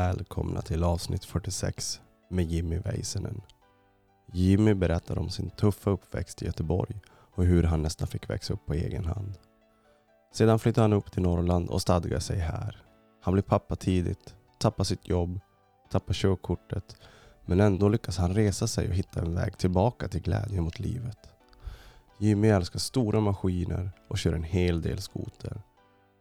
[0.00, 2.00] Välkomna till avsnitt 46
[2.30, 3.40] med Jimmy Väisänen.
[4.32, 7.00] Jimmy berättar om sin tuffa uppväxt i Göteborg
[7.34, 9.38] och hur han nästan fick växa upp på egen hand.
[10.32, 12.82] Sedan flyttade han upp till Norrland och stadgade sig här.
[13.22, 15.40] Han blev pappa tidigt, tappade sitt jobb,
[15.90, 16.96] tappade körkortet
[17.46, 21.18] men ändå lyckas han resa sig och hitta en väg tillbaka till glädje mot livet.
[22.18, 25.62] Jimmy älskar stora maskiner och kör en hel del skoter.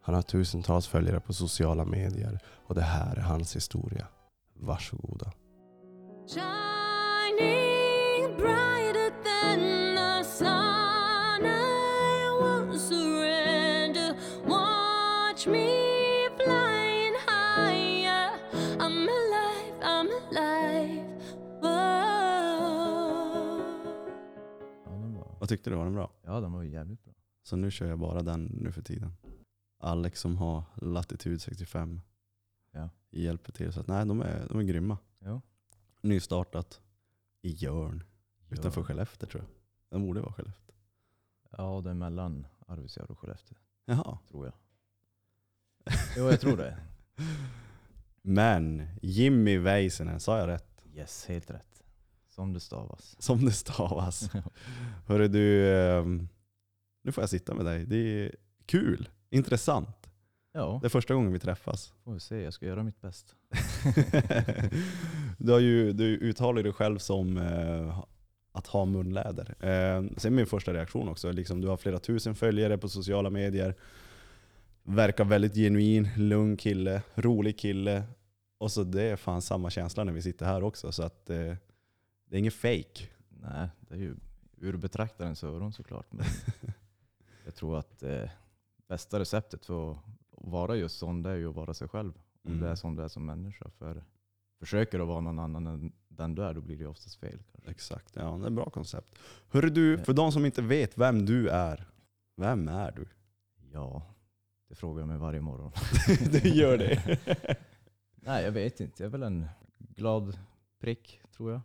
[0.09, 4.07] Han har tusentals följare på sociala medier och det här är hans historia.
[4.53, 5.31] Varsågoda.
[6.27, 9.59] Shining brighter than
[9.95, 14.13] the sun, I won't surrender.
[14.47, 15.67] Watch me
[16.37, 18.29] flying higher.
[18.79, 21.05] I'm alive, I'm alive.
[21.61, 21.69] Whoa.
[24.85, 25.75] Ja, den var, Vad tyckte du?
[25.75, 26.11] Var den bra?
[26.25, 27.13] ja, den var ju jävligt bra.
[27.43, 29.13] Så nu kör jag bara den nu för tiden.
[29.79, 32.01] Alex som har Latitude 65
[32.71, 32.89] Ja.
[33.11, 33.73] hjälper till.
[33.73, 34.97] Så att, nej, de är, de är grymma.
[35.19, 35.41] Ja.
[36.01, 36.81] Nystartat
[37.41, 38.03] i Jörn
[38.49, 38.85] utanför Ja.
[38.85, 39.49] Skellefteå tror jag.
[39.89, 40.75] Den borde vara Skellefteå.
[41.57, 44.17] Ja, det är mellan Arvidsjaur och Skellefteå, Jaha.
[44.29, 44.53] tror jag.
[46.17, 46.77] Jo, jag tror det.
[48.21, 50.83] Men Jimmy Väisänen, sa jag rätt?
[50.93, 51.83] Yes, helt rätt.
[52.27, 53.15] Som det stavas.
[53.19, 54.29] Som det stavas.
[55.05, 56.27] Hörru du, ehm,
[57.01, 57.85] nu får jag sitta med dig.
[57.85, 60.09] Det är kul, intressant.
[60.51, 61.93] Ja, Det är första gången vi träffas.
[62.03, 62.41] får vi se.
[62.41, 63.33] Jag ska göra mitt bästa.
[65.37, 68.03] du, har ju, du uttalar dig själv som eh,
[68.51, 69.55] att ha munläder.
[69.65, 73.75] Eh, sen min första reaktion också, liksom, du har flera tusen följare på sociala medier.
[74.83, 78.03] Verkar väldigt genuin, lugn kille, rolig kille.
[78.57, 80.91] Och så det är fan samma känsla när vi sitter här också.
[80.91, 81.35] Så att eh,
[82.25, 83.07] det är inget fake.
[83.29, 84.15] Nej, det är ju
[84.61, 86.05] ur betraktarens öron såklart.
[86.09, 86.25] Men
[87.45, 88.29] jag tror att eh,
[88.89, 89.97] bästa receptet för att
[90.31, 92.13] vara just sån, det är ju att vara sig själv.
[92.43, 92.63] Om Mm.
[92.63, 93.69] det är som du är som människa.
[93.69, 94.03] För
[94.59, 97.43] försöker att vara någon annan än den du är, då blir det oftast fel.
[97.51, 97.71] Kanske.
[97.71, 99.15] Exakt, ja det är ett bra koncept.
[99.49, 101.87] Hörru du, för de som inte vet vem du är,
[102.35, 103.07] vem är du?
[103.71, 104.03] Ja,
[104.69, 105.71] det frågar jag mig varje morgon.
[106.31, 107.19] du gör det.
[108.15, 109.03] Nej, jag vet inte.
[109.03, 109.47] Jag är väl en
[109.77, 110.37] glad
[110.79, 111.61] prick, tror jag.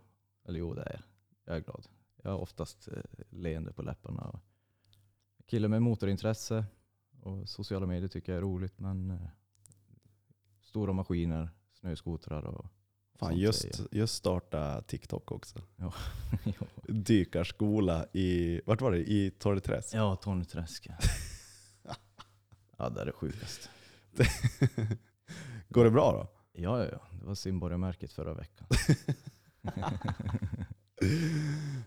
[0.47, 1.01] Eller jo, det är jag.
[1.45, 1.87] Jag är glad.
[2.23, 2.93] Jag har oftast eh,
[3.29, 4.39] leende på läpparna.
[5.45, 6.65] Kille med motorintresse
[7.25, 8.79] och sociala medier tycker jag är roligt.
[8.79, 9.17] Men eh,
[10.61, 11.49] stora maskiner,
[11.79, 12.65] snöskotrar och
[13.19, 15.61] Fan, just, just starta TikTok också.
[15.75, 15.93] jag.
[16.87, 18.97] Dykarskola i, vart var det?
[19.11, 19.93] I Torreträsk?
[19.93, 20.87] Ja, Torneträsk.
[22.77, 23.69] ja, det är det sjukaste.
[25.69, 26.27] Går det bra då?
[26.61, 26.99] Ja, ja, ja.
[27.19, 28.67] Det var simborgarmärket förra veckan.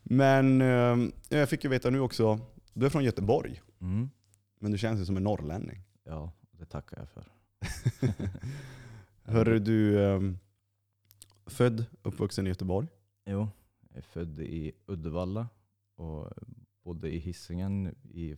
[0.03, 0.97] Men eh,
[1.28, 2.41] jag fick ju veta nu också,
[2.72, 4.10] du är från Göteborg, Mm.
[4.58, 5.82] Men du känns ju som en norrlänning.
[6.04, 7.32] Ja, det tackar jag för.
[9.32, 10.20] Hörru du, eh,
[11.46, 12.88] född, uppvuxen i Göteborg.
[13.26, 13.48] Jo,
[13.88, 15.48] jag är född i Uddevalla
[15.97, 16.32] och
[16.84, 18.36] bodde i Hisingen i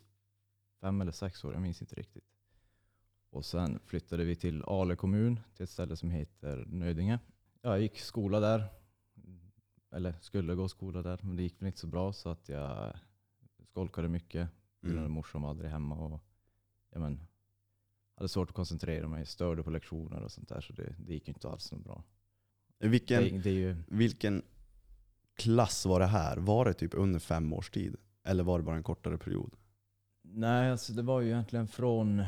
[0.81, 2.25] fem eller sex år, jag minns inte riktigt.
[3.31, 7.19] Och sen flyttade vi till Ale kommun, till ett ställe som heter Nödinge.
[7.63, 8.65] Jag gick skola där,
[9.91, 12.97] eller skulle gå skola där, men det gick väl inte så bra så att jag
[13.65, 14.49] skolkade mycket.
[14.83, 14.99] Mm.
[14.99, 15.13] Mm.
[15.13, 16.21] Morsan var aldrig hemma och
[16.91, 17.21] ja, men,
[18.15, 21.29] hade svårt att koncentrera mig, störde på lektioner och sånt där så det, det gick
[21.29, 22.05] ju inte alls så bra.
[22.79, 24.43] Vilken, Det, det ju, vilken
[25.35, 26.37] klass var det här?
[26.37, 27.97] Var det typ under fem års tid?
[28.25, 29.57] Eller var det bara en kortare period?
[30.23, 32.23] Nej, alltså det var ju egentligen från,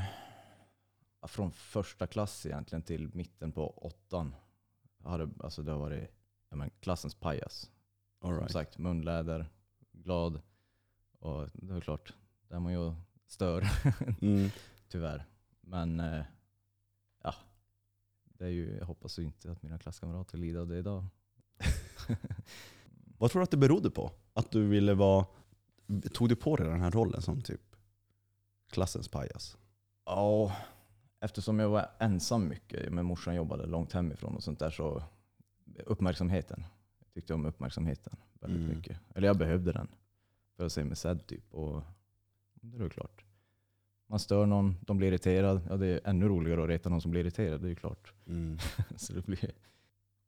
[1.26, 4.34] från första klass egentligen till mitten på åttan.
[5.02, 6.10] Jag hade, alltså det varit
[6.50, 7.70] ja, men, klassens pajas.
[8.20, 8.52] All Som right.
[8.52, 9.46] sagt, munläder,
[9.92, 10.40] glad.
[11.18, 12.14] Och det är klart,
[12.52, 12.94] där man ju
[13.26, 13.64] stör,
[14.20, 14.48] Mm.
[14.88, 15.24] tyvärr.
[15.60, 16.24] Men eh,
[17.22, 17.34] ja,
[18.24, 21.04] det är ju, jag hoppas ju inte att mina klasskamrater lider av det idag.
[23.18, 24.12] Vad tror du att det berodde på?
[24.32, 25.26] Att du ville vara...
[26.12, 27.76] Tog du på dig den här rollen som typ
[28.70, 29.56] klassens pajas?
[30.04, 30.56] Ja,
[31.20, 35.02] eftersom jag var ensam mycket, men morsan jobbade långt hemifrån och sånt där, så
[35.86, 36.64] uppmärksamheten.
[36.98, 38.76] Jag tyckte om uppmärksamheten väldigt Mm.
[38.76, 38.98] mycket.
[39.14, 39.88] Eller jag behövde den
[40.56, 41.54] för att se mig sedd typ.
[41.54, 41.82] Och
[42.62, 43.24] det är klart.
[44.06, 45.60] Man stör någon, de blir irriterad.
[45.68, 48.12] Ja, det är ännu roligare att reta någon som blir irriterad, det är ju klart.
[48.26, 48.58] Mm.
[48.96, 49.52] så det blir...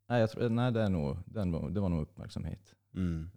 [0.09, 2.75] Nej, jag tror, nej det, är nog, det, är nog, det var nog uppmärksamhet.
[2.95, 3.31] Mm.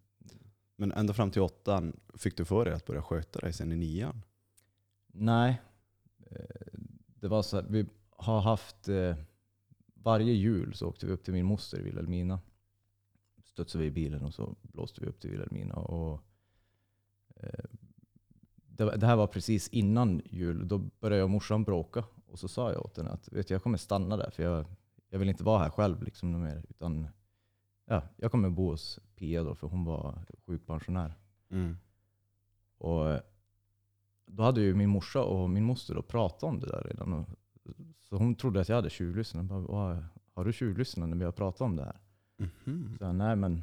[0.75, 3.75] Men ända fram till åttan, fick du för dig att börja sköta dig sen i
[3.75, 4.21] nian?
[5.07, 5.61] Nej,
[6.25, 9.15] eh, det var så här, vi har haft eh,
[9.93, 12.39] varje jul så åkte vi upp till min moster i Vilhelmina.
[13.45, 15.75] Studsade vi i bilen och så blåste vi upp till Vilhelmina.
[15.75, 16.21] Och,
[17.35, 17.65] eh,
[18.77, 20.67] det, det här var precis innan jul.
[20.67, 22.03] Då började jag och morsan bråka.
[22.27, 24.65] Och så sa jag åt henne att vet jag kommer stanna där för jag,
[25.09, 26.63] jag vill inte vara här själv liksom mer.
[26.69, 27.07] Utan
[27.85, 31.13] ja, jag kommer bo hos Pia då, för hon var sjukpensionär.
[31.49, 31.77] Mm.
[32.77, 33.19] Och
[34.25, 37.13] då hade ju min morsa och min moster då pratat om det där redan.
[37.13, 37.25] Och,
[38.09, 39.45] så hon trodde att jag hade tjuvlyssnat.
[39.45, 41.99] Bara, "Vad, Har du tjuvlyssnat när vi har pratat om det här?
[42.37, 42.95] Mhm.
[42.97, 43.61] Så jag, nej men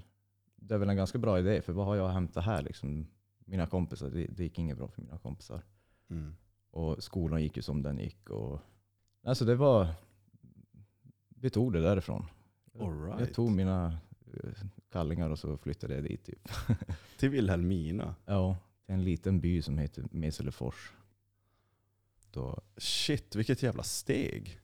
[0.56, 3.06] det är väl en ganska bra idé, för vad har jag att hämta här liksom?
[3.44, 5.62] Mina kompisar, det, det gick inget bra för mina kompisar.
[6.10, 6.34] Mm.
[6.70, 8.30] Och skolan gick ju som den gick.
[8.30, 8.60] Och,
[9.22, 9.88] alltså det var,
[11.28, 12.26] vi tog det därifrån.
[12.72, 13.20] Right.
[13.20, 13.98] Jag tog mina
[14.34, 14.50] eh,
[14.92, 16.24] kallingar och så flyttade jag dit.
[16.24, 16.48] Typ.
[17.18, 18.14] Till Vilhelmina.
[18.26, 18.56] Ja,
[18.86, 20.92] till en liten by som heter Meselefors.
[22.30, 24.60] Då, Shit, vilket jävla steg.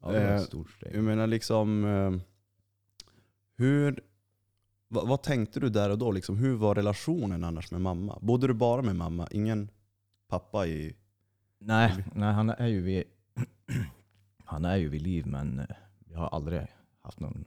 [0.00, 0.96] ja, det var Eh, ett stort steg.
[0.96, 2.20] Jag menar liksom, eh,
[3.56, 4.00] hur,
[4.88, 6.12] vad, vad tänkte du där och då?
[6.12, 8.18] Liksom, hur var relationen annars med mamma?
[8.22, 9.28] Bodde du bara med mamma?
[9.30, 9.70] Ingen
[10.28, 10.96] pappa i...
[11.58, 13.04] Nej, nej, han är ju vid,
[14.44, 15.66] han är ju vid liv men eh,
[16.04, 16.66] jag har aldrig
[17.00, 17.44] haft någon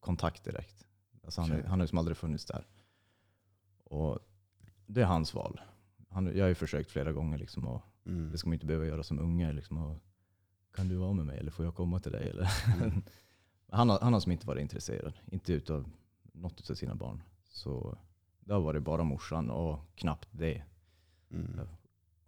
[0.00, 0.86] kontakt direkt.
[1.24, 2.66] Alltså han, han har liksom aldrig funnits där.
[3.84, 4.18] Och
[4.86, 5.60] det är hans val.
[6.08, 8.30] Han, jag har ju försökt flera gånger liksom och Mm.
[8.32, 9.52] det ska man inte behöva göra som unge.
[9.52, 9.98] Liksom och,
[10.74, 12.28] kan du vara med mig eller får jag komma till dig?
[12.28, 12.48] Eller?
[12.76, 13.02] Mm.
[13.68, 15.12] han, har, han har som inte varit intresserad.
[15.26, 15.90] Inte utav
[16.34, 17.22] något av sina barn.
[17.44, 17.98] Så
[18.40, 20.62] det har varit bara morsan och knappt det.
[21.30, 21.60] Mm.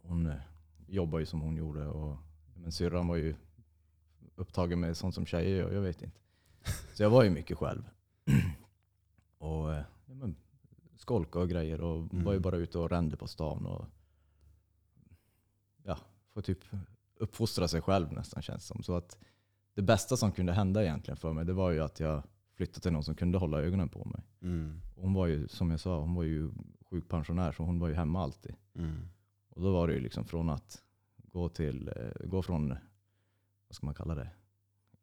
[0.02, 0.40] Hon eh,
[0.86, 1.86] jobbar ju som hon gjorde.
[1.86, 2.16] Och,
[2.54, 3.34] men syrran var ju
[4.34, 5.72] upptagen med sånt som tjejer gör.
[5.72, 6.18] Jag vet inte.
[6.94, 7.82] Så jag var ju mycket själv.
[9.38, 10.36] och eh, ja, men,
[10.96, 11.80] skolka och grejer.
[11.80, 12.42] Och var ju Mm.
[12.42, 13.66] bara ute och rände på stan.
[13.66, 13.84] Och,
[15.82, 15.98] ja,
[16.32, 16.58] får typ
[17.16, 18.82] uppfostra sig själv nästan känns det som.
[18.82, 19.18] Så att
[19.74, 22.22] det bästa som kunde hända egentligen för mig, det var ju att jag
[22.56, 24.22] flyttade till någon som kunde hålla ögonen på mig.
[24.42, 24.80] Mm.
[24.96, 26.50] Hon var ju, som jag sa, hon var ju
[26.90, 28.54] sjukpensionär så hon var ju hemma alltid.
[28.74, 29.08] Mm.
[29.48, 30.82] Och då var det ju liksom från att
[31.16, 32.68] gå till, eh, gå från,
[33.68, 34.28] vad ska man kalla det,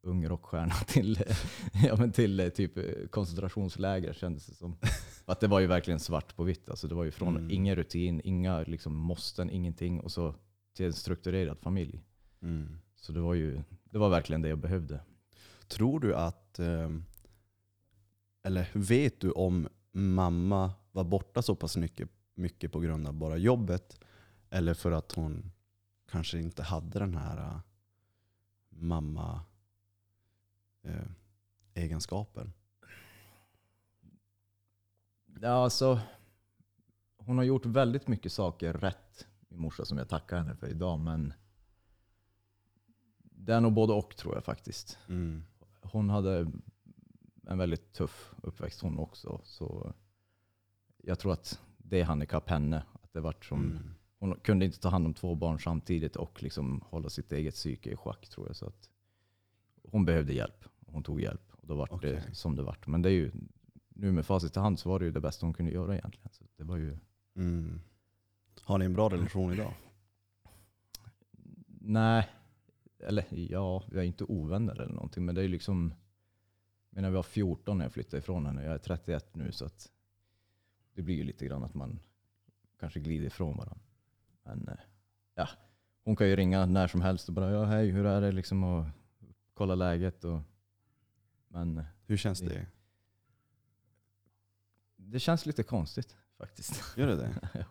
[0.01, 1.37] ung rockstjärna till, eh,
[1.85, 2.71] ja, men till eh, typ
[3.11, 4.75] koncentrationsläger kändes det som.
[5.25, 6.69] Att det var ju verkligen svart på vitt.
[6.69, 7.51] Alltså det var ju från Mm.
[7.51, 10.35] ingen rutin, inga liksom måsten, ingenting och så
[10.73, 12.03] till en strukturerad familj.
[12.41, 12.77] Mm.
[12.95, 14.99] Så det var ju, det var verkligen det jag behövde.
[15.67, 16.89] Tror du att, eh,
[18.43, 23.37] eller vet du om mamma var borta så pass mycket, mycket på grund av bara
[23.37, 23.99] jobbet?
[24.49, 25.51] Eller för att hon
[26.11, 27.59] kanske inte hade den här eh,
[28.69, 29.41] mamma
[30.81, 31.07] eh,
[31.73, 32.53] egenskapen?
[35.41, 35.99] Ja, alltså,
[37.17, 40.99] hon har gjort väldigt mycket saker rätt, min morsa, som jag tackar henne för idag.
[40.99, 41.33] Men
[43.19, 44.97] det är nog både och tror jag faktiskt.
[45.07, 45.43] Mm.
[45.81, 46.51] Hon hade
[47.47, 49.41] en väldigt tuff uppväxt hon också.
[49.43, 49.93] Så
[50.97, 52.83] jag tror att det handikapp henne.
[53.01, 53.89] Att det vart som, Mm.
[54.19, 57.89] Hon kunde inte ta hand om två barn samtidigt och liksom hålla sitt eget psyke
[57.91, 58.55] i schack tror jag.
[58.55, 58.89] Så att
[59.91, 60.65] hon behövde hjälp.
[60.85, 62.11] Hon tog hjälp och då vart Okej.
[62.11, 62.87] det som det vart.
[62.87, 63.31] Men det är ju,
[63.89, 66.29] nu med facit i hand så var det ju det bästa hon kunde göra egentligen.
[66.31, 66.97] Så det var ju,
[67.35, 67.81] Mm.
[68.61, 69.73] Har ni en bra relation idag?
[71.81, 72.29] nej,
[72.99, 75.25] eller ja, vi är inte ovänner eller någonting.
[75.25, 75.93] Men det är ju liksom,
[76.93, 78.63] jag menar, vi var 14 när jag flyttade ifrån henne.
[78.63, 79.91] Jag är 31 nu så att
[80.93, 81.99] det blir ju lite grann att man
[82.79, 83.79] kanske glider ifrån varandra.
[84.43, 84.73] Men eh,
[85.35, 85.49] ja,
[86.03, 88.63] hon kan ju ringa när som helst och bara ja hej hur är det liksom
[88.63, 88.85] och
[89.53, 90.23] kolla läget.
[90.23, 90.39] Och,
[91.47, 92.65] men eh, Hur känns Det- det?
[94.95, 96.97] det känns lite konstigt faktiskt.
[96.97, 97.49] Gör det det?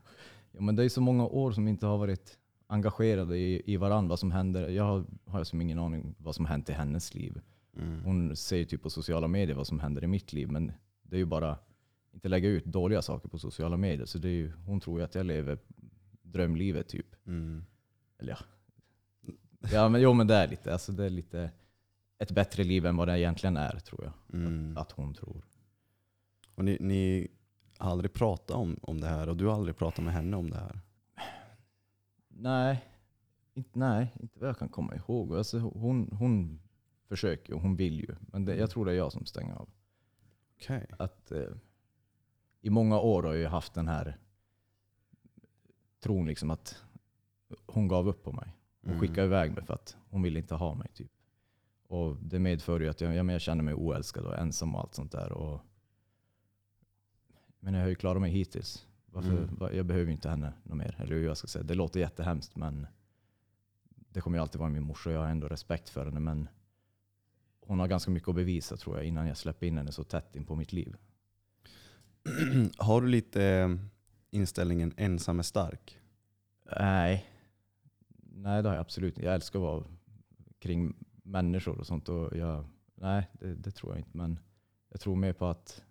[0.53, 4.09] ja, men det är så många år som inte har varit engagerade i, i varandra.
[4.09, 4.69] Vad som händer.
[4.69, 7.41] Jag har, har som ingen aning vad som hänt i hennes liv.
[7.77, 8.05] Mm.
[8.05, 10.51] Hon säger typ på sociala medier vad som händer i mitt liv.
[10.51, 11.59] Men det är ju bara
[12.13, 14.07] inte lägga ut dåliga saker på sociala medier.
[14.07, 15.59] Så det är ju, hon tror ju att jag lever
[16.23, 17.27] drömlivet typ.
[17.27, 17.65] Mm.
[18.19, 18.39] Eller ja.
[19.73, 21.51] Ja men, jo, men det är lite, alltså det är lite
[22.19, 24.41] ett bättre liv än vad det egentligen är tror jag.
[24.41, 24.77] Mm.
[24.77, 25.43] Att hon tror.
[26.55, 27.29] Och ni, ni
[27.79, 30.51] har aldrig pratat om, om det här och du har aldrig pratat med henne om
[30.51, 30.81] det här?
[32.29, 32.85] Nej,
[33.55, 35.37] inte, nej, inte vad jag kan komma ihåg.
[35.37, 36.61] Alltså, hon, hon
[37.17, 38.15] försöker och hon vill ju.
[38.21, 39.69] Men det, jag tror det är jag som stänger av.
[40.57, 40.87] Okej.
[40.99, 41.49] Att, eh,
[42.61, 44.19] I många år har jag haft den här
[46.01, 46.83] tron liksom att
[47.67, 48.57] hon gav upp på mig.
[48.81, 49.01] Hon Mm.
[49.01, 50.89] skickade iväg mig för att hon ville inte ha mig.
[50.95, 51.11] typ.
[51.89, 54.81] Och Det medför ju att jag, ja, men jag känner mig oälskad och ensam och
[54.81, 55.33] allt sånt där.
[55.33, 55.61] Och,
[57.61, 58.87] men jag har ju klarat mig hittills.
[59.07, 59.55] Varför, Mm.
[59.55, 60.97] va- Jag behöver ju inte henne något mer.
[60.99, 61.63] Eller hur jag ska säga.
[61.63, 62.87] Det låter jättehemskt men
[64.09, 66.21] det kommer ju alltid vara min morsa och jag har ändå respekt för henne.
[66.21, 66.49] Men
[67.67, 70.37] hon har ganska mycket att bevisa tror jag innan jag släpper in henne så tätt
[70.37, 70.97] in på mitt liv.
[72.79, 73.77] har du lite eh,
[74.31, 75.99] inställningen ensam är stark?
[76.77, 77.27] Nej.
[78.35, 79.27] Nej, det har jag absolut inte.
[79.27, 79.85] Jag älskar att vara
[80.59, 82.09] kring människor och sånt.
[82.09, 82.65] Och jag,
[82.95, 84.17] Nej, det, det tror jag inte.
[84.17, 84.39] Men
[84.89, 85.83] jag tror mer på att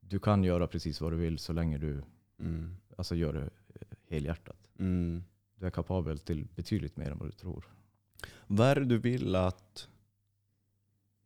[0.00, 2.02] du kan göra precis vad du vill så länge du
[2.38, 2.76] Mm.
[2.96, 3.50] alltså, gör det
[4.08, 4.56] helhjärtat.
[4.78, 5.24] Mm.
[5.54, 7.64] Du är kapabel till betydligt mer än vad du tror.
[8.46, 9.88] Vad är det du vill att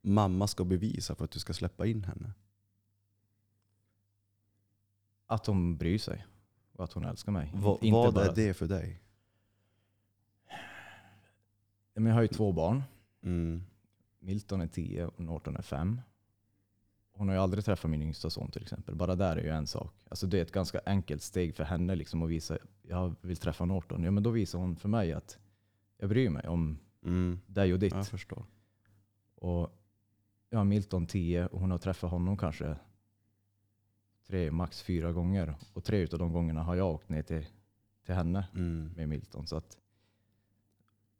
[0.06, 2.32] mamma ska bevisa för att du ska släppa in henne?
[5.26, 6.26] Att hon bryr sig
[6.72, 7.52] och att hon älskar mig.
[7.54, 9.02] Va, Inte vad bara- är det för dig?
[11.94, 12.82] Jag har ju två barn.
[13.22, 13.62] Mm.
[14.18, 16.00] Milton är 10 och Norton är 5.
[17.12, 18.94] Hon har ju aldrig träffat min yngsta son till exempel.
[18.94, 19.94] Bara där är ju en sak.
[20.08, 23.64] Alltså det är ett ganska enkelt steg för henne liksom att visa jag vill träffa
[23.64, 24.02] Norton.
[24.04, 25.38] Ja, men då visar hon för mig att
[25.98, 27.40] jag bryr mig om Mm.
[27.46, 27.94] dig och ditt.
[27.94, 28.44] Jag förstår.
[29.34, 29.80] Och
[30.50, 32.76] jag har Milton 10 och hon har träffat honom kanske
[34.26, 35.54] tre, max fyra gånger.
[35.72, 37.46] Och tre av de gångerna har jag åkt ner till,
[38.04, 38.92] till henne Mm.
[38.96, 39.46] med Milton.
[39.46, 39.78] Så att,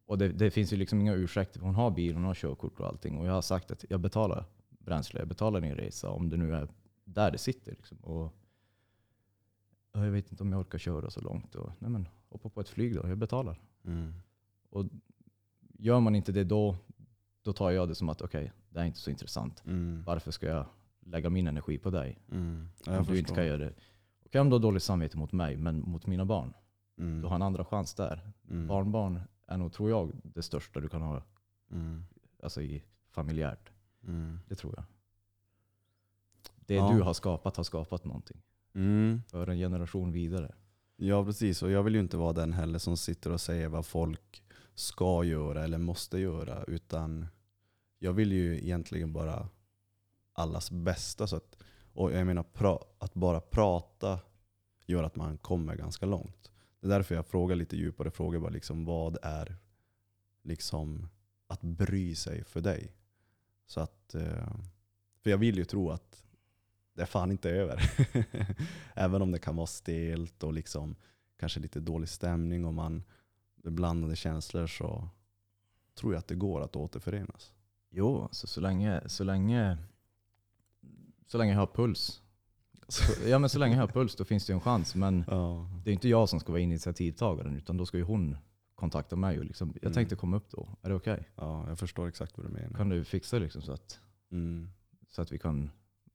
[0.07, 1.61] och det, det finns ju liksom inga ursäkter.
[1.61, 3.19] Hon har bil, hon har körkort och allting.
[3.19, 6.55] Och jag har sagt att jag betalar bränsle, jag betalar din resa om det nu
[6.55, 6.69] är
[7.05, 7.73] där det sitter.
[7.73, 7.99] Liksom.
[7.99, 8.33] Och,
[9.93, 11.55] ja, jag vet inte om jag orkar köra så långt.
[11.55, 13.61] Och, nej men, hoppa på ett flyg då, jag betalar.
[13.85, 14.13] Mm.
[14.71, 14.85] Och
[15.79, 16.77] gör man inte det då,
[17.47, 19.63] då tar jag det som att okej, det är inte så intressant.
[19.67, 20.03] Mm.
[20.07, 20.67] Varför ska jag
[21.01, 22.19] lägga min energi på dig?
[22.33, 22.69] Mm.
[22.87, 23.75] Ja, Om du inte kan göra det.
[24.27, 26.55] Okej om du har dåligt samvete mot mig, men mot mina barn.
[26.99, 27.21] Mm.
[27.21, 28.33] Du har en andra chans där.
[28.51, 28.67] Mm.
[28.67, 31.23] Barnbarn är nog, tror jag, det största du kan ha
[31.71, 32.05] Mm.
[32.43, 33.71] alltså i familjärt.
[34.07, 34.41] Mm.
[34.49, 34.85] Det tror jag.
[36.57, 36.93] Det Ja.
[36.93, 38.43] du har skapat har skapat någonting.
[38.75, 39.23] Mm.
[39.29, 40.55] För en generation vidare.
[40.97, 43.87] Ja precis, och jag vill ju inte vara den heller som sitter och säger vad
[43.87, 44.43] folk
[44.75, 46.65] ska göra eller måste göra.
[46.65, 47.27] Utan
[47.99, 49.49] jag vill ju egentligen bara
[50.33, 51.27] allas bästa.
[51.27, 51.57] Så att,
[51.93, 54.21] och jag menar, pra, att bara prata
[54.87, 56.53] gör att man kommer ganska långt.
[56.81, 58.39] Det är därför jag frågar lite djupare frågor.
[58.39, 59.57] Bara liksom, vad är
[60.43, 61.09] liksom
[61.47, 62.93] att bry sig för dig?
[63.67, 64.57] Så att, eh,
[65.23, 66.25] för jag vill ju tro att
[66.95, 67.91] det är fan inte över.
[68.95, 70.97] Även om det kan vara stelt och liksom
[71.39, 73.03] kanske lite dålig stämning och man
[73.55, 75.09] blandade känslor så
[75.95, 77.53] tror jag att det går att återförenas.
[77.91, 79.79] Jo, alltså så länge, så länge,
[81.27, 82.23] så länge jag har puls.
[82.89, 84.95] Så, ja men så länge jag har puls då finns det ju en chans.
[84.95, 85.71] Men Ja.
[85.85, 88.37] det är inte jag som ska vara initiativtagaren utan då ska ju hon
[88.75, 89.39] kontakta mig.
[89.39, 89.93] Och liksom, jag Mm.
[89.95, 90.69] tänkte komma upp då.
[90.83, 91.29] Är det okej?
[91.37, 92.77] ja, jag förstår exakt vad du menar.
[92.77, 94.01] Kan du fixa liksom så att,
[94.31, 94.69] Mm.
[95.09, 95.71] så att vi kan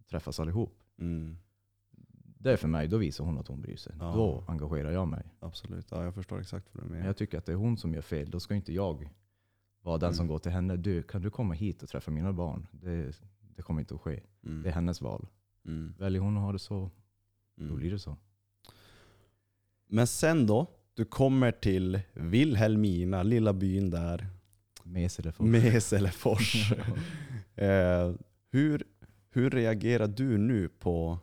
[0.10, 0.80] träffas allihop?
[1.00, 1.38] Mm.
[2.44, 3.94] Det är för mig, då visar hon att hon bryr sig.
[4.00, 4.12] Ja.
[4.16, 5.24] Då engagerar jag mig.
[5.40, 7.08] Absolut, ja, jag förstår exakt vad du Men menar.
[7.08, 8.30] jag tycker att det är hon som gör fel.
[8.32, 9.10] Då ska inte jag
[9.82, 10.32] vara den som Mm.
[10.34, 10.78] går till henne.
[10.78, 12.68] Du, kan du komma hit och träffa mina barn?
[12.72, 13.22] Det,
[13.56, 14.20] det kommer inte att ske.
[14.46, 14.64] Mm.
[14.64, 15.28] Det är hennes val.
[15.66, 15.94] Mm.
[16.00, 16.92] Väljer hon att ha det så,
[17.56, 17.76] då Mm.
[17.76, 18.18] blir det så.
[19.88, 24.28] Men sen då, du kommer till Vilhelmina, lilla byn där,
[24.84, 25.48] Mes eller fort.
[25.48, 26.72] Meselefors.
[27.56, 28.14] eh,
[28.52, 28.84] hur,
[29.30, 31.20] hur reagerar du nu på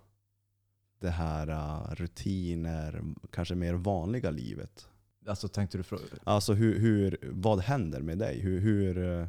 [1.01, 4.89] det här uh, rutiner, kanske mer vanliga livet?
[5.29, 6.03] Alltså tänkte du fråga?
[6.25, 8.41] Alltså hur, hur, vad händer med dig?
[8.41, 9.27] Hur, hur, eh,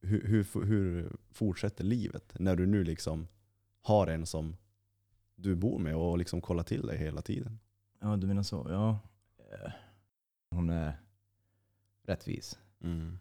[0.00, 3.28] hur, hur, hur fortsätter livet när du nu liksom
[3.82, 4.56] har en som
[5.34, 7.58] du bor med och liksom kollar till dig hela tiden?
[8.00, 8.66] Ja, du menar så.
[8.68, 8.98] Ja.
[9.38, 9.72] Eh,
[10.50, 11.00] Hon är
[12.02, 12.58] rättvis.
[12.80, 13.18] Mm.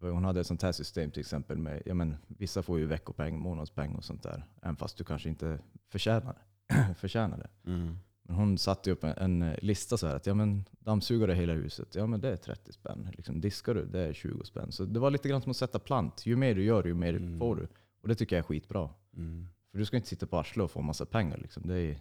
[0.00, 3.38] Hon hade ett sånt här system till exempel med, ja men vissa får ju veckopeng,
[3.38, 4.44] månadspeng och sånt där.
[4.62, 6.36] Även fast du kanske inte förtjänar,
[6.96, 7.70] förtjänar det.
[7.70, 7.98] Mm.
[8.28, 11.94] Men hon satte upp en, en lista så här att ja men dammsugare hela huset,
[11.94, 13.08] ja men det är 30 spänn.
[13.16, 14.72] Liksom, diskar du, det är 20 spänn.
[14.72, 16.26] Så det var lite grann som att sätta plant.
[16.26, 17.38] Ju mer du gör, ju mer Mm.
[17.38, 17.68] får du.
[18.00, 18.90] Och det tycker jag är skitbra.
[19.16, 19.46] Mm.
[19.70, 21.38] För du ska inte sitta på arslet och få massa pengar.
[21.38, 21.62] Liksom.
[21.66, 21.98] Det är,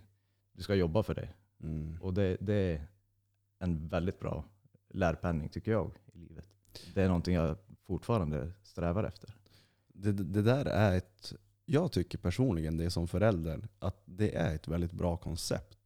[0.54, 1.30] du ska jobba för det.
[1.64, 1.98] Mm.
[2.02, 2.88] Och det, det är
[3.60, 4.44] en väldigt bra
[4.94, 6.46] lärpenning tycker jag i livet.
[6.94, 9.36] Det är någonting jag fortfarande strävar efter.
[9.88, 11.34] Det, det där är ett,
[11.66, 15.77] jag tycker personligen det som förälder, att det är ett väldigt bra koncept.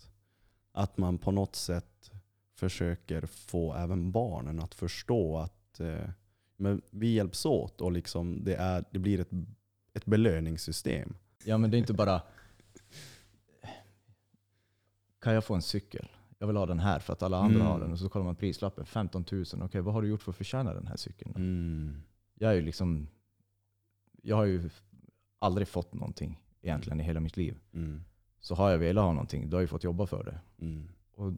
[0.72, 2.12] Att man på något sätt
[2.56, 6.10] försöker få även barnen att förstå att eh,
[6.58, 9.30] men vi hjälps åt och liksom det, är, det blir ett,
[9.94, 11.14] ett belöningssystem.
[11.46, 12.22] Ja men det är inte bara
[15.22, 16.08] kan jag få en cykel?
[16.38, 17.68] Jag vill ha den här för att alla andra Mm.
[17.68, 17.92] har den.
[17.92, 19.46] Och så kollar man prislappen, 15 000.
[19.62, 21.36] Okej, vad har du gjort för att förtjäna den här cykeln?
[21.36, 22.02] Mm.
[22.34, 23.08] Jag är ju liksom,
[24.22, 24.70] jag har ju
[25.40, 27.60] aldrig fått någonting egentligen i hela mitt liv.
[27.74, 28.04] Mm.
[28.44, 30.40] Så har jag velat ha någonting, då har jag ju fått jobba för det.
[30.66, 30.88] Mm.
[31.16, 31.34] Och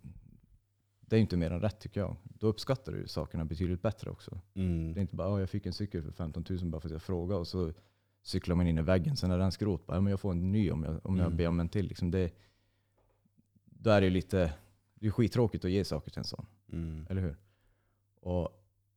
[0.99, 2.15] det är inte mer än rätt tycker jag.
[2.23, 4.41] Då uppskattar du sakerna betydligt bättre också.
[4.53, 4.93] Mm.
[4.93, 6.91] Det är inte bara "Ja, jag fick en cykel för 15 000 bara för att
[6.93, 7.73] jag frågade och så
[8.21, 9.17] cyklar man in i väggen.
[9.17, 9.85] Sen är den skrot.
[9.85, 11.37] Bara, "Ja, men jag får en ny om jag, om jag Mm.
[11.37, 11.87] ber om en till.
[11.87, 12.33] Liksom det,
[13.65, 14.53] då är det lite,
[14.95, 16.45] det är skittråkigt att ge saker till en sån.
[16.71, 17.07] Mm.
[17.09, 17.37] Eller hur?
[18.21, 18.49] Och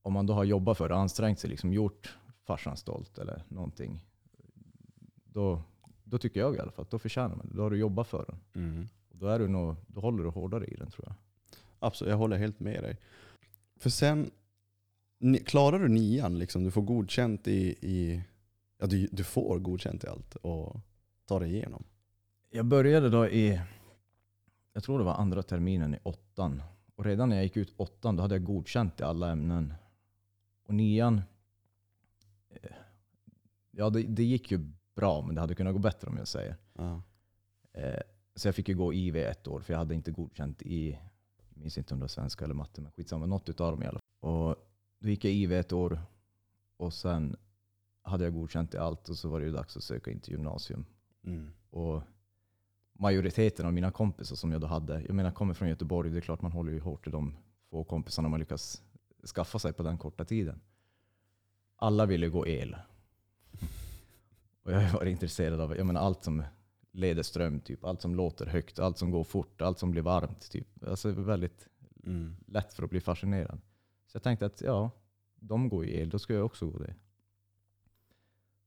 [0.02, 4.00] om man då har jobbat för det, ansträngt sig, liksom gjort farsan stolt eller någonting.
[5.24, 5.62] Då,
[6.08, 7.56] då tycker jag i alla fall att då förtjänar man det.
[7.56, 8.64] Då har du jobbat för den.
[8.64, 8.88] Mm.
[9.08, 11.14] Och då, är du nog, då håller du hårdare i den tror jag.
[11.78, 12.96] Absolut, jag håller helt med dig.
[13.76, 14.30] För sen,
[15.44, 18.22] klarar du nian, liksom, du får godkänt i, i
[18.78, 20.80] ja du, du får godkänt i allt och
[21.24, 21.84] tar dig igenom.
[22.50, 23.60] Jag började då i,
[24.72, 26.62] jag tror det var andra terminen i åttan.
[26.96, 29.74] Och redan när jag gick ut åttan då hade jag godkänt i alla ämnen.
[30.66, 31.22] Och nian,
[32.50, 32.70] eh,
[33.70, 36.56] ja det, det gick ju bra men det hade kunnat gå bättre om jag säger.
[36.74, 37.02] Ja.
[37.72, 38.00] Eh,
[38.34, 40.98] Så jag fick ju gå IV ett år för jag hade inte godkänt i,
[41.54, 43.86] jag minns inte om det var svenska eller matte, men skitsamma, något utav dem i
[43.86, 44.30] alla fall.
[44.30, 44.56] Och
[44.98, 46.00] då gick jag IV ett år
[46.76, 47.36] och sen
[48.02, 50.32] hade jag godkänt i allt och så var det ju dags att söka in till
[50.32, 50.84] gymnasium.
[51.24, 51.50] Mm.
[51.70, 52.02] Och
[52.92, 56.20] majoriteten av mina kompisar som jag då hade, jag menar kommer från Göteborg, det är
[56.20, 57.34] klart man håller ju hårt i de
[57.70, 58.82] få kompisarna man lyckas
[59.34, 60.60] skaffa sig på den korta tiden.
[61.76, 62.76] Alla ville gå el.
[64.66, 66.42] Och jag har varit intresserad av jag menar, allt som
[66.92, 67.84] leder ström, typ.
[67.84, 70.50] allt som låter högt, allt som går fort, allt som blir varmt.
[70.50, 70.84] Typ.
[70.86, 71.68] Alltså väldigt
[72.06, 72.36] Mm.
[72.46, 73.60] lätt för att bli fascinerad.
[74.06, 74.90] Så jag tänkte att ja,
[75.36, 76.94] de går ju el, då ska jag också gå det.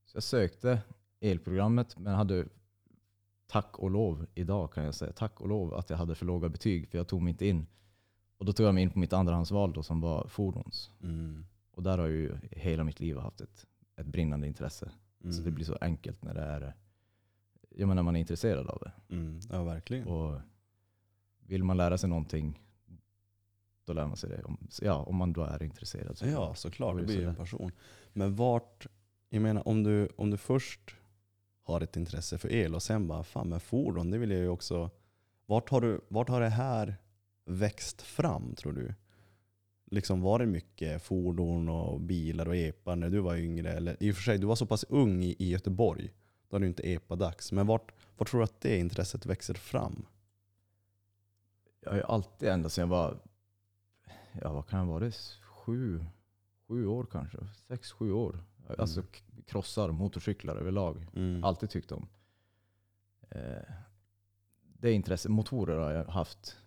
[0.06, 0.82] Så jag sökte
[1.20, 2.48] elprogrammet, men hade
[3.48, 6.50] tack och lov idag kan jag säga, tack och lov att jag hade för låga
[6.50, 7.68] betyg, för jag tog mig inte in.
[8.38, 10.92] Och då tog jag mig in på mitt andrahandsval då, som var fordons.
[11.04, 11.46] Mm.
[11.72, 13.66] Och där har jag ju hela mitt liv haft ett,
[13.96, 14.92] ett brinnande intresse.
[15.24, 15.34] Mm.
[15.34, 16.74] Så det blir så enkelt när det är,
[17.70, 19.16] jag menar, man är intresserad av det.
[19.16, 19.40] Mm.
[19.50, 20.08] Ja, verkligen.
[20.08, 20.40] Och
[21.40, 22.62] vill man lära sig någonting,
[23.86, 24.44] då lär man sig det.
[24.44, 26.18] Om, ja, om man då är intresserad.
[26.18, 26.98] Så Ja, såklart.
[26.98, 27.72] Det blir ju en passion.
[28.14, 28.88] Men vart,
[29.30, 30.96] jag menar om du, om du först
[31.64, 34.50] har ett intresse för el och sen bara, fan men fordon, det vill jag ju
[34.50, 34.90] också.
[35.46, 36.96] Vart har, du, vart har det här
[37.46, 38.94] växt fram tror du?
[39.92, 43.72] Liksom var det mycket fordon och bilar och epar när du var yngre?
[43.72, 46.14] Eller, I och för sig, du var så pass ung i, i Göteborg.
[46.50, 47.52] Då är det inte epa-dags.
[47.52, 50.06] Men vart, vart tror du att det intresset växer fram?
[51.82, 53.20] Jag har alltid, ända sedan jag var,
[54.42, 56.06] ja vad kan jag vara, det sju,
[56.68, 58.44] sju år kanske, sex, sju år.
[58.78, 59.08] Alltså k-
[59.46, 61.08] krossar, motorcyklar överlag.
[61.16, 61.44] Mm.
[61.44, 62.08] Alltid tyckt om.
[63.30, 63.74] Eh,
[64.62, 66.58] det intresset, motorer har jag haft,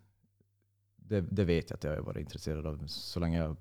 [1.09, 3.57] det, det vet jag att jag har varit intresserad av så länge jag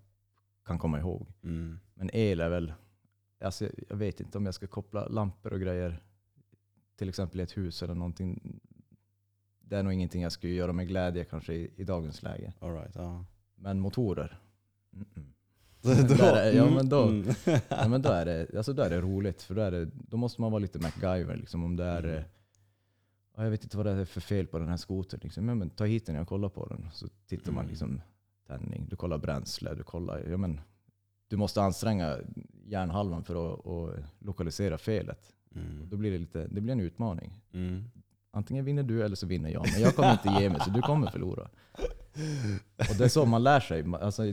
[0.66, 1.28] kan komma ihåg.
[1.44, 1.80] Mm.
[1.94, 2.74] Men el är väl,
[3.42, 6.04] alltså jag vet inte om jag ska koppla lampor och grejer
[6.96, 8.60] till exempel i ett hus eller någonting.
[9.60, 12.54] Det är nog ingenting jag skulle göra med glädje kanske i, i dagens läge.
[12.60, 13.26] All right, ja.
[13.56, 14.40] Men motorer.
[15.82, 15.90] Då-
[16.26, 17.24] är- ja, men då-
[17.70, 19.42] ja, men då, är det, alltså då är det roligt.
[19.42, 21.36] För då, är det, då måste man vara lite MacGyver.
[21.36, 22.24] Liksom, om det är, Mm.
[23.36, 25.20] Jag vet inte vad det är för fel på den här skotern.
[25.24, 25.46] Liksom.
[25.46, 26.88] Men, men, ta hit den och kolla på den.
[26.94, 27.70] Så tittar man Mm.
[27.70, 28.02] liksom
[28.48, 30.20] tändning, du kollar bränsle, du kollar...
[30.30, 30.62] Ja, men,
[31.28, 32.18] du måste anstränga
[32.66, 35.34] hjärnhalvan för att, att lokalisera felet.
[35.56, 35.90] Mm.
[35.90, 37.40] Då blir det, lite, det blir en utmaning.
[37.54, 37.84] Mm.
[38.32, 39.66] Antingen vinner du eller så vinner jag.
[39.74, 41.50] Men jag kommer inte ge mig, så du kommer förlora.
[42.78, 43.86] Och det är så man lär sig.
[44.02, 44.24] Alltså,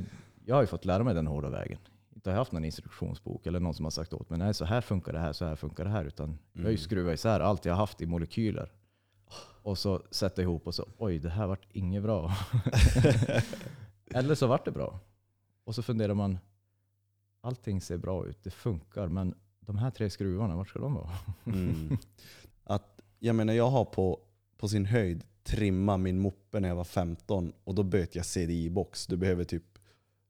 [0.45, 1.79] jag har ju fått lära mig den hårda vägen.
[2.15, 4.65] Inte har jag haft någon instruktionsbok eller någon som har sagt åt mig, nej så
[4.65, 6.05] här funkar det här, så här funkar det här.
[6.05, 6.79] Utan jag har ju Mm.
[6.79, 8.73] skruvat isär allt jag har haft i molekyler.
[9.69, 12.33] Och så sätta ihop och så, oj det här vart inget bra.
[14.15, 15.01] eller så vart det bra.
[15.65, 16.39] Och så funderar man,
[17.41, 21.11] allting ser bra ut, det funkar, men de här tre skruvarna, vart ska de vara?
[21.47, 21.99] Mm.
[22.65, 24.21] Att, jag menar jag har på,
[24.57, 29.07] på sin höjd trimmat min moppe när jag var 15 och då böt jag CDI-box.
[29.09, 29.79] Du behöver typ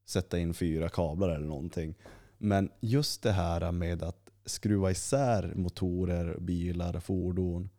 [0.05, 1.95] sätta in fyra kablar eller någonting.
[2.39, 7.71] Men just det här med att skruva isär motorer, bilar, fordon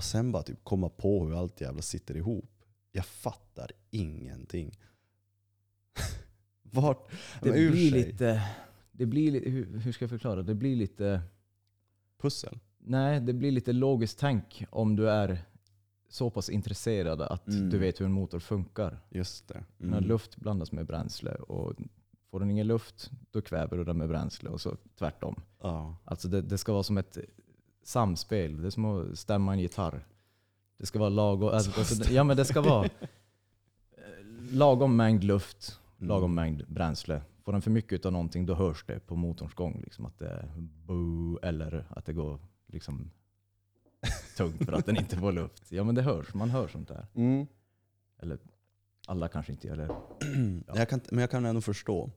[0.00, 2.64] och sen bara typ komma på hur allt jävla sitter ihop.
[2.92, 4.78] Jag fattar ingenting.
[6.62, 7.10] Vart?
[7.42, 7.90] Det blir sig.
[7.90, 8.42] lite,
[8.92, 10.42] det blir lite, hur, hur ska jag förklara?
[10.42, 11.20] Det blir lite,
[12.22, 12.58] Pussel.
[12.78, 15.38] nej det blir lite logiskt tänk om du är
[16.08, 17.70] så pass intresserad att Mm.
[17.70, 18.98] du vet hur en motor funkar.
[19.10, 19.64] Just det.
[19.78, 21.74] När luft blandas med bränsle och
[22.30, 25.40] får den ingen luft, då kväver du den med bränsle och så tvärtom.
[25.62, 25.96] Ja.
[26.04, 27.18] Alltså det, det ska vara som ett
[27.82, 28.62] samspel.
[28.62, 30.06] Det är som att stämma en gitarr.
[30.76, 32.90] Det ska vara lagom, alltså, alltså, ja men det ska vara eh,
[34.52, 36.34] lagom mängd luft, lagom Mm.
[36.34, 37.22] mängd bränsle.
[37.44, 39.80] Får den för mycket av någonting då hörs det på motorns gång.
[39.84, 43.10] Liksom, att det är boo, eller att det går liksom
[44.36, 45.72] tungt för att den inte får luft.
[45.72, 47.06] Ja men det hörs, man hör sånt där.
[47.14, 47.46] Mm.
[48.18, 48.38] Eller
[49.06, 49.86] alla kanske inte gör det.
[50.66, 50.72] Ja.
[50.76, 52.10] jag kan, men jag kan ändå förstå.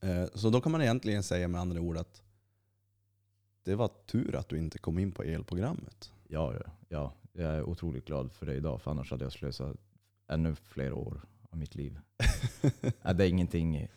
[0.00, 2.22] Eh, Så då kan man egentligen säga med andra ord att
[3.66, 6.12] det var tur att du inte kom in på elprogrammet.
[6.28, 9.76] Ja, ja, ja, jag är otroligt glad för det idag, för annars hade jag slösat
[10.28, 11.98] ännu fler år av mitt liv.
[12.80, 13.88] Nej, det är ingenting.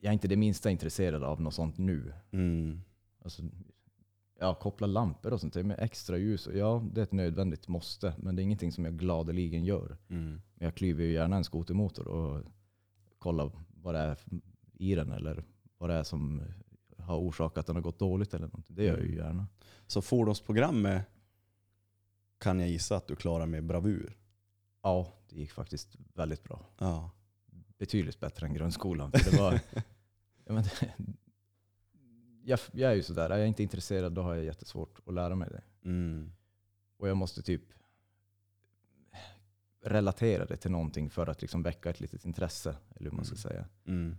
[0.00, 2.12] jag är inte det minsta intresserad av något sånt nu.
[2.30, 2.80] Mm.
[3.22, 3.42] Alltså,
[4.38, 6.46] ja, koppla lampor och sånt med extra ljus.
[6.46, 9.96] och Ja, det är ett nödvändigt måste, men det är ingenting som jag gladeligen gör.
[10.08, 10.40] Mm.
[10.54, 12.42] Jag klyver ju gärna en skotermotor och
[13.18, 13.50] kollar
[13.82, 14.18] vad det är
[14.72, 15.44] i den eller
[15.78, 16.42] vad det är som
[17.06, 18.64] har orsakat att den har gått dåligt eller något.
[18.68, 19.46] Det gör jag ju gärna.
[19.86, 21.04] Så fordonsprogrammet
[22.38, 24.16] kan jag gissa att du klarar med bravur.
[24.82, 26.66] Ja, det gick faktiskt väldigt bra.
[26.78, 27.10] Ja.
[27.78, 29.10] Betydligt bättre än grundskolan.
[29.10, 29.52] Det var,
[30.44, 30.64] ja, men,
[32.44, 35.34] jag, jag är ju sådär, är jag inte intresserad då har jag jättesvårt att lära
[35.34, 35.62] mig det.
[35.88, 36.32] Mm.
[36.96, 37.62] Och jag måste typ
[39.84, 42.76] relatera det till någonting för att liksom väcka ett litet intresse.
[42.96, 43.42] Eller hur man ska Mm.
[43.42, 43.66] säga.
[43.86, 44.16] Mm.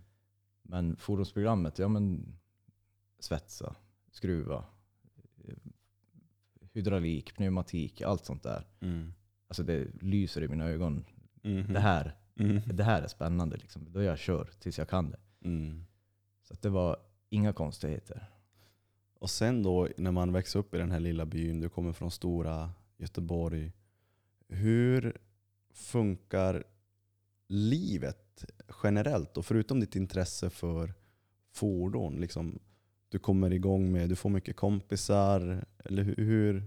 [0.62, 2.34] Men fordonsprogrammet, ja men
[3.18, 3.76] svetsa,
[4.12, 4.64] skruva,
[5.44, 5.54] eh,
[6.72, 8.66] hydraulik, pneumatik, allt sånt där.
[8.80, 9.12] Mm.
[9.48, 11.04] Alltså det lyser i mina ögon.
[11.42, 11.72] Mhm.
[11.72, 12.60] Det, här, Mm.
[12.66, 13.56] det här är spännande.
[13.56, 13.92] Liksom.
[13.92, 15.18] Då jag kör tills jag kan det.
[15.44, 15.84] Mm.
[16.42, 16.96] Så att det var
[17.30, 18.26] inga konstigheter.
[19.18, 22.10] Och sen då när man växer upp i den här lilla byn, du kommer från
[22.10, 23.72] stora Göteborg.
[24.48, 25.16] Hur
[25.72, 26.64] funkar
[27.48, 28.44] livet
[28.82, 29.36] generellt?
[29.36, 30.94] Och förutom ditt intresse för
[31.52, 32.58] fordon, liksom,
[33.08, 36.62] du kommer igång med, du får mycket kompisar, eller hur?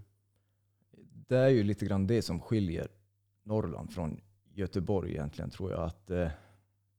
[1.27, 2.87] Det är ju lite grann det som skiljer
[3.43, 4.21] Norrland från
[4.53, 5.83] Göteborg egentligen tror jag.
[5.83, 6.29] Att eh,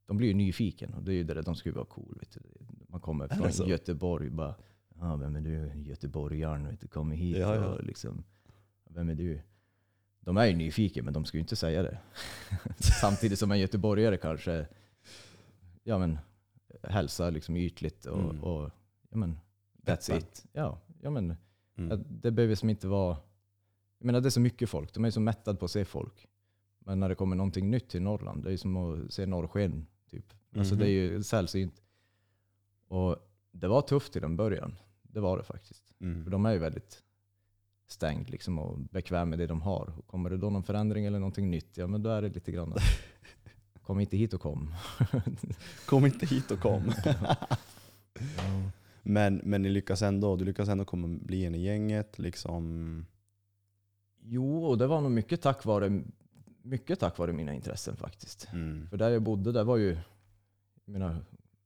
[0.07, 2.23] De blir ju nyfiken och det är ju det där de ju vara cool.
[2.89, 3.69] Man kommer från?
[3.69, 4.55] Göteborg bara,
[4.99, 5.73] ah, vem är du?
[5.83, 7.67] Göteborgaren, vet du, kommer hit Ja, ja.
[7.67, 8.25] och liksom,
[8.91, 9.41] vem är du?
[10.21, 11.99] De är ju nyfikna men de ska ju inte säga det.
[13.01, 14.67] Samtidigt som en göteborgare kanske
[15.85, 16.19] ja, men,
[16.83, 18.45] hälsar liksom ytligt och, Mm.
[18.45, 18.71] och
[19.13, 19.39] ja, men,
[19.83, 20.45] that's it.
[20.53, 21.37] Ja, ja, men,
[21.77, 22.05] Mm.
[22.09, 23.17] Det behöver som inte vara...
[23.99, 24.95] Jag menar det är så mycket folk.
[24.95, 26.27] De är så mättade på att se folk.
[26.79, 29.87] Men när det kommer någonting nytt till Norrland, det är som att se norrsken.
[30.11, 30.33] Typ.
[30.57, 30.81] Alltså Mhm.
[30.81, 31.83] det är ju sällsynt.
[32.89, 33.17] Och
[33.53, 34.75] det var tufft i den början.
[35.03, 35.93] Det var det faktiskt.
[36.01, 36.25] Mm.
[36.25, 37.03] För de är ju väldigt
[37.87, 39.93] stängd liksom och bekväm med det de har.
[39.99, 42.53] Och kommer det då någon förändring eller någonting nytt, ja men då är det lite
[42.53, 42.83] grann att
[43.83, 44.75] kom inte hit och kom.
[45.87, 46.93] Kom inte hit och kom.
[48.37, 48.71] Ja.
[49.03, 52.19] Men, men ni lyckas ändå, du lyckas ändå komma, bli en i gänget.
[52.19, 53.07] Liksom.
[54.21, 56.03] Jo, och det var nog mycket tack vare,
[56.63, 58.49] mycket tack vare mina intressen faktiskt.
[58.53, 58.87] Mm.
[58.89, 59.99] För där jag bodde, där var ju,
[60.85, 61.25] menar,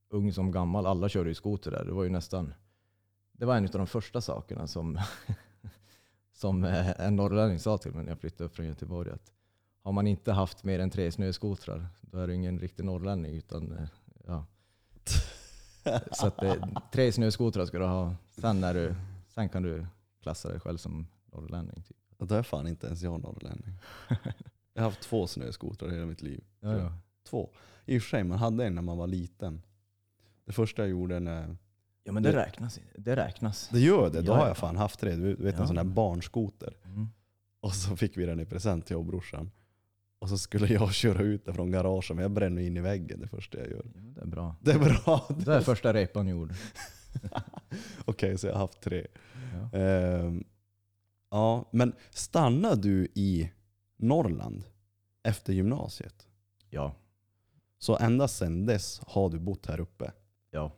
[0.08, 1.84] ung som gammal, alla körde ju skoter där.
[1.84, 2.54] Det var ju nästan,
[3.32, 4.98] det var en av de första sakerna som,
[6.32, 9.10] som eh, en norrlänning sa till mig när jag flyttade upp från Göteborg.
[9.10, 9.32] Att
[9.82, 13.34] har man inte haft mer än tre snöskotrar, då är du ingen riktig norrlänning.
[13.34, 13.88] Utan, eh,
[14.26, 14.44] ja.
[16.12, 16.54] Så att, eh,
[16.92, 18.14] tre snöskotrar ska du ha.
[18.30, 18.94] Sen, när du,
[19.28, 19.86] sen kan du
[20.22, 21.82] klassa dig själv som norrlänning.
[21.82, 21.96] Typ.
[22.16, 23.72] Och det är fan inte ens jag norrlänning.
[24.74, 26.44] Jag har haft två snöskotrar hela mitt liv.
[26.60, 26.92] Ja, ja.
[27.28, 27.50] Två.
[27.86, 29.62] I och för sig, man hade en när man var liten.
[30.44, 31.56] Det första jag gjorde när...
[32.04, 32.80] ja men det Det- räknas.
[32.96, 33.68] Det räknas.
[33.72, 34.46] Det gör det, då har ja.
[34.48, 35.16] jag fan haft det.
[35.16, 35.66] Du vet en Ja.
[35.66, 36.76] sån där barnskoter.
[36.84, 37.08] Mm.
[37.60, 39.50] Och så fick vi den i present till jag och brorsan.
[40.18, 43.20] Och så skulle jag köra ut den från garaget, men jag bränner in i väggen
[43.20, 43.84] det första jag gör.
[43.94, 44.56] Ja, det är bra.
[44.60, 45.26] Det är bra.
[45.46, 46.52] Det är första repan gjord.
[48.04, 49.06] Okej, så jag har haft tre.
[49.72, 49.78] Ja.
[49.78, 50.44] Ehm,
[51.30, 53.50] ja, men stannade du i
[53.96, 54.64] Norrland
[55.22, 56.26] efter gymnasiet?
[56.70, 56.94] ja,
[57.78, 60.12] Så ända sedan dess har du bott här uppe?
[60.50, 60.72] ja.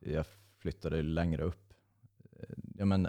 [0.00, 0.26] Jag
[0.58, 1.72] flyttade längre upp.
[2.74, 3.02] Ja, men,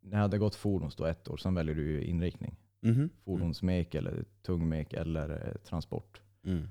[0.00, 2.56] när jag hade gått fordons då ett år, sen väljer du inriktning.
[2.82, 3.10] Mhm.
[3.24, 6.20] Fordonsmek eller tungmek eller eh, transport.
[6.42, 6.68] Mm.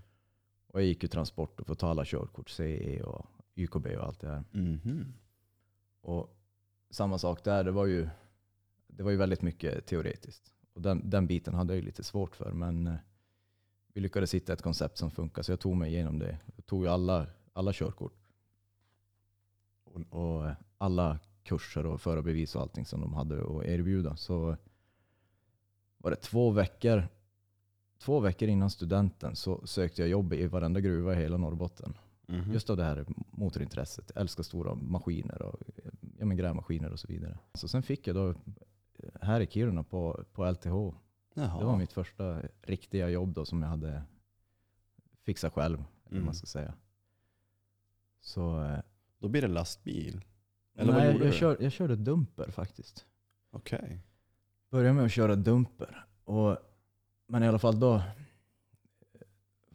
[0.68, 4.20] Och jag gick ju transport och får ta alla körkort, CE och YKB och allt
[4.20, 4.44] det här.
[4.52, 5.14] Mhm.
[6.02, 6.38] Och
[6.90, 8.10] samma sak där, det var ju,
[8.88, 10.54] det var ju väldigt mycket teoretiskt.
[10.74, 12.96] Och den, den biten hade jag ju lite svårt för, men eh,
[13.94, 16.40] vi lyckades hitta ett koncept som funkar, så jag tog mig igenom det.
[16.56, 18.14] Jag tog ju alla, alla körkort.
[19.84, 24.16] Och, och eh, alla kurser och förarbevis och allting som de hade att erbjuda.
[24.16, 24.58] Så
[26.02, 27.08] var det två veckor,
[28.00, 31.98] två veckor innan studenten så sökte jag jobb i varenda gruva i hela Norrbotten.
[32.28, 32.52] Mhm.
[32.54, 34.02] Just av det här motorintresse.
[34.14, 35.60] Jag älskar stora maskiner och
[36.18, 37.38] ja, men grävmaskiner och så vidare.
[37.54, 38.36] Så sen fick jag då eh,
[39.22, 40.68] här i Kiruna på, på LTH.
[41.34, 41.60] Jaha.
[41.60, 44.04] Det var mitt första riktiga jobb då som jag hade
[45.24, 45.78] fixat själv.
[46.06, 46.26] Eller Mm.
[46.26, 46.74] man ska säga.
[48.22, 48.80] Så, eh,
[49.20, 50.22] Då blir det lastbil?
[50.76, 51.38] Eller vad nej, gjorde jag, du?
[51.38, 53.06] kör, jag körde dumper faktiskt.
[53.52, 54.00] Okej.
[54.72, 56.06] Började med att köra dumper.
[56.24, 56.58] Och,
[57.28, 58.02] men i alla fall då,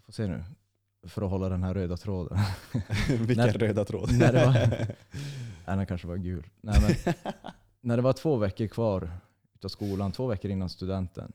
[0.04, 0.44] får se nu,
[1.08, 2.38] för att hålla den här röda tråden.
[3.08, 4.18] Vilken När- röda tråd.
[4.18, 4.52] när det var-
[5.66, 6.46] Nej, den kanske var gul.
[6.60, 7.14] Nej, men,
[7.80, 9.10] när det var två veckor kvar
[9.54, 11.32] utav skolan, två veckor innan studenten,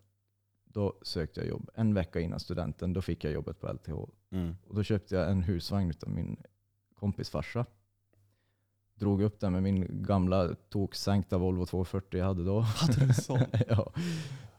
[0.65, 1.69] då sökte jag jobb.
[1.75, 3.91] En vecka innan studenten, då fick jag jobbet på LTH.
[4.31, 4.55] mm.
[4.67, 6.37] Och då köpte jag en husvagn utav min
[6.99, 7.65] kompis farsa.
[9.01, 12.59] Drog upp den med min gamla toksänkta Volvo 240 jag hade då.
[12.59, 13.37] Hade du så?
[13.67, 13.91] ja.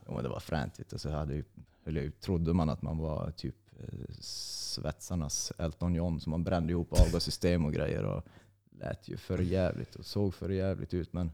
[0.06, 0.80] ja, men det var fränt.
[0.80, 0.98] vet du.
[0.98, 1.44] Så hade
[1.84, 6.92] eller trodde man att man var typ eh, svetsarnas Elton John, så man brände ihop
[6.92, 8.04] avgassystem och grejer.
[8.04, 8.22] Och
[8.70, 11.12] lät ju för jävligt och såg för jävligt ut.
[11.12, 11.30] Men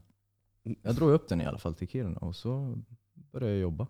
[0.81, 2.77] jag drog upp den i alla fall till Kiruna och så
[3.31, 3.87] började jag jobba.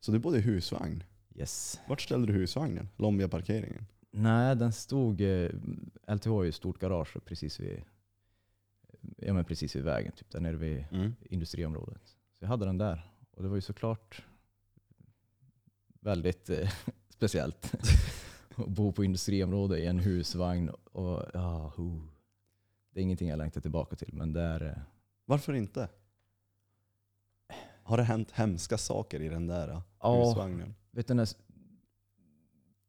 [0.00, 1.04] Så du bodde i husvagn?
[1.34, 1.80] Yes.
[1.88, 2.88] Vart ställde du husvagnen?
[2.96, 3.86] Lombiga parkeringen?
[4.10, 5.20] Nej, den stod...
[5.20, 5.50] Eh,
[6.08, 7.82] LTH har ju ett stort garage precis vid,
[9.16, 11.14] ja, men precis vid vägen, typ där nere vid Mm.
[11.30, 12.06] industriområdet.
[12.06, 13.10] Så jag hade den där.
[13.30, 14.24] Och det var ju såklart
[16.00, 16.70] väldigt eh,
[17.08, 17.74] speciellt
[18.56, 20.68] att bo på industriområde i en husvagn.
[20.68, 21.72] Och, ja.
[22.90, 24.62] Det är ingenting jag längtar tillbaka till, men det är...
[24.66, 24.78] eh,
[25.24, 25.88] Varför inte?
[27.82, 30.24] Har det hänt hemska saker i den där Ja.
[30.24, 30.74] husvagnen?
[30.90, 31.24] Vet du,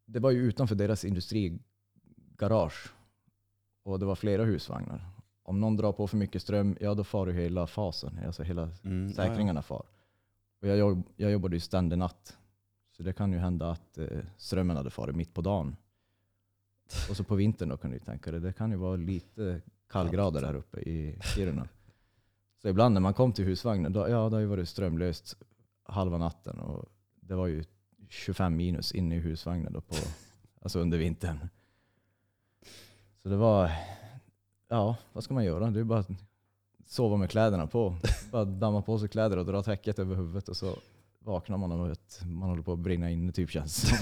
[0.06, 2.94] det var ju utanför deras industrigarage.
[3.84, 5.06] Och det var flera husvagnar.
[5.48, 8.20] Om någon drar på för mycket ström, ja då far ju hela fasen.
[8.26, 9.86] Alltså hela Mm, säkringarna far.
[10.62, 12.38] Och jag, jobb, jag jobbade ju ständig natt.
[12.92, 14.08] Så det kan ju hända att eh,
[14.38, 15.76] strömmen hade farit mitt på dagen.
[17.10, 20.42] Och så på vintern då kan du tänka dig, det kan ju vara lite kallgrader
[20.42, 21.68] där uppe i Kiruna.
[22.62, 25.38] Så ibland när man kom till husvagnen, då, ja, det har ju varit strömlöst
[25.84, 26.60] halva natten.
[26.60, 27.64] Och det var ju
[28.10, 29.96] 25 minus inne i husvagnen då på,
[30.62, 31.50] alltså under vintern.
[33.24, 33.72] Så det var,
[34.68, 35.72] ja vad ska man göra?
[35.72, 36.10] Det är bara att
[36.86, 37.96] sova med kläderna på.
[38.32, 40.76] Bara damma på sig kläder och dra täcket över huvudet och så
[41.20, 43.92] vaknar man av att man håller på att brinna inne typ känns.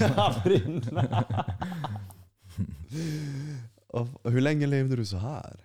[3.86, 5.60] Och Hur länge levde du så här?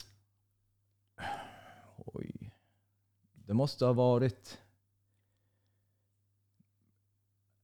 [1.95, 2.51] Oj.
[3.31, 4.59] Det måste ha varit...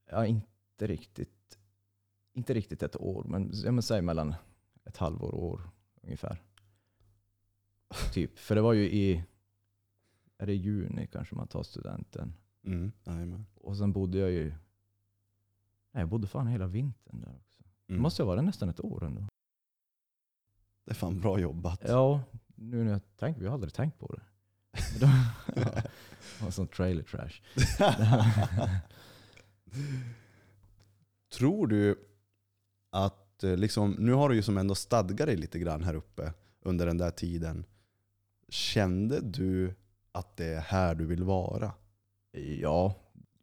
[0.09, 1.57] Ja, inte riktigt,
[2.33, 4.35] inte riktigt ett år, men jag men säg mellan
[4.85, 5.69] ett halvår och år
[6.01, 6.41] ungefär.
[8.13, 8.39] Typ.
[8.39, 9.23] För det var ju i...
[10.37, 12.33] Är det juni kanske man tar studenten?
[12.65, 12.91] Mm.
[13.55, 14.49] Och sen bodde jag ju...
[15.91, 17.63] Nej, jag bodde fan hela vintern där också.
[17.85, 18.01] Det Mm.
[18.01, 19.27] måste ha varit nästan ett år ändå.
[20.85, 21.81] Det är fan bra jobbat.
[21.87, 22.23] Ja,
[22.55, 24.21] nu när jag tänker, vi har aldrig tänkt på det.
[24.91, 25.81] Men då- ja,
[26.39, 27.41] det var sån trailer trash.
[31.37, 31.95] Tror du
[32.89, 36.33] att, eh, liksom, nu har du ju som ändå stadgat dig lite grann här uppe
[36.61, 37.65] under den där tiden.
[38.49, 39.75] Kände du
[40.11, 41.71] att det är här du vill vara?
[42.61, 42.95] Ja,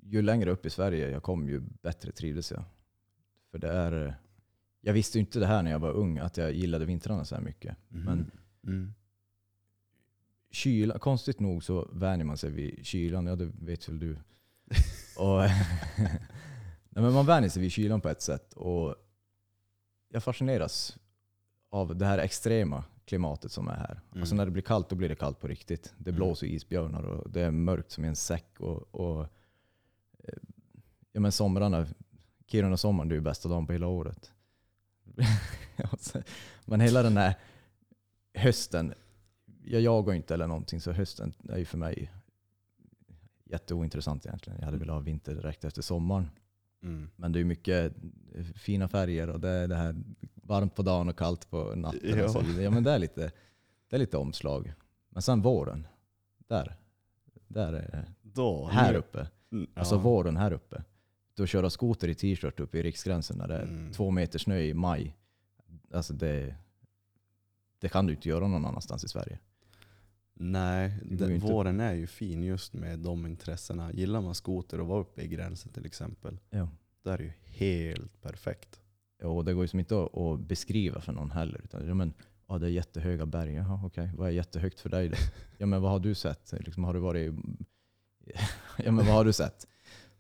[0.03, 2.65] ju längre upp i Sverige jag kom ju bättre trivdes jag.
[3.51, 4.15] För det är...
[4.81, 7.35] Jag visste ju inte det här när jag var ung, att jag gillade vintrarna så
[7.35, 7.77] här mycket.
[7.89, 8.31] Men
[8.67, 8.95] Mm.
[10.51, 14.13] kyla, konstigt nog så vänjer man sig vid kylan, ja det vet väl du.
[15.19, 15.41] Och,
[16.89, 18.53] nej, men man vänjer sig vid kylan på ett sätt.
[18.53, 18.95] Och
[20.09, 20.99] jag fascineras
[21.71, 24.01] av det här extrema klimatet som är här.
[24.13, 24.23] Mm.
[24.23, 25.95] Alltså när det blir kallt, då blir det kallt på riktigt.
[25.99, 26.17] Det Mm.
[26.17, 28.61] blåser isbjörnar och det är mörkt som i en säck.
[28.61, 29.21] Och, och,
[30.25, 30.35] eh,
[31.13, 31.87] ja, men somrarna,
[32.47, 34.33] Kiruna sommaren, det är ju bästa dagen på hela året.
[35.93, 36.23] Alltså,
[36.65, 37.35] men hela den här
[38.35, 38.95] hösten,
[39.65, 42.13] jag jagar inte eller någonting, så hösten är ju för mig
[43.45, 44.59] jätteointressant egentligen.
[44.59, 46.31] Jag hade velat ha vinter direkt efter sommaren.
[46.85, 47.11] Mm.
[47.17, 47.93] Men det är mycket
[48.55, 49.95] fina färger och det är det här
[50.35, 52.19] varmt på dagen och kallt på natten.
[52.19, 52.25] Ja.
[52.25, 52.63] Och så vidare.
[52.65, 53.33] Ja, men det, är lite,
[53.89, 54.73] det är lite omslag.
[55.09, 55.87] Men sen våren,
[56.49, 56.77] där,
[57.49, 58.05] där är.
[58.23, 59.27] Då, Här uppe.
[59.53, 59.99] Mm, Alltså ja.
[60.01, 60.83] våren här uppe.
[61.35, 63.93] Då köra skoter i t-shirt uppe i Riksgränsen när det är Mm.
[63.93, 65.17] två meter snö i maj.
[65.93, 66.55] Alltså det,
[67.79, 69.39] det kan du inte göra någon annanstans i Sverige.
[70.37, 73.93] Nej, den, våren är ju fin just med de intressena.
[73.93, 76.69] Gillar man skoter och vara uppe i gränsen till exempel, Ja.
[77.03, 78.81] då är det ju helt perfekt.
[79.23, 81.61] Och det går ju som inte att, beskriva för någon heller.
[81.65, 82.13] Utan, ja, men,
[82.49, 83.53] ja, det är jättehöga berg.
[83.55, 84.11] Jaha, okej.
[84.17, 85.13] Vad är jättehögt för dig?
[85.59, 86.53] Ja, men vad har du sett?
[86.61, 87.35] Liksom, har du varit...
[88.79, 89.67] ja, men vad har du sett?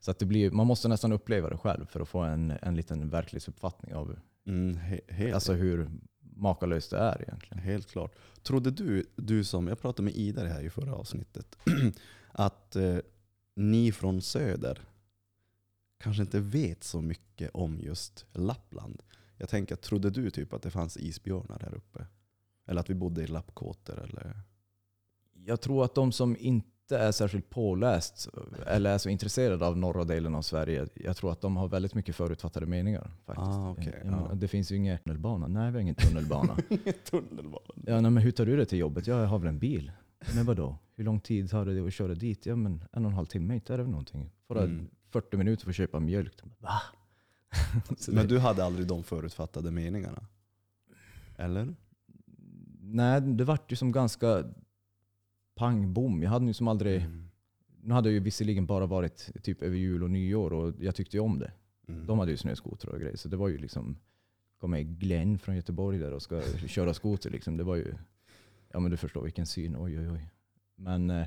[0.00, 2.76] Så att det blir, man måste nästan uppleva det själv för att få en, en
[2.76, 4.76] liten verklighetsuppfattning av Mm,
[5.08, 5.90] he, alltså hur
[6.34, 7.58] makalöst det är egentligen.
[7.58, 8.14] helt klart.
[8.42, 11.58] Trodde du, du som, jag pratade med Ida här i förra avsnittet,
[12.32, 12.98] att eh,
[13.54, 14.80] ni från söder
[15.98, 19.02] kanske inte vet så mycket om just Lappland?
[19.36, 22.06] Jag tänker, trodde du typ att det fanns isbjörnar här uppe?
[22.66, 24.02] Eller att vi bodde i lappkåtor?
[24.02, 24.40] Eller?
[25.32, 28.28] Jag tror att de som inte är särskilt påläst
[28.66, 31.94] eller är så intresserade av norra delen av Sverige, jag tror att de har väldigt
[31.94, 33.10] mycket förutfattade meningar.
[33.26, 33.48] Faktiskt.
[33.48, 34.34] Ah, Jag menar, ja.
[34.34, 35.46] Det finns ju ingen tunnelbana.
[35.48, 36.56] Nej, vi har ingen tunnelbana.
[37.10, 37.74] Tunnelbana.
[37.86, 39.06] Ja, nej, men hur tar du dig till jobbet?
[39.06, 39.92] Ja, jag har väl en bil.
[40.34, 40.78] Men vadå?
[40.96, 42.46] Hur lång tid tar det att köra dit?
[42.46, 44.30] Ja, men en och en halv timme, inte är det väl någonting?
[44.48, 44.88] Får Mm.
[45.10, 46.40] 40 minuter för att köpa mjölk?
[46.58, 46.80] Va?
[48.08, 50.26] Men du hade aldrig de förutfattade meningarna?
[51.36, 51.74] Eller?
[52.80, 54.44] nej, det vart ju som ganska
[55.54, 56.22] pang bom.
[56.22, 57.00] Jag hade ju som aldrig...
[57.02, 57.28] Mm.
[57.82, 61.16] Nu hade jag ju visserligen bara varit typ över jul och nyår och jag tyckte
[61.16, 61.52] ju om det.
[61.88, 62.06] Mm.
[62.06, 63.16] De hade ju snöskotrar och grejer.
[63.16, 63.96] Så det var ju liksom,
[64.60, 67.56] kom med Glenn från Göteborg där och ska köra skoter liksom.
[67.56, 67.94] Det var ju,
[68.72, 70.28] ja men du förstår vilken syn, oj oj oj.
[70.76, 71.26] Men eh,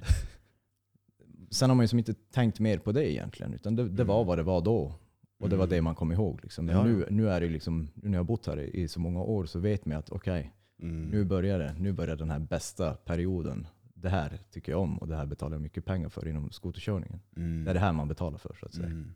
[1.50, 3.54] sen har man ju som inte tänkt mer på det egentligen.
[3.54, 4.28] Utan det, det var Mm.
[4.28, 4.94] vad det var då.
[5.40, 5.76] Och det var Mm.
[5.76, 6.40] det man kom ihåg.
[6.44, 6.66] Liksom.
[6.66, 9.00] Men Ja, nu, nu är det liksom, nu när jag har bott här i, så
[9.00, 11.06] många år så vet man att okej, Mm.
[11.10, 11.76] nu börjar det.
[11.80, 13.68] Nu börjar den här bästa perioden.
[14.02, 17.20] Det här tycker jag om och det här betalar jag mycket pengar för inom skoterkörningen.
[17.36, 17.64] Mm.
[17.64, 18.86] Det är det här man betalar för så att säga.
[18.88, 19.14] Mm.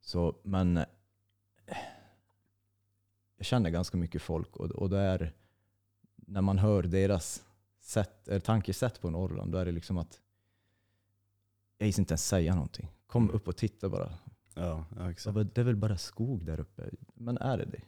[0.00, 0.84] Så, men eh,
[3.36, 5.32] jag känner ganska mycket folk och, och det är
[6.16, 7.44] när man hör deras
[7.80, 10.20] sätt, eller tankesätt på Norrland, då är det liksom att
[11.78, 12.88] jag gissar inte ens säga någonting.
[13.06, 13.34] Kom Mm.
[13.36, 14.12] upp och titta bara.
[14.54, 14.84] Ja,
[15.24, 16.90] ja, bara, Det är väl bara skog där uppe.
[17.14, 17.82] Men är det det?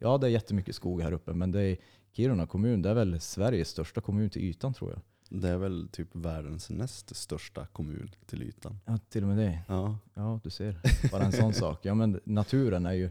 [0.00, 1.76] Ja, det är jättemycket skog här uppe, men det är
[2.16, 5.00] Kiruna kommun, det är väl Sveriges största kommun till ytan tror jag.
[5.40, 8.78] Det är väl typ världens näst största kommun till ytan.
[8.84, 9.58] Ja, till och med det.
[9.68, 9.98] Ja.
[10.14, 10.80] Ja, du ser.
[11.12, 11.78] Bara en sån sak.
[11.84, 13.10] Ja, men naturen är ju...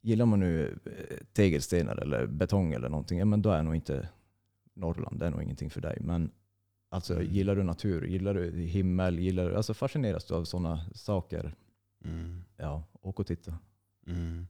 [0.00, 4.08] Gillar man nu eh, tegelstenar eller betong eller någonting, ja, men då är nog inte
[4.74, 5.98] Norrland, det är nog ingenting för dig.
[6.00, 6.30] Men
[6.88, 7.32] alltså, Mm.
[7.34, 11.54] gillar du natur, gillar du himmel, gillar du, alltså fascineras du av sådana saker,
[12.04, 12.44] Mm.
[12.56, 13.58] ja, åk och titta.
[14.06, 14.46] Mm.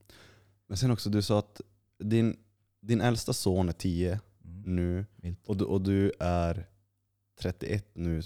[0.66, 1.60] Men sen också, du sa att
[1.98, 2.36] din,
[2.86, 4.20] din äldsta son är 10
[4.66, 4.76] Mm.
[4.76, 5.04] nu
[5.46, 6.66] och du, och du är
[7.40, 8.22] 31 nu.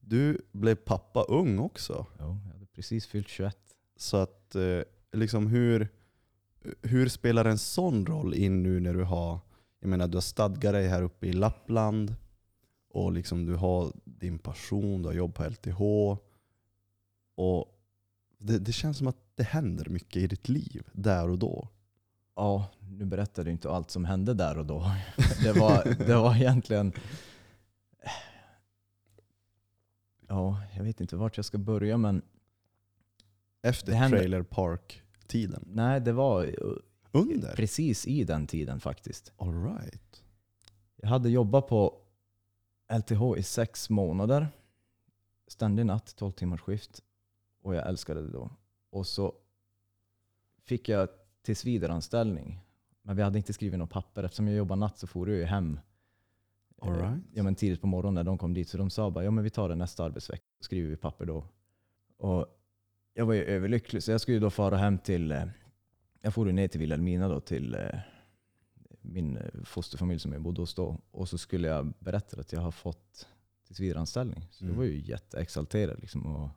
[0.00, 2.06] Du blev pappa ung också.
[2.18, 3.56] Ja, jag hade precis fyllt 21.
[3.96, 4.82] Så att eh,
[5.12, 5.88] liksom hur,
[6.82, 9.38] hur spelar en sån roll in nu när du har,
[9.80, 12.14] jag menar du har stadgat dig här uppe i Lappland
[12.90, 15.80] och liksom du har din passion, du har jobb på LTH.
[17.34, 17.78] Och
[18.38, 21.68] det, det känns som att det händer mycket i ditt liv där och då.
[22.36, 24.90] Ja, nu berättade jag inte allt som hände där och då.
[25.42, 26.92] Det var, det var egentligen...
[30.28, 32.22] Ja, jag vet inte vart jag ska börja men
[33.62, 35.64] Efter Trailer Park-tiden.
[35.66, 36.54] nej, det var
[37.12, 37.56] Under?
[37.56, 39.32] precis i den tiden faktiskt.
[39.36, 40.22] All right.
[40.96, 42.00] Jag hade jobbat på
[42.92, 44.48] LTH i sex månader.
[45.46, 47.02] Ständig natt, 12 timmars skift.
[47.62, 48.50] Och jag älskade det då.
[48.90, 49.34] Och så
[50.64, 51.08] fick jag
[51.42, 52.60] tillsvidareanställning.
[53.10, 54.22] Men vi hade inte skrivit något papper.
[54.24, 55.80] Eftersom jag jobbade natt så for jag ju hem
[56.82, 57.24] eh, right.
[57.32, 58.68] ja, men tidigt på morgonen när de kom dit.
[58.68, 60.44] Så de sa bara, ja men vi tar det nästa arbetsvecka.
[60.58, 61.44] Så skriver vi papper då.
[62.16, 62.46] Och
[63.14, 64.02] jag var ju överlycklig.
[64.02, 65.44] Så jag skulle då fara hem till, eh,
[66.20, 67.98] jag for ner till Vilhelmina då till eh,
[69.00, 71.00] min fosterfamilj som jag bodde hos då.
[71.10, 73.28] Och så skulle jag berätta att jag har fått
[73.66, 74.46] tillsvidareanställning.
[74.50, 74.74] Så Mm.
[74.74, 76.26] jag var ju jätteexalterad liksom.
[76.26, 76.48] Och,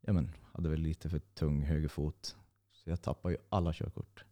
[0.00, 2.36] ja, men, hade väl lite för tung högerfot.
[2.72, 4.24] Så jag tappade ju alla körkort.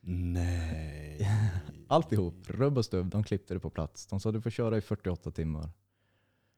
[0.00, 1.28] Nej.
[1.88, 3.10] Alltihop, rubb och stubb.
[3.10, 4.06] De klippte det på plats.
[4.06, 5.70] De sa du får köra i 48 timmar.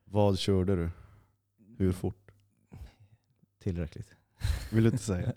[0.05, 0.91] Vad körde du?
[1.77, 2.31] Hur fort?
[3.59, 4.17] Tillräckligt.
[4.73, 5.33] Vill du inte säga?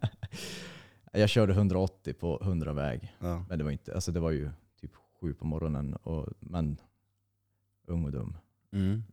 [1.12, 3.16] Jag körde 180 på 100 väg.
[3.20, 3.46] Ja.
[3.50, 5.94] Men det var, inte, alltså det var ju typ sju på morgonen.
[5.94, 6.78] Och, men
[7.86, 8.38] ung och dum.
[8.72, 9.04] Mm.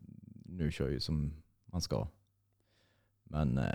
[0.45, 1.33] Nu kör jag ju som
[1.65, 2.09] man ska.
[3.25, 3.75] Men eh,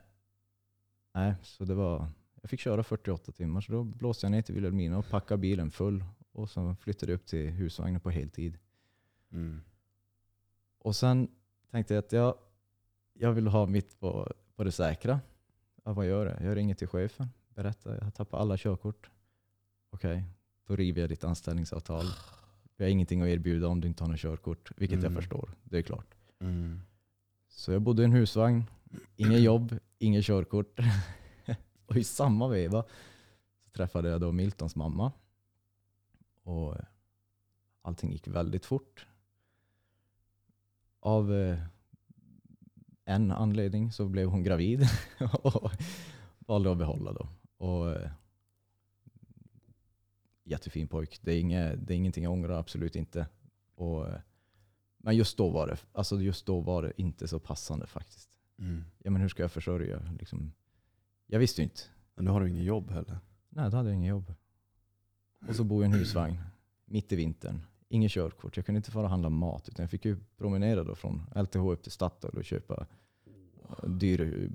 [1.14, 2.08] nej, så det var,
[2.46, 3.62] jag fick köra 48 timmar.
[3.62, 6.04] Så då blåste jag ner till Vilhelmina och packade bilen full.
[6.32, 8.58] Och så flyttade jag upp till husvagnen på heltid.
[9.32, 9.62] Mm.
[10.80, 11.28] Och sen
[11.72, 12.36] tänkte jag att jag,
[13.14, 15.20] jag vill ha mitt på, på det säkra.
[15.84, 16.50] Ja, vad gör jag?
[16.50, 17.28] Jag ringer till chefen.
[17.50, 19.10] Berättar, jag har tappat alla körkort.
[19.90, 20.24] Okej,
[20.68, 22.06] då river jag ditt anställningsavtal.
[22.78, 24.72] Vi har ingenting att erbjuda om du inte har något körkort.
[24.78, 25.14] Vilket Mm.
[25.14, 26.16] jag förstår, det är klart.
[26.40, 26.82] Mm.
[27.50, 28.64] Så jag bodde i en husvagn,
[29.16, 30.80] inget jobb, inget körkort.
[31.88, 32.84] och i samma veva
[33.64, 35.12] så träffade jag då Miltons mamma.
[36.44, 36.76] Och
[37.82, 39.08] allting gick väldigt fort.
[41.00, 41.60] Av eh,
[43.06, 44.88] en anledning så blev hon gravid
[45.44, 45.72] och
[46.40, 47.28] valde att behålla då.
[47.58, 48.12] Och, eh,
[50.44, 51.20] jättefin pojk.
[51.22, 53.28] Det är, inget, det är ingenting jag ångrar, absolut inte.
[53.76, 54.20] Och, eh,
[54.98, 58.30] men just då, var det, alltså just då var det inte så passande faktiskt.
[58.60, 58.84] Mm.
[58.98, 60.16] Ja, men hur ska jag försörja?
[60.20, 60.52] Liksom,
[61.28, 61.82] jag visste ju inte.
[62.16, 63.20] Men nu har du inget jobb heller.
[63.50, 64.34] Nej, då hade jag inget jobb.
[65.48, 66.38] Och så bor jag i en husvagn
[66.86, 67.62] mitt i vintern.
[67.90, 68.58] Inget körkort.
[68.58, 69.70] Jag kunde inte fara och handla mat.
[69.70, 72.88] Utan jag fick ju promenera då från LTH upp till Statoil och köpa
[73.84, 74.50] en dyr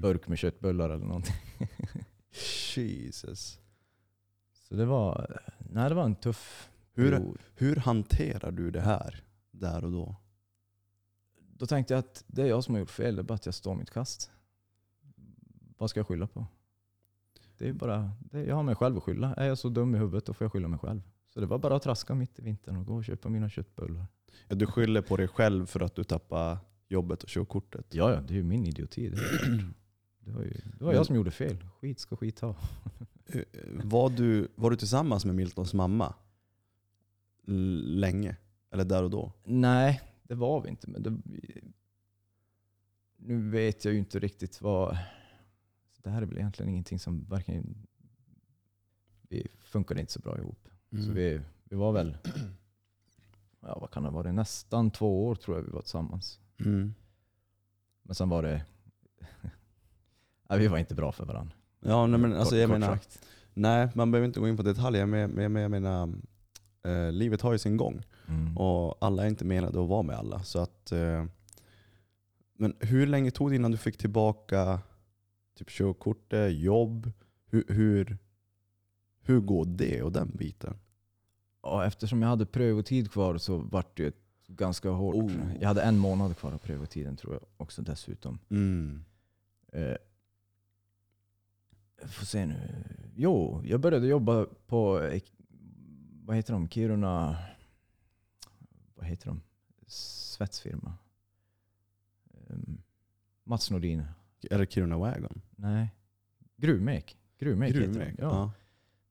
[0.00, 1.34] burk med köttbullar eller någonting.
[2.76, 3.58] Jesus.
[4.52, 7.38] Så det var, nej, det var en tuff Hur, period.
[7.54, 10.16] hur hanterar du det här där och då?
[11.38, 13.16] Då tänkte jag att det är jag som har gjort fel.
[13.16, 14.30] Det är bara att jag står mitt kast.
[15.80, 16.46] Vad ska jag skylla på?
[17.58, 19.34] Det är bara, det, jag har mig själv att skylla.
[19.34, 21.00] Är jag så dum i huvudet då får jag skylla mig själv.
[21.34, 24.06] Så det var bara att traska mitt i vintern och gå och köpa mina köttbullar.
[24.48, 26.58] Ja, du skyller på dig själv för att du tappade
[26.88, 27.94] jobbet och körkortet.
[27.94, 29.08] Ja, ja, det är ju min idioti.
[29.08, 29.16] Det,
[30.32, 31.56] var, ju, det var jag som gjorde fel.
[31.80, 32.54] Skit ska skit ha.
[33.26, 33.42] Eh,
[33.84, 36.14] Var du, var du tillsammans med Miltons mamma
[37.84, 38.36] länge?
[38.70, 39.32] Eller där och då?
[39.44, 40.90] Nej, det var vi inte.
[40.90, 41.18] Men det,
[43.16, 44.98] nu vet jag ju inte riktigt vad...
[46.02, 47.86] Det här är väl egentligen ingenting som varken...
[49.28, 50.68] Vi funkade inte så bra ihop.
[50.92, 51.04] Mm.
[51.04, 52.16] Så vi, vi var väl...
[53.60, 54.34] Ja, vad kan det ha varit?
[54.34, 56.40] Nästan två år tror jag vi var tillsammans.
[56.60, 56.94] Mm.
[58.02, 58.64] Men sen var det...
[60.48, 61.54] Nej, vi var inte bra för varandra.
[61.80, 63.26] Ja, nej, men alltså, Kort- jag kort menar, sagt.
[63.54, 66.12] nej, man behöver inte gå in på detaljer, men, men, men jag menar,
[66.84, 68.02] eh, livet har ju sin gång.
[68.28, 68.56] Mm.
[68.58, 70.42] Och alla är inte menade att vara med alla.
[70.42, 71.24] Så att, eh,
[72.54, 74.80] men hur länge tog det innan du fick tillbaka
[75.60, 77.12] typ körkortet, jobb?
[77.46, 78.18] Hur, hur,
[79.20, 80.78] hur går det och den biten?
[81.62, 85.14] Ja, eftersom jag hade prövotid kvar så vart det ganska hårt.
[85.14, 85.32] Oh.
[85.60, 88.38] Jag hade en månad kvar av prövotiden tror jag också dessutom.
[88.50, 89.04] Mm.
[89.72, 89.96] Eh,
[92.06, 92.84] får se nu.
[93.16, 95.22] Jo, jag började jobba på, eh,
[96.24, 97.36] vad heter de, Kiruna,
[98.94, 99.40] vad heter de,
[99.86, 100.94] svetsfirma.
[102.48, 102.82] Um,
[103.44, 104.04] Mats Nordin,
[104.40, 105.40] Det Kiruna Wagon?
[105.56, 105.88] nej,
[106.56, 107.16] Gruvmek.
[107.38, 107.86] Gruvmek, heter de.
[107.86, 108.14] Gruvmek?
[108.18, 108.24] Ja.
[108.24, 108.52] Ja.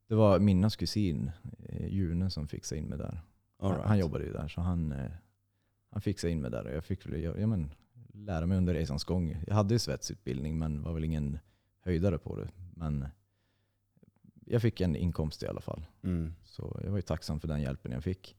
[0.07, 1.31] Det var Minnas kusin,
[1.69, 3.21] eh, June, som fixade in mig där.
[3.57, 3.87] All Han, right.
[3.87, 5.11] han jobbade ju där så han, eh,
[5.89, 7.71] han fixade in mig där och jag fick väl göra- ja, men,
[8.13, 9.43] lära mig under resans gång.
[9.47, 11.39] Jag hade ju svetsutbildning men var väl ingen
[11.79, 12.49] höjdare på det.
[12.75, 13.07] Men
[14.45, 15.85] jag fick en inkomst i alla fall.
[16.03, 16.33] Mm.
[16.43, 18.35] Så jag var ju tacksam för den hjälpen jag fick.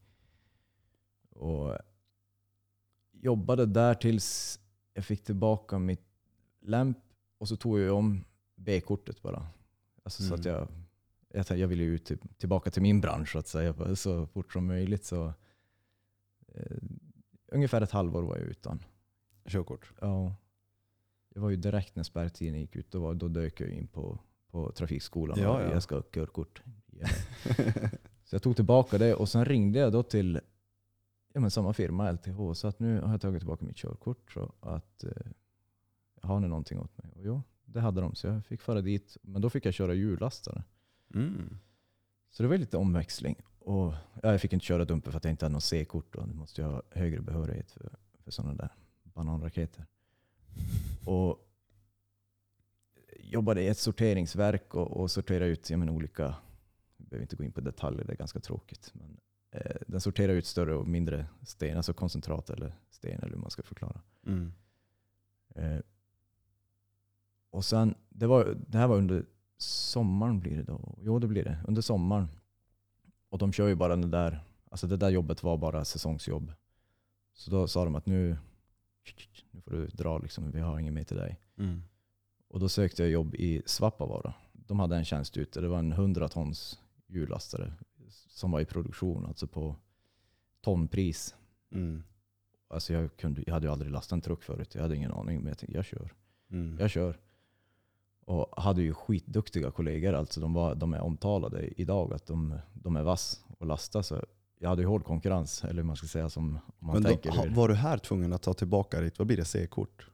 [1.30, 1.76] Och
[3.12, 4.60] jobbade där tills
[4.94, 6.09] jag fick tillbaka mitt
[6.60, 6.98] lämp
[7.38, 8.24] och så tog jag om
[8.56, 9.46] B-kortet bara.
[10.02, 10.58] Alltså så att Mm.
[11.28, 14.52] jag, jag, jag ville ju till, tillbaka till min bransch så att säga så fort
[14.52, 15.04] som möjligt.
[15.04, 15.32] Så,
[16.48, 16.76] eh,
[17.52, 18.82] ungefär ett halvår var jag utan.
[19.46, 19.92] Körkort?
[20.00, 20.34] Ja.
[21.34, 24.18] Jag var ju direkt när spärrtiden gick ut, då, var, då dök jag in på,
[24.50, 25.72] på trafikskolan Ja, och ja.
[25.72, 26.62] jag ska ha körkort.
[26.86, 27.06] Ja.
[28.24, 30.40] Så jag tog tillbaka det och sen ringde jag då till
[31.32, 34.32] ja, men samma firma, LTH, så att nu har jag tagit tillbaka mitt körkort.
[34.32, 35.10] Så att, eh,
[36.20, 37.12] har ni någonting åt mig?
[37.16, 39.16] Och jo, det hade de, så jag fick föra dit.
[39.22, 40.64] Men då fick jag köra hjullastare.
[41.14, 41.58] Mm.
[42.30, 43.36] Så det var lite omväxling.
[43.58, 46.14] Och, ja, jag fick inte köra dumper för att jag inte hade något C-kort.
[46.14, 47.90] Och då måste jag ha högre behörighet för,
[48.24, 48.70] för sådana där
[49.02, 49.86] bananraketer.
[51.04, 51.46] Och
[53.18, 56.22] jobbade i ett sorteringsverk och, och sorterade ut jag menar, olika,
[56.96, 58.90] jag behöver inte gå in på detaljer, det är ganska tråkigt.
[58.94, 63.40] Men, eh, den sorterar ut större och mindre sten, alltså koncentrat eller sten eller hur
[63.40, 64.00] man ska förklara.
[64.26, 64.52] Mm.
[65.54, 65.78] Eh,
[67.50, 69.26] och sen, det, var, det här var under
[69.58, 70.98] sommaren blir det då.
[71.00, 72.28] Jo det blir det, under sommaren.
[73.28, 74.40] Och de kör ju bara den där,
[74.70, 76.52] alltså det där jobbet var bara säsongsjobb.
[77.34, 78.36] Så då sa de att nu,
[79.50, 81.40] nu får du dra liksom, vi har inget mer till dig.
[81.58, 81.82] Mm.
[82.48, 84.34] Och då sökte jag jobb i Svappavaara.
[84.52, 87.72] De hade en tjänst ute, det var en 100 tons hjullastare
[88.28, 89.76] som var i produktion, alltså på
[90.60, 91.34] tonpris.
[91.72, 92.02] Mm.
[92.68, 95.38] Alltså jag, kunde, jag hade ju aldrig lastat en truck förut, jag hade ingen aning,
[95.38, 96.14] men jag tänkte jag kör.
[96.50, 96.76] Mm.
[96.80, 97.18] Jag kör.
[98.24, 100.12] Och hade ju skitduktiga kollegor.
[100.12, 104.02] Alltså de, var, de är omtalade idag att de, de är vass och lasta.
[104.02, 104.24] Så
[104.58, 105.64] jag hade ju hård konkurrens.
[105.64, 107.54] Eller hur man ska säga som om man Men då, tänker hur.
[107.54, 110.10] var du här tvungen att ta tillbaka ditt, vad blir det, C-kort?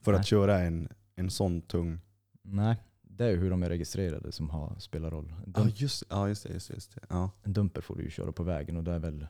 [0.00, 0.20] För Nej.
[0.20, 2.00] att köra en, en sån tung...
[2.42, 5.34] Nej, det är hur de är registrerade som har, spelar roll.
[5.46, 6.52] Ja dump, just, ja, just det.
[6.52, 7.00] Just just det.
[7.08, 7.30] Ja.
[7.42, 9.26] en dumper får du ju köra på vägen och det är väl,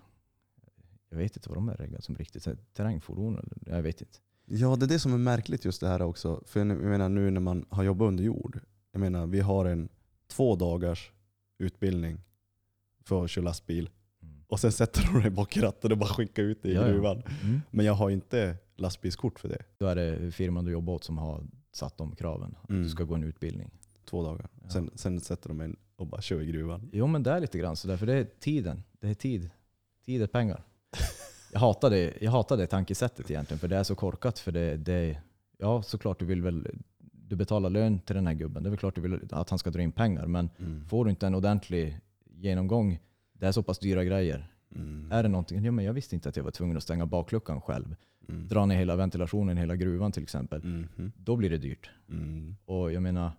[1.10, 2.48] jag vet inte vad de är reggade som riktigt.
[2.72, 4.18] Terrängfordon jag vet inte.
[4.48, 6.42] Ja, det är det som är märkligt just det här också.
[6.46, 8.60] För jag menar nu när man har jobbat under jord.
[8.92, 9.88] Jag menar vi har en
[10.28, 11.12] två dagars
[11.58, 12.20] utbildning
[13.04, 13.90] för att köra lastbil.
[14.22, 14.34] Mm.
[14.48, 16.82] Och sen sätter de dig bak i ratten och bara skickar ut dig i Ja,
[16.86, 16.88] ja.
[16.92, 17.22] gruvan.
[17.42, 17.60] Mm.
[17.70, 19.62] Men jag har inte lastbilskort för det.
[19.78, 22.54] Då är det firman du jobbar åt som har satt de kraven.
[22.62, 22.82] Att Mm.
[22.82, 23.70] du ska gå en utbildning.
[24.04, 24.48] Två dagar.
[24.62, 24.68] Ja.
[24.70, 26.90] Sen, sen sätter de mig och bara kör i gruvan.
[26.92, 28.82] Jo men det är lite grann sådär, för det är tiden.
[29.00, 29.50] Det är tid.
[30.04, 30.64] Tid är pengar.
[31.52, 34.38] Jag hatar det, jag hatar det tankesättet egentligen, för det är så korkat.
[34.38, 35.18] För det, det,
[35.58, 36.68] ja såklart du vill väl,
[37.12, 38.62] du betalar lön till den här gubben.
[38.62, 40.26] Det är väl klart du vill att han ska dra in pengar.
[40.26, 40.84] Men Mm.
[40.88, 42.98] får du inte en ordentlig genomgång,
[43.32, 44.46] det är så pass dyra grejer.
[44.74, 45.12] Mm.
[45.12, 47.60] Är det någonting, ja, men jag visste inte att jag var tvungen att stänga bakluckan
[47.60, 47.96] själv.
[48.28, 48.48] Mm.
[48.48, 50.64] Dra ner hela ventilationen i hela gruvan till exempel.
[50.64, 51.12] Mhm.
[51.16, 51.90] Då blir det dyrt.
[52.10, 52.56] Mm.
[52.64, 53.30] Och jag menar,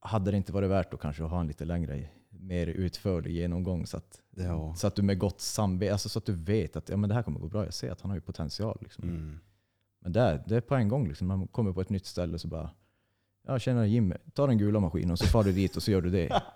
[0.00, 2.08] hade det inte varit värt att kanske ha en lite längre,
[2.40, 4.74] mer utförlig genomgång så att, Ja.
[4.74, 7.14] så att du med gott samvete, alltså så att du vet att ja, men det
[7.14, 7.64] här kommer gå bra.
[7.64, 8.78] Jag ser att han har ju potential.
[8.80, 9.04] Liksom.
[9.04, 9.38] Mm.
[10.00, 11.08] Men det är, det är på en gång.
[11.08, 11.26] Liksom.
[11.26, 12.70] Man kommer på ett nytt ställe så bara,
[13.46, 16.00] ja tjena Jimmy, ta den gula maskinen och så far du dit och så gör
[16.02, 16.42] du det.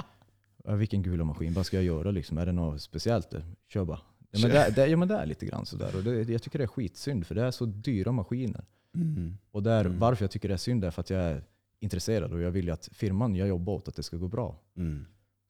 [0.66, 2.38] Ja, vilken gula maskin, vad ska jag göra liksom?
[2.38, 3.30] Är det något speciellt?
[3.30, 3.44] där?
[3.68, 4.00] Kör bara.
[4.30, 5.96] Ja men, det, det, ja, men det är lite grann sådär.
[5.96, 8.64] Och det, jag tycker det är skitsynd för det är så dyra maskiner.
[8.94, 9.36] Mm.
[9.50, 9.98] Och där, Mm.
[9.98, 11.44] varför jag tycker det är synd är för att jag är
[11.80, 14.60] intresserad och jag vill ju att firman jag jobbar åt att det ska gå bra.
[14.76, 15.06] Mm.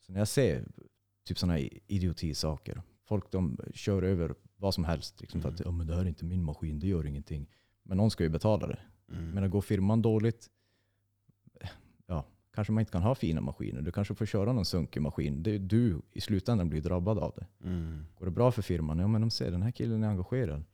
[0.06, 0.64] Så när jag ser
[1.24, 5.68] typ sådana idiotisaker, folk de kör över vad som helst liksom, för att Mm.
[5.72, 7.46] ja, men det här är inte min maskin, det gör ingenting.
[7.82, 8.78] Men någon ska ju betala det.
[9.08, 9.30] Mm.
[9.30, 10.50] Men går firman dåligt,
[12.06, 13.82] ja, kanske man inte kan ha fina maskiner.
[13.82, 15.42] Du kanske får köra någon sunkig maskin.
[15.42, 17.46] Det är du i slutändan blir drabbad av det.
[17.68, 18.06] Mm.
[18.18, 20.64] Går det bra för firman, ja men de ser den här killen är engagerad.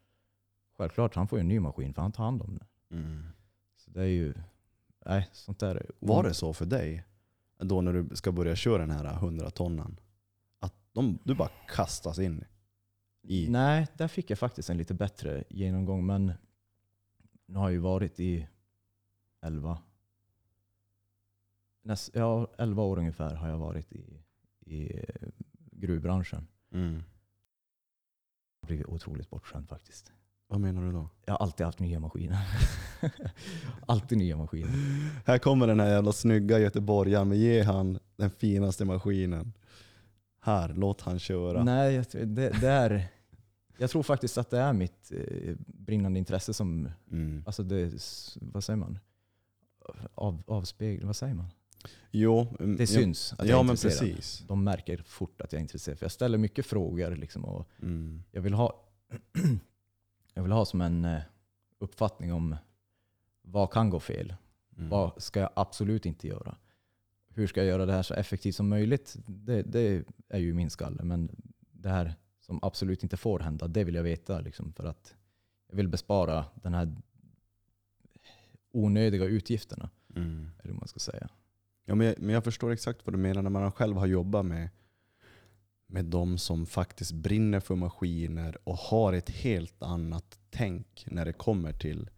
[0.76, 2.98] Självklart, han får ju en ny maskin för han tar hand om den.
[3.00, 3.26] Mm.
[3.76, 4.34] Så det är ju,
[5.06, 5.74] nej sånt där.
[5.76, 7.04] är Var det så för dig,
[7.60, 10.00] då när du ska börja köra den här 100 tonnan
[10.58, 12.44] att de, du bara kastas in
[13.22, 13.48] i...
[13.48, 16.06] Nej, där fick jag faktiskt en lite bättre genomgång.
[16.06, 16.32] Men
[17.46, 18.48] nu har jag ju varit i
[19.40, 19.78] 11,
[21.82, 24.22] näst, ja, 11 år ungefär har jag varit i,
[24.60, 25.04] i
[25.56, 26.46] gruvbranschen.
[26.70, 26.94] Mm.
[26.94, 27.02] Jag
[28.60, 30.12] har blivit otroligt bortskämd faktiskt.
[30.50, 31.08] Vad menar du då?
[31.26, 32.38] Jag har alltid haft nya maskiner.
[33.86, 34.70] alltid nya maskiner.
[35.26, 39.52] Här kommer den här jävla snygga göteborgaren, men ge han den finaste maskinen.
[40.40, 41.64] Här, låt han köra.
[41.64, 43.04] Nej, jag, det, det är,
[43.78, 47.42] jag tror faktiskt att det är mitt eh, brinnande intresse som, Mm.
[47.46, 47.92] alltså det,
[48.40, 48.98] vad säger man?
[50.14, 51.46] Av, avspeglar, vad säger man?
[52.10, 54.10] Jo, mm, Det syns att jag Ja, är ja men intresserad.
[54.16, 54.44] precis.
[54.48, 55.98] De märker fort att jag är intresserad.
[55.98, 57.16] För jag ställer mycket frågor.
[57.16, 58.22] Liksom, och Mm.
[58.30, 58.84] jag, vill ha,
[60.40, 61.20] jag vill ha som en eh,
[61.78, 62.56] uppfattning om
[63.42, 64.34] vad kan gå fel?
[64.76, 64.90] Mm.
[64.90, 66.56] Vad ska jag absolut inte göra?
[67.28, 69.16] Hur ska jag göra det här så effektivt som möjligt?
[69.26, 71.02] Det, det är ju min skalle.
[71.02, 71.30] Men
[71.72, 74.40] det här som absolut inte får hända, det vill jag veta.
[74.40, 75.14] Liksom, för att
[75.68, 76.96] jag vill bespara den här
[78.72, 79.90] onödiga utgifterna.
[80.16, 80.50] Mm.
[80.62, 81.28] Eller man ska säga.
[81.84, 84.46] Ja, men, jag, men jag förstår exakt vad du menar när man själv har jobbat
[84.46, 84.68] med,
[85.90, 91.32] med de som faktiskt brinner för maskiner och har ett helt annat tänk när det
[91.32, 92.10] kommer till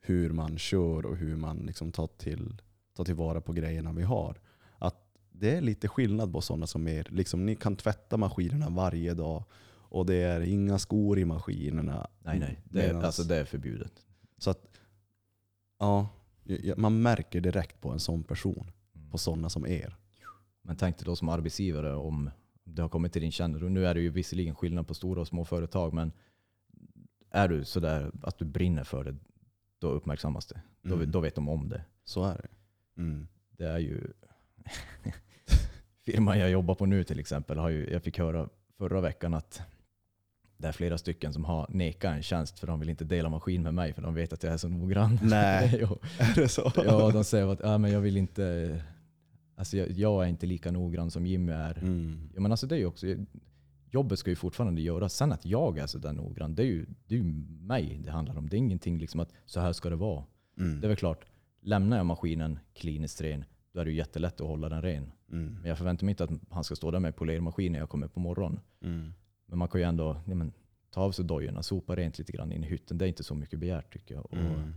[0.00, 2.62] hur man kör och hur man liksom tar, till,
[2.96, 4.40] tar tillvara på grejerna vi har.
[4.78, 7.06] Att det är lite skillnad på sådana som er.
[7.10, 12.06] Liksom, ni kan tvätta maskinerna varje dag och det är inga skor i maskinerna.
[12.18, 12.60] Nej, nej.
[12.64, 13.92] Det, är- Medans- alltså, det är förbjudet.
[14.38, 14.66] Så att,
[15.78, 16.08] ja,
[16.76, 18.66] man märker direkt på en sån person,
[19.10, 19.96] på sådana som er.
[20.62, 22.30] Men tänk dig då som arbetsgivare om
[22.64, 23.74] det har kommit till din kännedom.
[23.74, 26.12] Nu är det ju visserligen skillnad på stora och små företag, men
[27.30, 29.16] är du sådär att du brinner för det,
[29.78, 30.60] då uppmärksammas det.
[30.82, 31.10] Då, Mm.
[31.10, 31.84] då vet de om det.
[32.04, 32.48] Så är det.
[33.02, 33.28] Mm.
[33.50, 34.12] Det är ju...
[36.04, 38.48] Firman jag jobbar på nu till exempel, har ju, jag fick höra
[38.78, 39.62] förra veckan att
[40.56, 43.62] det är flera stycken som har nekat en tjänst för de vill inte dela maskin
[43.62, 45.18] med mig för de vet att jag är så noggrann.
[45.22, 45.78] Nej.
[45.80, 45.98] jo.
[46.18, 46.72] Är det så?
[46.76, 48.82] Ja, de säger att ja, men jag vill inte...
[49.54, 51.78] Alltså jag, jag är inte lika noggrann som Jimmy är.
[51.78, 52.30] Mm.
[52.34, 53.06] Ja, men alltså det är också,
[53.90, 55.14] jobbet ska ju fortfarande göras.
[55.14, 57.22] Sen att jag är sådär noggrann, det är ju, det är
[57.66, 58.48] mig det handlar om.
[58.48, 60.24] Det är ingenting liksom att så här ska det vara.
[60.58, 60.80] Mm.
[60.80, 61.24] Det är väl klart,
[61.60, 65.12] lämnar jag maskinen kliniskt ren, då är det ju jättelätt att hålla den ren.
[65.32, 65.54] Mm.
[65.60, 68.08] Men jag förväntar mig inte att han ska stå där med polermaskin när jag kommer
[68.08, 68.60] på morgonen.
[68.82, 69.12] Mm.
[69.46, 70.52] Men man kan ju ändå ja, men,
[70.90, 72.98] ta av sig dojorna, sopa rent lite grann in i hytten.
[72.98, 74.24] Det är inte så mycket begärt tycker jag.
[74.26, 74.72] Och, Mm.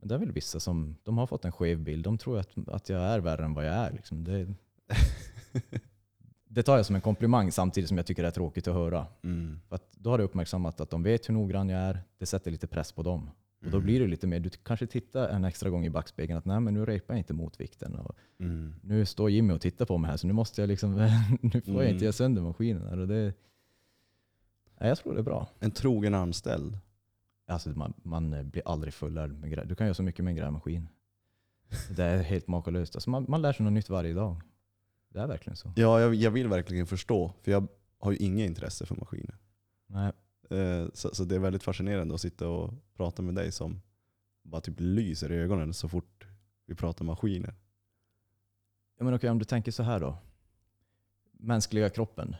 [0.00, 2.04] Men det är väl vissa som de har fått en skev bild.
[2.04, 3.92] De tror att, att jag är värre än vad jag är.
[3.92, 4.24] Liksom.
[4.24, 4.46] Det,
[6.48, 9.06] det tar jag som en komplimang samtidigt som jag tycker det är tråkigt att höra.
[9.22, 9.60] Mm.
[9.68, 12.00] För att då har det uppmärksammat att de vet hur noggrann jag är.
[12.18, 13.30] Det sätter lite press på dem.
[13.64, 16.44] Och då blir det lite mer, du kanske tittar en extra gång i backspegeln att
[16.44, 17.94] nej men nu repar jag inte motvikten.
[17.94, 18.74] Och Mm.
[18.82, 20.94] nu står Jimmy och tittar på mig här så nu måste jag liksom,
[21.40, 21.92] nu får jag Mm.
[21.92, 22.88] inte göra sönder maskinen.
[22.88, 22.98] här.
[22.98, 23.34] Och det,
[24.80, 25.48] nej, jag tror det är bra.
[25.60, 26.78] En trogen anställd.
[27.48, 30.88] Alltså man, man blir aldrig fullärd med Du kan göra så mycket med en grävmaskin.
[31.90, 32.96] Det är helt makalöst.
[32.96, 34.42] Alltså man, man lär sig något nytt varje dag.
[35.08, 35.72] Det är verkligen så.
[35.76, 37.66] Ja, jag, jag vill verkligen förstå, för jag
[37.98, 39.36] har ju inget intresse för maskiner.
[39.86, 40.12] Nej,
[40.50, 43.80] Eh, Så, så det är väldigt fascinerande att sitta och prata med dig som
[44.42, 46.26] bara typ lyser i ögonen så fort
[46.66, 47.54] vi pratar maskiner.
[48.98, 50.18] ja, men okej, om du tänker så här då.
[51.32, 52.36] Mänskliga kroppen.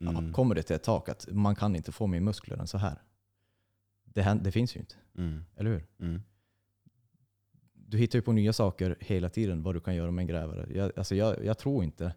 [0.00, 0.32] Mm.
[0.32, 3.02] kommer det till ett tak att man kan inte få mer muskler än så här?
[4.14, 5.44] Det, det finns ju inte, Mm.
[5.56, 5.86] eller hur?
[5.98, 6.22] Mm.
[7.74, 10.66] Du hittar ju på nya saker hela tiden vad du kan göra med en grävare.
[10.74, 12.14] Jag, alltså jag, jag tror inte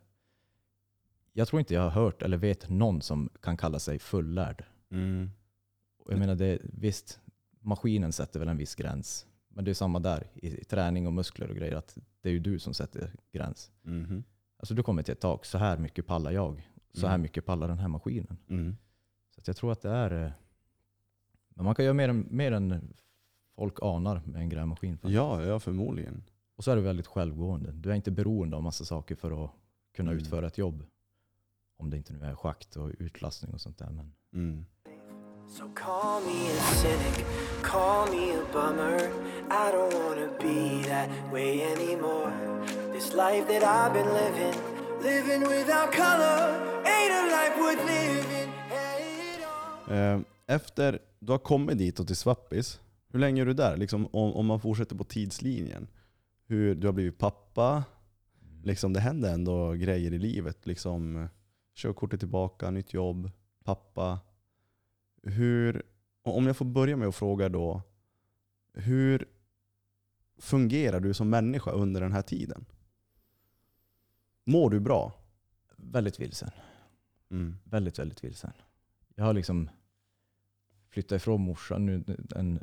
[1.33, 4.63] jag tror inte jag har hört eller vet någon som kan kalla sig fullärd.
[4.91, 5.29] Mm.
[6.09, 7.19] Jag menar, det, visst,
[7.59, 9.27] maskinen sätter väl en viss gräns.
[9.49, 11.75] Men det är samma där i, träning och muskler och grejer.
[11.75, 13.71] Att det är ju du som sätter gräns.
[13.81, 14.23] Mhm.
[14.57, 16.69] Alltså du kommer till ett tak, så här mycket pallar jag.
[16.93, 17.21] Så här Mm.
[17.21, 18.37] mycket pallar den här maskinen.
[18.49, 18.75] Mm.
[19.35, 20.33] Så jag tror att det är...
[21.55, 22.93] Men man kan göra mer än, mer än
[23.55, 24.93] folk anar med en grävmaskin.
[24.97, 25.13] faktiskt.
[25.13, 26.23] Ja, ja, förmodligen.
[26.57, 27.71] Och så är det väldigt självgående.
[27.71, 29.51] Du är inte beroende av massa saker för att
[29.95, 30.23] kunna Mm.
[30.23, 30.83] utföra ett jobb.
[31.77, 33.89] Om det inte nu är schakt och utlastning och sånt där.
[33.89, 34.65] Men Mm.
[35.49, 37.25] So call me a cynic,
[37.63, 38.99] call me a bummer.
[39.49, 42.31] I don't wanna be that way anymore.
[42.93, 44.55] This life that I've been living,
[45.03, 46.39] living without color,
[46.95, 48.49] ain't a life worth living
[49.87, 49.93] all.
[49.95, 53.77] Eh, Efter du har kommit dit och till Swappis, hur länge är du där?
[53.77, 55.87] Liksom, om, om man fortsätter på tidslinjen.
[56.47, 57.83] Hur, du har blivit pappa,
[58.63, 60.65] liksom, det händer ändå grejer i livet.
[60.65, 61.27] Liksom,
[61.75, 63.31] körkortet tillbaka, nytt jobb,
[63.63, 64.19] pappa.
[65.23, 65.83] Hur,
[66.23, 67.81] om jag får börja med att fråga då,
[68.73, 69.25] hur
[70.37, 72.65] fungerar du som människa under den här tiden?
[74.43, 75.25] Mår du bra?
[75.77, 76.49] väldigt vilsen.
[77.29, 77.57] Mm.
[77.63, 78.51] Väldigt, väldigt vilsen.
[79.15, 79.69] Jag har liksom
[80.95, 82.03] flyttat ifrån morsan, nu,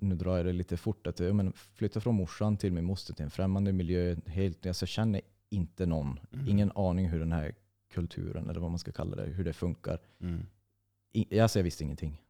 [0.01, 3.15] nu, drar jag det lite fort, att jag men, flytta från morsan till min moster
[3.15, 4.17] till en främmande miljö.
[4.27, 6.49] Helt, alltså, jag känner inte någon, Mm.
[6.49, 7.55] ingen aning hur den här
[7.91, 9.99] kulturen, eller vad man ska kalla det, hur det funkar.
[10.21, 10.47] Mm.
[11.13, 12.23] I, alltså jag visste ingenting.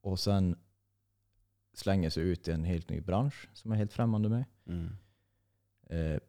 [0.00, 0.56] Och sen
[1.74, 4.44] slänger sig ut i en helt ny bransch som är helt främmande mig.
[4.66, 4.88] Mm.
[5.86, 6.20] Eh,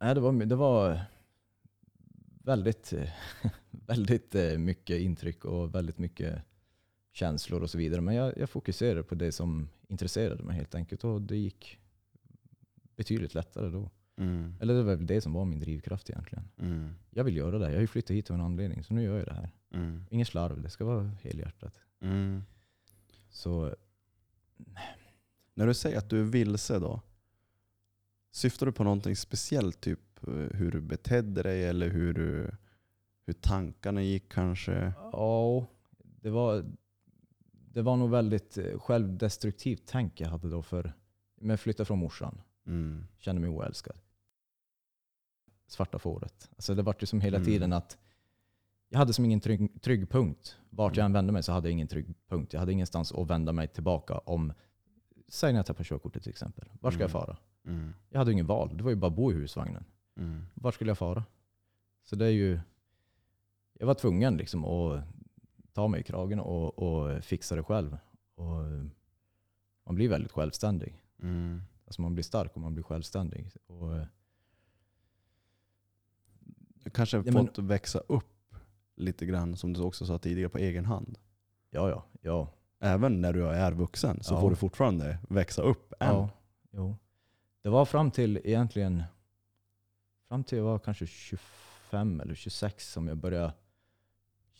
[0.00, 1.00] nej, det, var, det var
[2.44, 2.92] väldigt,
[3.70, 6.42] väldigt eh, mycket intryck och väldigt mycket
[7.12, 8.00] känslor och så vidare.
[8.00, 11.04] Men jag, jag fokuserade på det som intresserade mig helt enkelt.
[11.04, 11.78] Och det gick
[12.96, 13.90] betydligt lättare då.
[14.16, 14.54] Mm.
[14.60, 16.48] Eller det var väl det som var min drivkraft egentligen.
[16.58, 16.94] Mm.
[17.10, 17.66] Jag vill göra det.
[17.66, 19.50] Jag har ju flyttat hit av en anledning, så nu gör jag det här.
[19.74, 20.04] Mm.
[20.10, 21.80] Ingen slarv, det ska vara helhjärtat.
[22.00, 22.42] Mm.
[23.30, 23.74] Så
[25.54, 27.00] När du säger att du är vilse då,
[28.30, 29.80] syftar du på någonting speciellt?
[29.80, 32.50] Typ eh, hur du betedde dig eller hur, du,
[33.26, 34.92] hur tankarna gick kanske?
[35.12, 35.66] Ja,
[36.00, 36.64] det var,
[37.72, 40.92] det var nog väldigt eh, självdestruktivt tänk jag hade då för
[41.40, 43.06] men flytta från morsan, Mm.
[43.18, 43.96] kände mig oälskad.
[45.66, 46.50] Svarta fåret.
[46.56, 47.46] Alltså det var ju som hela Mm.
[47.46, 47.98] tiden att
[48.88, 50.58] jag hade som ingen trygg, trygg punkt.
[50.70, 52.52] Vart jag än vände mig så hade jag ingen trygg punkt.
[52.52, 54.52] Jag hade ingenstans att vända mig tillbaka om,
[55.28, 56.68] säg när jag tappar körkortet till exempel.
[56.80, 57.22] Var ska jag Mm.
[57.22, 57.36] fara?
[57.66, 57.94] Mm.
[58.10, 58.76] Jag hade ingen val.
[58.76, 59.84] Det var ju bara att bo i husvagnen.
[60.16, 60.46] Mm.
[60.54, 61.24] Var skulle jag fara?
[62.04, 62.60] Så det är ju...
[63.72, 65.02] Jag var tvungen liksom att
[65.72, 67.98] ta mig i kragen och, och fixa det själv.
[68.34, 68.46] Och
[69.86, 71.02] man blir väldigt självständig.
[71.22, 71.62] Mm.
[71.86, 73.50] Alltså man blir stark och man blir självständig.
[73.66, 74.06] Och
[76.84, 78.54] Du kanske har Ja, men- fått växa upp
[78.96, 81.18] lite grann, som du också sa tidigare, på egen hand.
[81.70, 82.48] ja, ja, ja.
[82.80, 84.40] Även när du är vuxen så Ja.
[84.40, 86.08] får du fortfarande växa upp än.
[86.14, 86.30] ja
[86.70, 86.96] jo.
[87.62, 89.02] Det var fram till egentligen,
[90.28, 93.52] fram till jag var kanske 25 eller 26 som jag började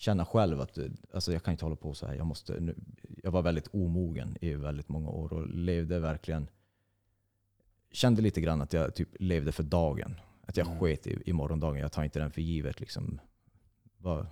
[0.02, 0.78] känna själv att
[1.12, 2.14] alltså jag kan inte hålla på så här.
[2.14, 2.74] Jag, måste, nu,
[3.22, 6.48] jag var väldigt omogen i väldigt många år och levde verkligen,
[7.90, 10.20] kände lite grann att jag typ levde för dagen.
[10.46, 10.78] Att jag Mm.
[10.80, 11.80] sket i, i morgondagen.
[11.80, 12.80] Jag tar inte den för givet.
[12.80, 13.20] Liksom.
[13.98, 14.26] Var,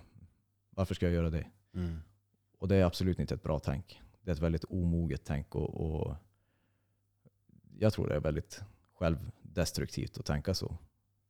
[0.69, 1.45] varför ska jag göra det?
[1.73, 1.99] Mm.
[2.57, 4.01] Och det är absolut inte ett bra tänk.
[4.21, 6.15] Det är ett väldigt omoget tänk och, och
[7.77, 8.61] jag tror det är väldigt
[8.93, 10.77] självdestruktivt att tänka så.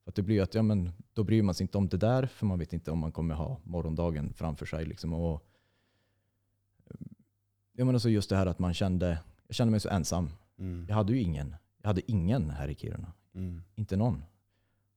[0.04, 2.26] För det blir ju att, ja men då bryr man sig inte om det där
[2.26, 4.86] för man vet inte om man kommer ha morgondagen framför sig.
[4.86, 5.14] Liksom.
[5.14, 5.48] Och,
[7.74, 10.30] ja men alltså just det här att man kände, jag kände mig så ensam.
[10.58, 10.86] Mm.
[10.90, 11.56] Jag hade ju ingen.
[11.82, 13.14] Jag hade ingen här i Kiruna.
[13.34, 13.62] Mm.
[13.76, 14.24] Inte någon.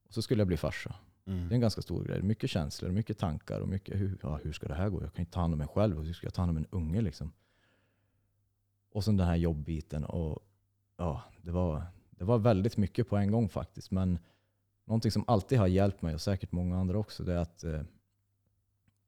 [0.06, 0.94] Och så skulle jag bli farsa.
[1.26, 1.48] Mm.
[1.48, 2.22] Det är en ganska stor grej.
[2.22, 5.02] Mycket känslor, mycket tankar och mycket hur, ja, hur ska det här gå?
[5.02, 6.02] Jag kan inte ta hand om mig själv.
[6.02, 7.32] Hur ska jag ta hand om en unge liksom?
[8.90, 10.04] Och sen den här jobbbiten.
[10.04, 10.38] Och,
[10.96, 13.90] ja, det, var, det var väldigt mycket på en gång faktiskt.
[13.90, 14.18] Men
[14.84, 17.82] någonting som alltid har hjälpt mig och säkert många andra också det är att eh,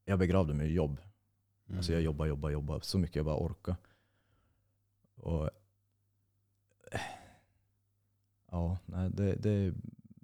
[0.05, 1.01] jag begravde mig i jobb.
[1.67, 1.79] Mm.
[1.79, 3.77] Alltså jag jobbar, jobbar, jobbar så mycket jag bara orkar.
[5.17, 5.51] Och,
[6.93, 7.01] eh,
[8.51, 9.75] ja, nej, det, det,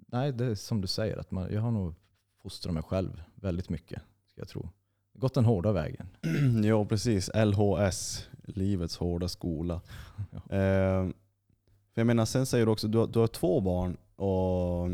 [0.07, 1.17] nej, det är som du säger.
[1.17, 1.93] Att man, jag har nog
[2.41, 4.01] fostrat mig själv väldigt mycket.
[4.27, 4.69] Ska jag tro.
[5.13, 6.07] Gått den hårda vägen.
[6.63, 7.29] ja, precis.
[7.35, 9.81] LHS, livets hårda skola.
[10.31, 10.55] Ja.
[10.57, 11.09] Eh,
[11.93, 14.89] för jag menar, sen säger du också, du du har två barn och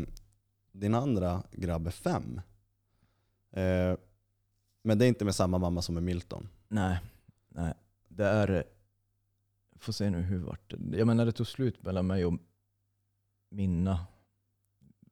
[0.72, 2.40] din andra grabb är fem.
[3.50, 3.96] Eh,
[4.82, 6.48] men det är inte med samma mamma som med Milton.
[6.68, 6.98] Nej,
[7.48, 7.74] nej.
[8.08, 8.64] Det är...
[9.76, 10.98] Får se nu hur vart det.
[10.98, 12.34] Jag menar det tog slut mellan mig och
[13.50, 14.06] Minna.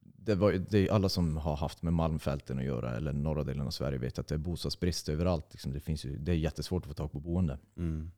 [0.01, 3.67] Det, var, det är alla som har haft med Malmfälten att göra, eller norra delen
[3.67, 5.47] av Sverige, vet att det är bostadsbrist överallt.
[5.51, 7.59] Liksom det, finns ju, det är jättesvårt att få tag på boende.
[7.77, 8.11] Mm.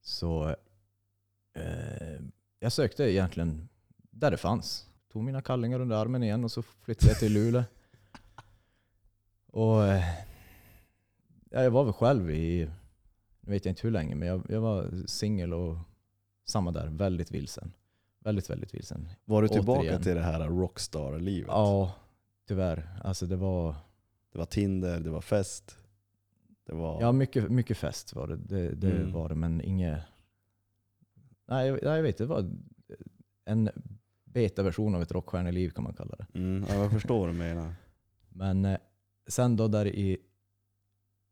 [0.00, 0.56] Så
[1.54, 2.20] eh,
[2.60, 3.68] jag sökte egentligen
[4.10, 4.87] där det fanns.
[5.12, 7.62] Tog mina kallingar under armen igen och så flyttade jag till Luleå.
[9.46, 10.04] Och eh,
[11.50, 12.70] ja, jag var väl själv i,
[13.40, 15.76] nu vet jag inte hur länge, men jag, jag var singel och
[16.44, 17.72] samma där, väldigt vilsen.
[18.20, 19.08] Väldigt, väldigt vilsen.
[19.24, 20.02] Var du tillbaka Återigen.
[20.02, 21.48] till det här rockstar-livet?
[21.48, 21.94] Ja,
[22.48, 22.88] tyvärr.
[23.04, 23.74] Alltså det var,
[24.32, 25.78] Det var Tinder, det var fest.
[26.66, 27.00] Det var...
[27.00, 28.36] ja mycket, mycket fest var det.
[28.36, 29.12] Det, det Mm.
[29.12, 30.02] var det, men inget...
[31.46, 32.50] Nej, jag, jag vet det var
[33.44, 33.70] en
[34.38, 36.38] beta-version av ett rockstjärneliv kan man kalla det.
[36.38, 37.74] Mm, ja, jag förstår vad du menar.
[38.28, 38.78] Men eh,
[39.26, 40.18] sen då där i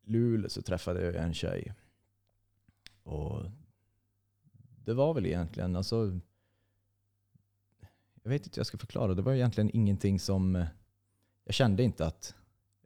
[0.03, 1.73] Luleå så träffade jag en tjej.
[3.03, 3.41] Och
[4.85, 6.19] det var väl egentligen, alltså,
[8.23, 9.13] jag vet inte hur jag ska förklara.
[9.13, 10.67] Det var egentligen ingenting som, eh,
[11.43, 12.35] jag kände inte att,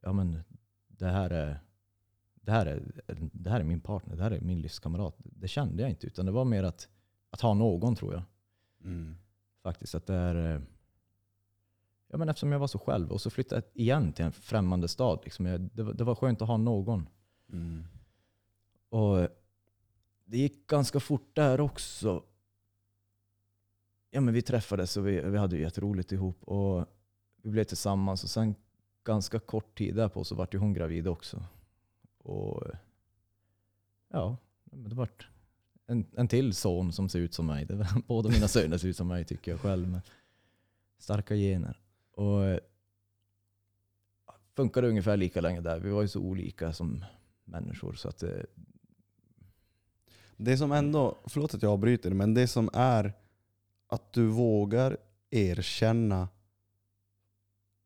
[0.01, 0.43] ja men
[0.88, 1.59] det här är,
[2.34, 3.03] det här är,
[3.34, 5.15] det här är min partner, det här är min livskamrat.
[5.17, 6.89] Det kände jag inte, utan det var mer att,
[7.30, 8.24] att ha någon tror jag
[8.84, 9.17] Mm.
[9.64, 9.95] Faktiskt.
[9.95, 10.62] Att det är, eh,
[12.07, 14.88] ja, men eftersom jag var så själv och så flyttade jag igen till en främmande
[14.88, 15.20] stad.
[15.24, 15.45] Liksom.
[15.45, 17.09] Jag, det, var- det var skönt att ha någon.
[17.51, 17.84] Mm.
[18.89, 19.28] Och
[20.26, 22.24] det gick ganska fort där också.
[24.12, 26.43] Ja, men vi träffades och vi, vi hade jätteroligt ihop.
[26.43, 26.86] Och
[27.41, 28.55] vi blev tillsammans och sen
[29.03, 31.43] ganska kort tid därpå så vart ju hon gravid också.
[32.18, 32.64] Och
[34.09, 35.28] ja, det vart
[35.92, 37.66] en, en till son som ser ut som mig.
[37.66, 39.88] Det båda mina söner ser ut som mig tycker jag själv.
[39.88, 40.02] Men
[41.00, 41.80] starka gener.
[42.16, 42.60] Och eh,
[44.56, 45.80] funkade ungefär lika länge där.
[45.80, 47.06] Vi var ju så olika som
[47.44, 47.94] människor.
[47.94, 48.46] Så att, det,
[50.38, 53.14] Det som ändå, förlåt att jag avbryter, men det som är
[53.88, 54.98] att du vågar
[55.30, 56.30] erkänna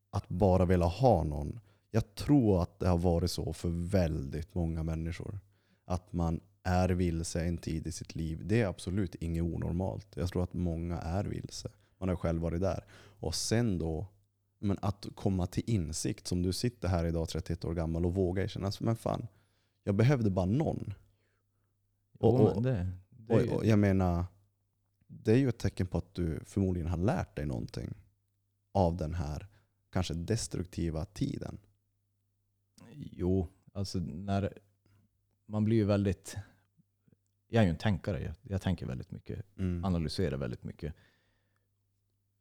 [0.10, 1.60] att bara vilja ha någon.
[1.91, 5.39] Jag tror att det har varit så för väldigt många människor.
[5.86, 8.41] Att man är vilse en tid i sitt liv.
[8.45, 10.07] Det är absolut inget onormalt.
[10.16, 11.72] Jag tror att många är vilse.
[11.97, 12.84] Man har själv varit där.
[13.20, 14.07] Och sen då,
[14.59, 18.43] men att komma till insikt som du sitter här idag 31 år gammal och våga
[18.43, 19.28] erkänna, alltså, men fan,
[19.84, 20.93] jag behövde bara någon.
[22.20, 24.26] Och- och- det, det Och, och jag menar,
[25.07, 27.93] det är ju ett tecken på att du förmodligen har lärt dig någonting
[28.72, 29.47] av den här
[29.91, 31.57] kanske destruktiva tiden.
[32.93, 34.53] Jo, alltså när
[35.45, 36.36] man blir ju väldigt...
[37.56, 38.22] Jag är ju en tänkare.
[38.24, 39.86] Jag, jag tänker väldigt mycket, Mm.
[39.86, 40.93] analyserar väldigt mycket.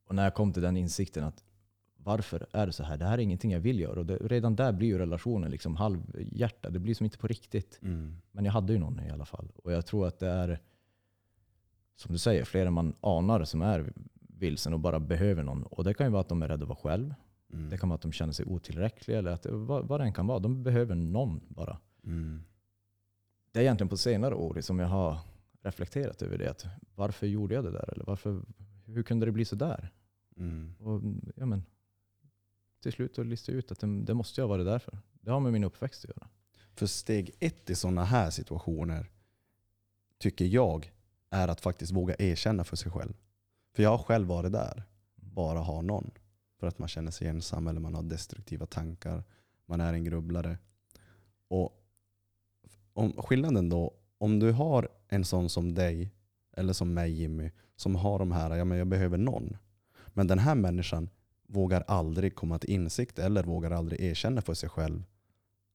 [0.07, 1.45] Och när jag kom till den insikten att
[1.97, 2.97] varför är det så här?
[2.97, 4.01] Det här är ingenting jag vill göra.
[4.01, 6.71] Och det, redan där blir ju relationen liksom halvhjärta.
[6.71, 7.79] Det blir som inte på riktigt.
[7.83, 8.17] Mm.
[8.33, 9.53] Men jag hade ju någon i alla fall.
[9.57, 10.61] Och jag tror att det är,
[11.97, 15.63] som du säger, fler än man anar som är vilsen och bara behöver någon.
[15.63, 17.15] Och det kan ju vara att de är rädda att vara själv.
[17.53, 17.71] Mm.
[17.71, 20.27] Det kan vara att de känner sig otillräckliga eller att vad, vad det än kan
[20.27, 20.39] vara.
[20.39, 21.79] De behöver någon bara.
[22.05, 22.43] Mm.
[23.55, 25.19] Det är egentligen på senare år som jag har
[25.63, 26.51] reflekterat över det.
[26.51, 27.93] Att varför gjorde jag det där?
[27.93, 28.43] Eller varför,
[28.87, 29.93] hur kunde det bli så där?
[30.37, 30.75] Mm.
[30.79, 31.01] Och,
[31.37, 31.65] ja, men,
[32.83, 34.99] till slut att lista ut att det, det måste jag vara därför.
[35.21, 36.29] Det har med min uppväxt att göra.
[36.75, 39.11] För steg ett i sådana här situationer
[40.19, 40.93] tycker jag
[41.31, 43.13] är att faktiskt våga erkänna för sig själv.
[43.75, 44.83] För jag har själv varit där,
[45.15, 46.11] bara ha någon.
[46.61, 49.25] För att man känner sig ensam eller man har destruktiva tankar.
[49.67, 50.59] Man är en grubblare.
[51.49, 51.81] Och
[52.95, 56.11] om, skillnaden då, om du har en sån som dig,
[56.57, 59.57] eller som mig Jimmy, som har de här, ja men jag behöver någon.
[60.07, 61.09] Men den här människan
[61.47, 65.03] vågar aldrig komma till insikt eller vågar aldrig erkänna för sig själv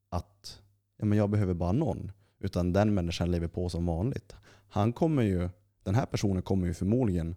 [0.10, 0.62] att
[0.98, 2.12] ja, men jag behöver bara någon.
[2.40, 4.36] Utan den människan lever på som vanligt.
[4.70, 5.50] Han kommer ju,
[5.84, 7.36] den här personen kommer ju förmodligen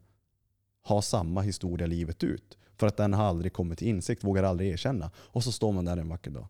[0.83, 2.59] ha samma historia livet ut.
[2.77, 5.11] För att den har aldrig kommit till insikt, vågar aldrig erkänna.
[5.17, 6.47] Och så står man där en vacker dag.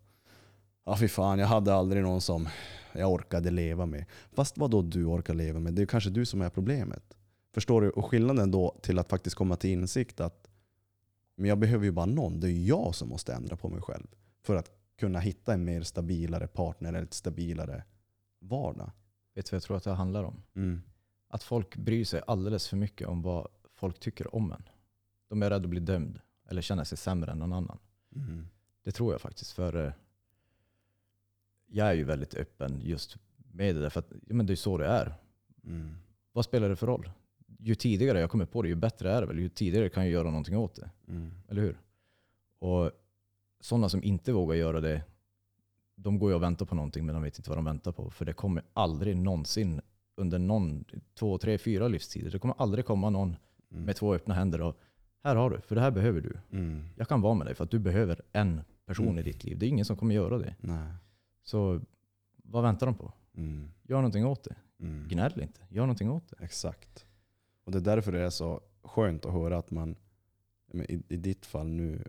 [0.85, 2.49] Ja fy fan, jag hade aldrig någon som
[2.93, 4.05] jag orkade leva med.
[4.31, 5.73] Fast vad då du orkar leva med?
[5.73, 7.17] Det är kanske du som är problemet.
[7.53, 7.89] Förstår du?
[7.89, 10.49] Och skillnaden då till att faktiskt komma till insikt att
[11.35, 12.39] men jag behöver ju bara någon.
[12.39, 14.07] Det är jag som måste ändra på mig själv.
[14.41, 17.83] För att kunna hitta en mer stabilare partner eller ett stabilare
[18.39, 18.91] vardag.
[19.35, 20.43] Vet du vad jag tror att det handlar om?
[20.55, 20.81] Mm.
[21.29, 24.63] Att folk bryr sig alldeles för mycket om vad folk tycker om en.
[25.29, 26.19] De är rädda att bli dömd
[26.49, 27.79] eller känna sig sämre än någon annan.
[28.15, 28.47] Mm.
[28.83, 29.51] Det tror jag faktiskt.
[29.51, 29.93] För eh,
[31.75, 33.17] jag är ju väldigt öppen just
[33.51, 33.89] med det där.
[33.89, 35.13] För att, ja, men det är så det är.
[35.65, 35.95] Mm.
[36.31, 37.09] Vad spelar det för roll?
[37.59, 39.39] Ju tidigare jag kommer på det, ju bättre är det väl.
[39.39, 40.89] Ju tidigare kan jag göra någonting åt det.
[41.07, 41.31] Mm.
[41.49, 41.79] Eller hur?
[42.59, 42.91] Och
[43.59, 45.01] sådana som inte vågar göra det,
[45.95, 48.09] de går ju och väntar på någonting men de vet inte vad de väntar på.
[48.09, 49.81] För det kommer aldrig någonsin
[50.15, 50.85] under någon,
[51.19, 52.31] två, tre, fyra livstider.
[52.31, 53.35] Det kommer aldrig komma någon
[53.71, 53.85] Mm.
[53.85, 54.77] med två öppna händer och
[55.23, 56.37] här har du, för det här behöver du.
[56.57, 56.85] Mm.
[56.97, 59.19] Jag kan vara med dig för att du behöver en person Mm.
[59.19, 59.57] i ditt liv.
[59.57, 60.55] Det är ingen som kommer göra det.
[60.59, 60.93] Nej.
[61.43, 61.81] Så
[62.35, 63.13] vad väntar de på?
[63.35, 63.71] Mm.
[63.83, 64.55] Gör någonting åt det.
[64.79, 65.07] Mm.
[65.07, 65.61] Gnäll inte.
[65.69, 66.43] Gör någonting åt det.
[66.43, 67.05] Exakt.
[67.63, 69.95] Och det är därför det är så skönt att höra att man
[70.73, 72.03] i, i ditt fall nu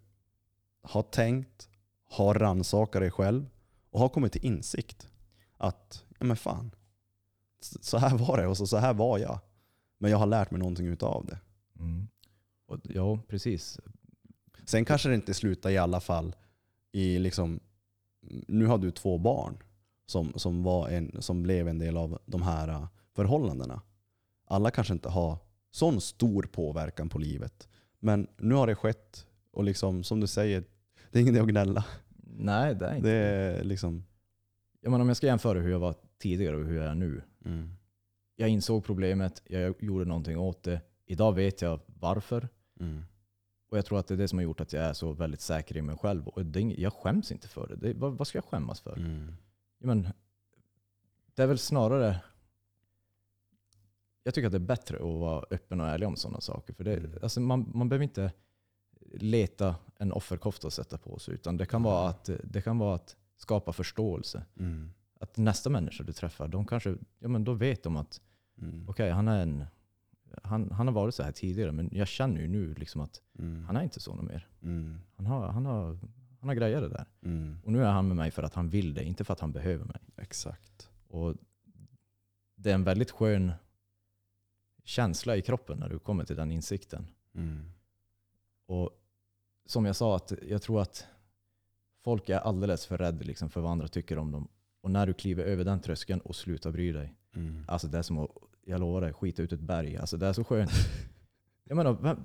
[0.82, 1.68] har tänkt,
[2.04, 3.50] har rannsakat dig själv
[3.90, 5.08] och har kommit till insikt
[5.56, 6.74] att ja men fan,
[7.60, 9.40] så här var det och så, så här var jag.
[9.98, 11.38] Men jag har lärt mig någonting utav det.
[12.66, 13.80] Och, ja, precis.
[14.64, 16.36] Sen kanske det inte slutar i alla fall
[16.92, 17.60] i liksom,
[18.48, 19.56] nu har du två barn
[20.06, 23.82] som, som, var en, som blev en del av de här äh, förhållandena.
[24.46, 25.38] Alla kanske inte har
[25.70, 27.68] sån stor påverkan på livet.
[27.98, 30.64] Men nu har det skett och liksom, som du säger,
[31.10, 31.84] det är ingen idé att gnälla.
[32.36, 34.04] Nej, det är inte Det är liksom...
[34.80, 37.22] Jag menar, om jag ska jämföra hur jag var tidigare och hur jag är nu.
[37.44, 37.70] Mm,
[38.36, 40.80] Jag insåg problemet, jag gjorde någonting åt det.
[41.06, 42.48] Idag vet jag varför.
[42.80, 43.04] mm,
[43.68, 45.40] Och jag tror att det är det som har gjort att jag är så väldigt
[45.40, 46.28] säker i mig själv.
[46.28, 47.76] Och det jag skäms inte för det.
[47.76, 48.96] det vad, vad ska jag skämmas för?
[48.96, 49.34] mm,
[49.78, 50.08] Ja, men,
[51.34, 52.20] det är väl snarare...
[54.22, 56.72] Jag tycker att det är bättre att vara öppen och ärlig om sådana saker.
[56.74, 57.18] För det, Mm.
[57.22, 58.32] alltså man, man behöver inte
[59.12, 61.34] leta en offerkofta att sätta på sig.
[61.34, 64.44] Utan det kan, vara att, det kan vara att skapa förståelse.
[64.58, 64.90] mm,
[65.20, 68.20] Att nästa människa du träffar, de kanske, ja, men då vet de att
[68.58, 69.64] mm, okej, han, är en,
[70.42, 71.72] han, han har varit så här tidigare.
[71.72, 74.48] Men jag känner ju nu liksom att mm, han är inte så mer.
[74.62, 75.98] mm, Han har, han har,
[76.40, 77.06] han har grejer det där.
[77.22, 77.58] mm.
[77.64, 79.52] Och nu är han med mig för att han vill det, inte för att han
[79.52, 80.00] behöver mig.
[80.16, 80.90] Exakt.
[81.08, 81.34] Och
[82.56, 83.52] det är en väldigt skön
[84.84, 87.06] känsla i kroppen när du kommer till den insikten.
[87.34, 87.70] Mm,
[88.66, 88.90] Och
[89.66, 91.06] som jag sa, att jag tror att
[92.04, 94.48] folk är alldeles för rädda liksom för vad andra tycker om dem.
[94.80, 97.14] Och när du kliver över den tröskeln och slutar bry dig.
[97.34, 98.30] mm, Alltså det är som att,
[98.66, 99.96] jag lovar dig, skita ut ett berg.
[99.96, 100.70] Alltså det är så skönt.
[101.66, 102.16] Jag menar,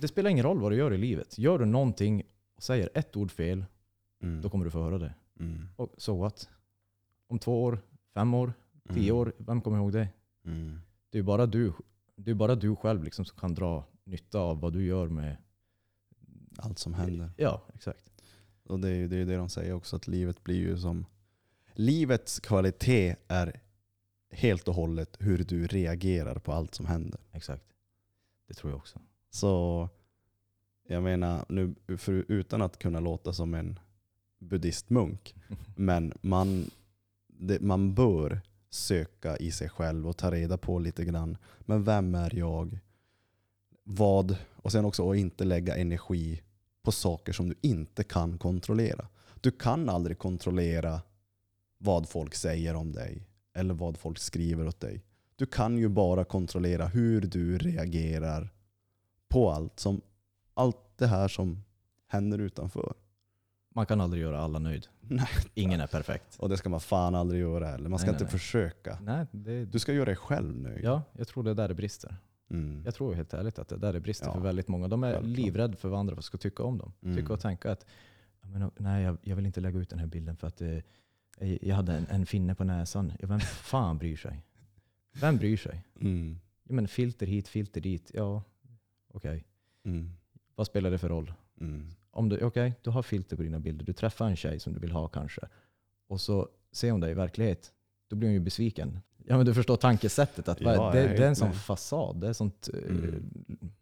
[0.00, 1.38] det spelar ingen roll vad du gör i livet.
[1.38, 2.22] Gör du någonting
[2.56, 3.64] och säger ett ord fel,
[4.22, 5.14] mm, då kommer du få höra det.
[5.40, 6.48] mm, Och så what?
[7.26, 7.78] Om två år,
[8.14, 8.52] fem år,
[8.88, 10.08] tio mm, år, vem kommer ihåg det?
[10.44, 11.72] mm, Det är bara du,
[12.16, 15.36] det är bara du själv liksom som kan dra nytta av vad du gör med...
[16.56, 17.30] Allt som händer.
[17.36, 18.10] Ja, exakt.
[18.64, 21.06] Och det är ju det, är det de säger också, att livet blir ju som...
[21.72, 23.60] Livets kvalitet är
[24.34, 27.20] helt och hållet hur du reagerar på allt som händer.
[27.32, 27.64] exakt.
[28.48, 29.00] Det tror jag också.
[29.30, 29.88] Så
[30.88, 33.78] jag menar, nu, för, utan att kunna låta som en
[34.38, 35.34] buddhistmunk,
[35.76, 36.70] men man,
[37.26, 41.36] det, man bör söka i sig själv och ta reda på lite grann.
[41.60, 42.78] Men vem är jag?
[43.82, 44.36] Vad?
[44.56, 46.42] Och sen också att inte lägga energi
[46.82, 49.08] på saker som du inte kan kontrollera.
[49.40, 51.00] Du kan aldrig kontrollera
[51.78, 55.02] vad folk säger om dig eller vad folk skriver åt dig.
[55.36, 58.48] Du kan ju bara kontrollera hur du reagerar
[59.28, 60.00] på allt, som,
[60.54, 61.64] allt det här som
[62.06, 62.94] händer utanför.
[63.74, 64.86] Man kan aldrig göra alla nöjd.
[65.00, 65.28] Nej.
[65.54, 66.36] Ingen är perfekt.
[66.38, 67.88] Och det ska man fan aldrig göra heller.
[67.88, 68.30] Man ska Nej, inte nej.
[68.30, 68.98] försöka.
[69.02, 70.84] Nej, det, Du ska göra dig själv nöjd.
[70.84, 72.16] ja, jag tror det är där det brister.
[72.50, 72.82] Mm.
[72.84, 74.88] Jag tror helt ärligt att det är där det brister Ja, för väldigt många.
[74.88, 75.36] De är självklart.
[75.36, 76.92] livrädda för vad andra ska tycka om dem.
[77.02, 77.16] Mm.
[77.16, 77.86] Tycka och tänka att
[78.42, 80.78] "Ja, men, nej, jag, jag vill inte lägga ut den här bilden för att eh,
[81.60, 83.12] jag hade en, en finne på näsan.
[83.20, 84.42] Vem fan bryr sig?
[85.12, 85.84] Vem bryr sig?
[86.00, 86.38] Mm.
[86.64, 88.10] Ja, men filter hit, filter dit.
[88.14, 88.42] Ja,
[89.14, 89.44] okej.
[89.84, 90.10] Mm.
[90.54, 91.32] Vad spelar det för roll?
[91.60, 91.90] Mm.
[92.10, 93.84] Om du, okej, du har filter på dina bilder.
[93.86, 95.48] Du träffar en tjej som du vill ha kanske.
[96.06, 97.72] Och så ser hon dig i verklighet.
[98.08, 98.98] Då blir hon ju besviken.
[99.26, 100.48] Ja men du förstår tankesättet.
[100.48, 101.56] Att Ja, det, det är en sån med.
[101.56, 102.20] fasad.
[102.20, 102.68] Det är sånt...
[102.74, 103.72] eh, Mm.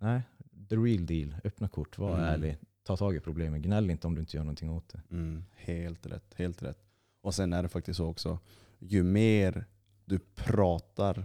[0.00, 0.22] nej,
[0.68, 1.34] the real deal.
[1.44, 2.24] Öppna kort, var Mm.
[2.24, 2.56] ärlig.
[2.82, 3.62] Ta tag i problemen.
[3.62, 5.00] Gnäll inte om du inte gör någonting åt det.
[5.10, 5.44] Mm.
[5.54, 6.34] Helt rätt.
[6.34, 6.78] Helt rätt.
[7.20, 8.38] Och sen är det faktiskt så också,
[8.78, 9.64] ju mer
[10.04, 11.24] du pratar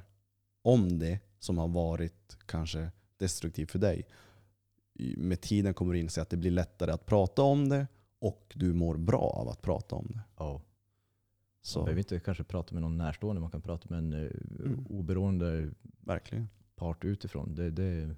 [0.61, 4.07] om det som har varit kanske destruktivt för dig,
[5.17, 7.87] med tiden kommer du inse att det blir lättare att prata om det
[8.19, 10.19] och du mår bra av att prata om det.
[10.37, 10.51] Ja.
[10.53, 10.61] Man
[11.61, 13.41] Så behöver inte kanske prata med någon närstående.
[13.41, 14.31] Man kan prata med en eh,
[14.65, 14.85] Mm.
[14.89, 16.49] oberoende verkligen.
[16.75, 17.55] part utifrån.
[17.55, 18.15] Det, det,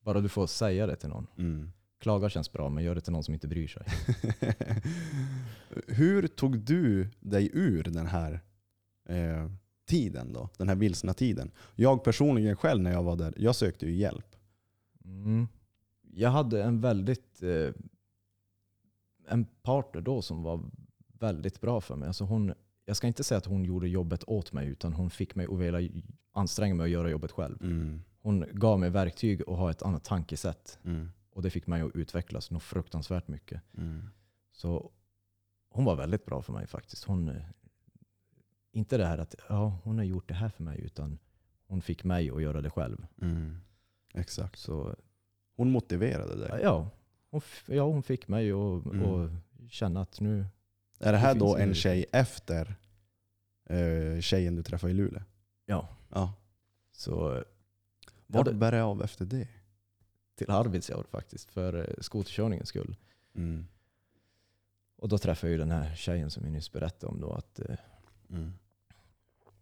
[0.00, 1.26] bara du får säga det till någon.
[1.38, 1.72] Mm.
[1.98, 3.82] Klaga känns bra, men gör det till någon som inte bryr sig.
[5.86, 8.40] Hur tog du dig ur den här
[9.08, 9.50] eh,
[9.86, 10.48] tiden då?
[10.58, 11.50] Den här vilsna tiden.
[11.74, 14.36] Jag personligen själv när jag var där, jag sökte ju hjälp.
[15.04, 15.48] Mm.
[16.02, 17.70] Jag hade en väldigt eh,
[19.28, 20.60] en partner då som var
[21.18, 22.06] väldigt bra för mig.
[22.06, 25.34] Alltså hon, jag ska inte säga att hon gjorde jobbet åt mig, utan hon fick
[25.34, 27.62] mig att vilja anstränga mig att göra jobbet själv.
[27.62, 28.02] Mm.
[28.20, 30.78] Hon gav mig verktyg och ha ett annat tankesätt.
[30.84, 31.08] Mm.
[31.38, 33.62] Och det fick mig att utvecklas något fruktansvärt mycket.
[33.76, 34.10] Mm.
[34.52, 34.90] Så
[35.70, 37.04] hon var väldigt bra för mig faktiskt.
[37.04, 37.42] Hon, eh,
[38.72, 41.18] inte det här att ja, hon har gjort det här för mig, utan
[41.66, 43.06] hon fick mig att göra det själv.
[43.22, 43.56] Mm.
[44.14, 44.58] Exakt.
[44.58, 44.96] Så
[45.56, 46.60] Hon motiverade dig.
[46.62, 46.90] ja,
[47.30, 49.36] hon, ja, hon fick mig att Mm.
[49.70, 50.46] känna att nu,
[51.00, 52.76] Är det här det då en tjej efter
[53.64, 55.22] eh, tjejen du träffade i Luleå?
[55.66, 56.32] ja, Ja.
[56.92, 57.44] så
[58.26, 59.48] Vart bär det av efter det?
[60.38, 62.96] Till Arvidsjaur faktiskt, för eh, skoterkörningens skull.
[63.34, 63.66] Mm.
[64.96, 67.32] Och då träffade jag ju den här tjejen som jag nyss berättade om då.
[67.32, 67.76] Att, eh,
[68.30, 68.52] Mm.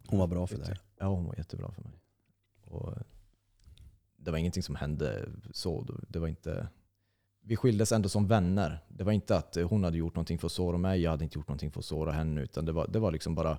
[0.06, 0.76] Hon var bra för dig.
[0.98, 1.92] Ja, hon var jättebra för mig.
[2.64, 2.94] Och
[4.16, 5.86] det var ingenting som hände så.
[6.08, 6.68] Det var inte,
[7.40, 8.84] vi skildes ändå som vänner.
[8.88, 11.38] Det var inte att hon hade gjort någonting för att såra mig, jag hade inte
[11.38, 12.40] gjort någonting för att såra henne.
[12.40, 13.58] Utan det var, det var liksom bara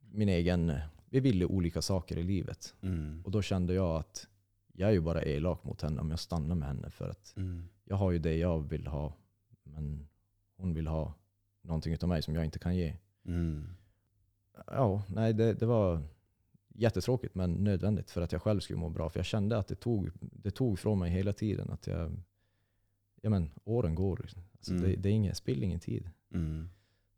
[0.00, 0.72] min egen...
[1.10, 2.74] Vi ville olika saker i livet.
[2.80, 3.22] Mm.
[3.24, 4.28] Och då kände jag att
[4.78, 6.90] jag är ju bara elak mot henne om jag stannar med henne.
[6.90, 7.68] För att Mm.
[7.84, 9.12] jag har ju det jag vill ha.
[9.62, 10.08] Men
[10.56, 11.14] hon vill ha
[11.62, 12.96] någonting av mig som jag inte kan ge.
[13.24, 13.66] Mm.
[14.66, 16.02] Ja, nej det, det var
[16.68, 19.08] jättetråkigt men nödvändigt för att jag själv skulle må bra.
[19.10, 21.70] För jag kände att det tog, det tog från mig hela tiden.
[21.70, 22.12] Att jag,
[23.22, 24.16] ja men åren går.
[24.22, 24.42] liksom.
[24.52, 24.84] Alltså Mm.
[24.84, 26.10] det, det är ingen, spill ingen tid.
[26.34, 26.68] Mm.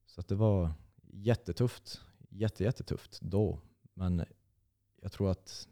[0.06, 0.72] Så att det var
[1.12, 2.00] jättetufft.
[2.28, 3.58] Jätte, jättetufft då.
[3.94, 4.24] Men
[5.02, 5.68] jag tror att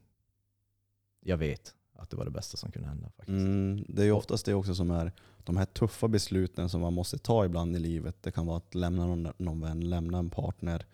[1.20, 3.28] jag vet att det var det bästa som kunde hända faktiskt.
[3.28, 5.12] Mm, det är ju oftast det också som är
[5.44, 8.22] de här tuffa besluten som man måste ta ibland i livet.
[8.22, 10.86] Det kan vara att lämna någon, någon vän, lämna en partner,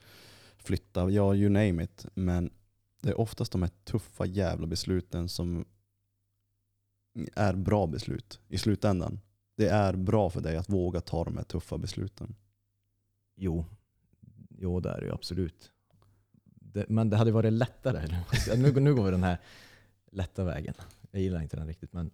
[0.57, 2.07] flytta, ja you name it.
[2.15, 2.51] Men
[3.03, 5.65] det är oftast de här tuffa jävla besluten som
[7.35, 9.21] är bra beslut i slutändan.
[9.57, 12.35] Det är bra för dig att våga ta de här tuffa besluten.
[13.37, 13.65] Jo,
[14.49, 15.71] jo det är det ju absolut.
[16.45, 18.25] Det, men det hade varit lättare.
[18.57, 19.39] Nu, nu går vi den här
[20.15, 20.75] lätta vägen.
[21.11, 21.93] Jag gillar inte den riktigt.
[21.93, 22.11] Men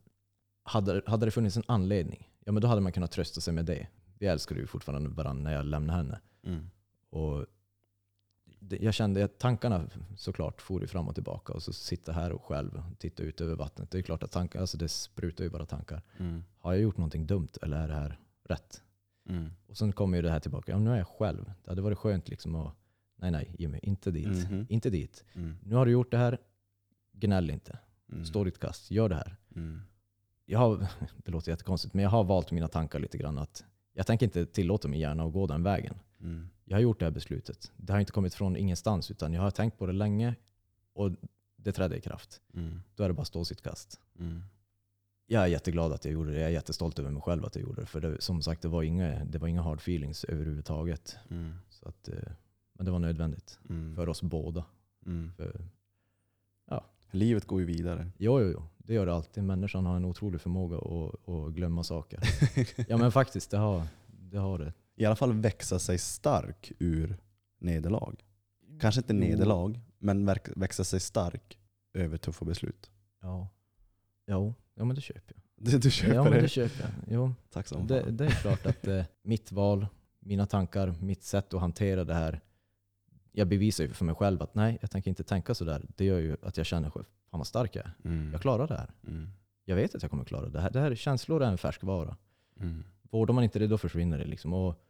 [0.63, 3.65] hade, hade det funnits en anledning, ja men då hade man kunnat trösta sig med
[3.65, 3.87] det.
[4.19, 6.21] Vi älskade ju fortfarande varandra när jag lämnade henne.
[7.11, 7.47] Och
[8.61, 11.53] det, jag kände att tankarna såklart for fram och tillbaka.
[11.53, 13.91] Och så sitta här och själv titta ut över vattnet.
[13.91, 16.03] Det är klart att tankar, alltså det sprutar ju bara tankar.
[16.19, 16.45] Mm.
[16.59, 18.83] Har jag gjort någonting dumt eller är det här rätt?
[19.29, 19.51] Mm.
[19.67, 20.73] Och sen kommer ju det här tillbaka.
[20.73, 21.53] Ja, nu är jag själv.
[21.65, 22.75] Det hade varit skönt liksom att,
[23.17, 24.51] nej nej Jimmy, inte dit.
[24.51, 24.67] Mhm.
[24.69, 25.25] Inte dit.
[25.33, 25.57] Mm.
[25.63, 26.39] Nu har du gjort det här,
[27.13, 27.79] gnäll inte.
[28.13, 28.25] Mm.
[28.25, 29.37] Stå ditt kast, gör det här.
[29.57, 29.81] Mm.
[30.45, 30.87] Jag har,
[31.25, 33.39] det låter jättekonstigt, men jag har valt mina tankar lite grann.
[33.39, 35.95] att Jag tänker inte tillåta min hjärna att gå den vägen.
[36.21, 36.49] Mm.
[36.65, 37.73] Jag har gjort det här beslutet.
[37.77, 40.35] Det har inte kommit från ingenstans, utan jag har tänkt på det länge
[40.93, 41.11] och
[41.57, 42.41] det trädde i kraft.
[42.55, 42.81] Mm.
[42.95, 44.01] Då är det bara att stå sitt kast.
[44.19, 44.43] Mm.
[45.27, 46.39] Jag är jätteglad att jag gjorde det.
[46.39, 47.87] Jag är jättestolt över mig själv att jag gjorde det.
[47.87, 51.17] För det, som sagt, det var inga, det var inga hard feelings överhuvudtaget.
[51.31, 51.55] Mm.
[51.69, 52.15] Så att, eh,
[52.75, 53.97] men det var nödvändigt Mm.
[53.97, 54.65] för oss båda.
[55.07, 55.33] Mm.
[55.37, 55.65] För,
[57.11, 58.11] Livet går ju vidare.
[58.19, 59.45] jo, jo, jo, det gör det alltid.
[59.45, 62.21] Människan har en otrolig förmåga att, att glömma saker.
[62.89, 64.39] Ja men faktiskt, det har det.
[64.39, 64.73] Har det.
[64.97, 67.17] I alla fall växa sig stark ur
[67.61, 68.15] nederlag.
[68.81, 71.59] Kanske inte nederlag, men verk- växa sig stark
[71.95, 72.91] över tuffa beslut.
[73.23, 73.49] Ja.
[74.27, 75.43] Jo, ja men det köper jag.
[75.73, 76.41] Du, du köper ja men det?
[76.41, 76.91] det köper jag.
[77.15, 79.87] Jo, Tack som det, det är klart att eh, mitt val,
[80.21, 82.41] mina tankar, mitt sätt att hantera det här.
[83.33, 85.87] Jag bevisar ju för mig själv att nej, jag tänker inte tänka sådär.
[85.97, 87.93] Det gör ju att jag känner själv, fan vad stark jag är.
[88.05, 88.33] Mm.
[88.33, 88.91] Jag klarar det här.
[89.07, 89.29] Mm.
[89.65, 90.71] Jag vet att jag kommer klara det här.
[90.71, 92.17] Det här känslor är en färskvara.
[92.61, 92.85] Mm.
[93.03, 94.25] Vårdar man inte det, då försvinner det.
[94.25, 94.53] Liksom.
[94.53, 94.85] Och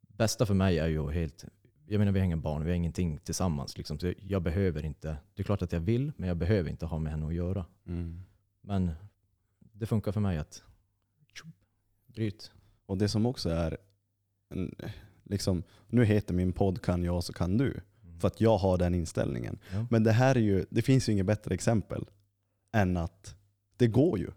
[0.00, 1.44] bästa för mig är ju helt...
[1.88, 3.76] Jag menar, vi har inga barn, vi har ingenting tillsammans.
[3.78, 3.98] Liksom.
[3.98, 5.16] Så jag behöver inte...
[5.34, 7.66] Det är klart att jag vill, men jag behöver inte ha med henne att göra.
[7.86, 8.22] Mm.
[8.60, 8.90] Men
[9.58, 10.62] det funkar för mig att...
[11.34, 11.54] tjup,
[12.06, 12.52] Bryt.
[12.86, 13.76] Och det som också är,
[14.48, 14.74] en-
[15.26, 17.80] liksom, nu heter min podd Kan jag så kan du.
[18.20, 19.58] För att jag har den inställningen.
[19.72, 19.86] Ja.
[19.90, 22.04] Men det här är ju, det finns ju inget bättre exempel
[22.72, 23.36] än att
[23.76, 24.30] det går ju.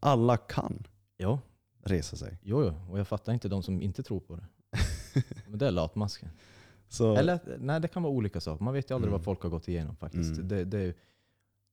[0.00, 1.40] Alla kan Ja,
[1.84, 2.38] resa sig.
[2.42, 2.74] jo, jo.
[2.92, 4.44] Och jag fattar inte de som inte tror på det.
[5.48, 6.28] Men det är latmasken.
[6.88, 8.64] Så, Eller nej, det kan vara olika saker.
[8.64, 9.18] Man vet ju aldrig Mm.
[9.18, 10.36] vad folk har gått igenom faktiskt.
[10.36, 10.48] Mm.
[10.48, 10.96] Det, det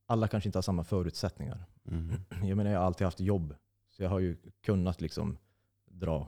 [0.05, 1.65] alla kanske inte har samma förutsättningar.
[1.87, 2.11] mm,
[2.47, 3.55] Jag menar, jag har alltid haft jobb.
[3.91, 5.37] Så jag har ju kunnat liksom
[5.85, 6.27] dra,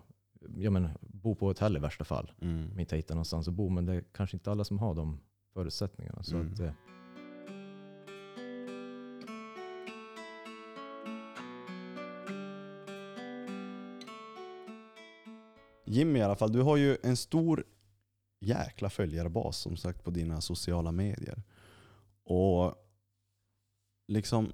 [0.58, 2.32] jag menar, bo på hotell i värsta fall.
[2.42, 3.70] mm, Om inte hitta någonstans att bo.
[3.70, 5.20] Men det är kanske inte alla som har de
[5.54, 6.24] förutsättningarna.
[6.24, 6.54] Så Mm.
[6.54, 6.72] att, eh,
[15.86, 17.64] Jimmy i alla fall, du har ju en stor
[18.40, 21.44] jäkla följarbas som sagt på dina sociala medier.
[22.24, 22.76] Och
[24.08, 24.54] liksom,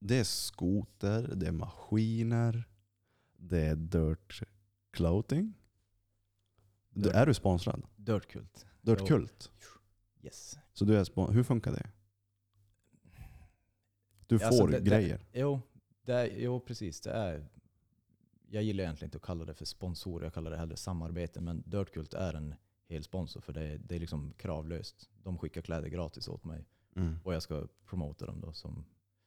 [0.00, 2.64] det är skoter, det är maskiner,
[3.36, 4.42] det är dirt
[4.98, 5.54] clothing.
[6.90, 7.82] Du, är du sponsrad?
[7.96, 8.66] Dirtkult.
[8.80, 9.06] Dirt Jo.
[9.06, 9.50] Kult?
[10.22, 10.58] Yes.
[10.72, 11.90] Så du är hur funkar det?
[14.26, 15.20] Du får Alltså, det- det- grejer?
[15.32, 15.60] Jo,
[16.04, 17.00] det jo, precis.
[17.00, 17.48] Det är,
[18.48, 20.24] jag gillar egentligen inte att kalla det för sponsor.
[20.24, 21.40] Jag kallar det hellre samarbete.
[21.40, 22.54] Men Dirtkult är en
[22.88, 25.10] hel sponsor för det är, det är liksom kravlöst.
[25.22, 26.64] De skickar kläder gratis åt mig
[26.96, 27.16] Mm.
[27.24, 28.84] och jag ska promota dem då som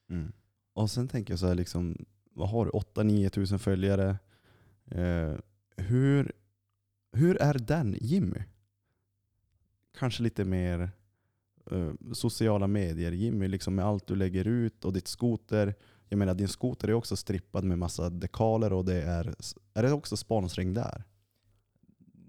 [0.09, 0.31] Mm.
[0.73, 2.71] Och sen tänker jag så här, liksom, vad har du?
[2.71, 4.17] 8-9 tusen följare.
[4.85, 5.35] Eh,
[5.77, 6.31] hur,
[7.13, 8.43] hur är den Jimmy?
[9.99, 10.89] Kanske lite mer
[11.71, 15.73] eh, sociala medier Jimmy, liksom med allt du lägger ut och ditt skoter.
[16.09, 19.35] Jag menar din skoter är också strippad med massa dekaler och det är,
[19.73, 21.03] är det också sponsring där?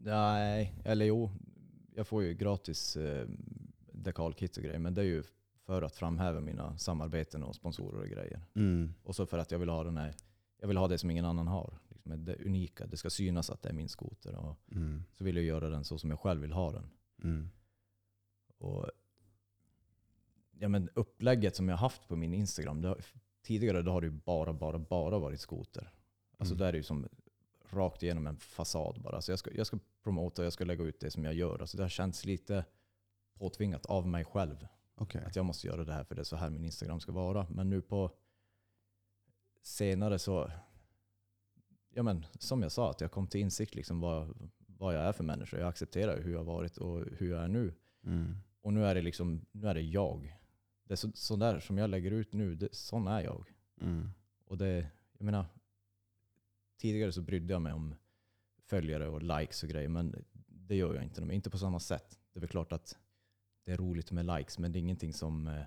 [0.04, 1.30] Nej, eller jo.
[1.94, 3.28] Jag får ju gratis eh,
[3.92, 4.78] dekalkit och grejer.
[4.78, 5.22] Men det är ju
[5.66, 8.40] för att framhäva mina samarbeten och sponsorer och grejer.
[8.54, 8.94] Mm.
[9.02, 10.14] Och så för att jag vill ha den här,
[10.60, 11.78] jag vill ha det som ingen annan har.
[12.04, 14.34] Liksom det unika, det ska synas att det är min skoter.
[14.36, 15.04] Och Mm.
[15.12, 16.90] så vill jag göra den så som jag själv vill ha den.
[17.22, 17.48] Mm.
[18.58, 18.90] Och,
[20.58, 23.00] ja, men upplägget som jag haft på min Instagram, det har,
[23.42, 25.92] tidigare då har det bara, bara, bara varit skoter.
[26.38, 26.58] Alltså Mm.
[26.58, 27.08] där är det ju som
[27.70, 29.22] rakt igenom en fasad bara.
[29.22, 31.58] Så jag ska, jag ska promota, jag ska lägga ut det som jag gör.
[31.60, 32.64] Alltså det har känts lite
[33.34, 34.66] påtvingat av mig själv.
[34.94, 35.24] Okej.
[35.24, 37.46] Att jag måste göra det här för det är så här min Instagram ska vara.
[37.50, 38.10] Men nu på
[39.62, 40.50] senare så,
[41.94, 45.12] ja men som jag sa, att jag kom till insikt liksom vad, vad jag är
[45.12, 45.58] för människa.
[45.58, 47.74] Jag accepterar hur jag har varit och hur jag är nu.
[48.04, 48.36] Mm.
[48.60, 50.38] Och nu är det liksom, nu är det jag.
[50.84, 53.52] Det är så, så där som jag lägger ut nu, det, sån är jag.
[53.80, 54.10] Mm.
[54.44, 54.86] Och det,
[55.18, 55.46] jag menar,
[56.76, 57.94] tidigare så brydde jag mig om
[58.66, 61.22] följare och likes och grejer, men det gör jag inte.
[61.22, 62.18] Inte på samma sätt.
[62.32, 62.98] Det är väl klart att
[63.64, 65.62] det är roligt med likes, men det är ingenting som, eh,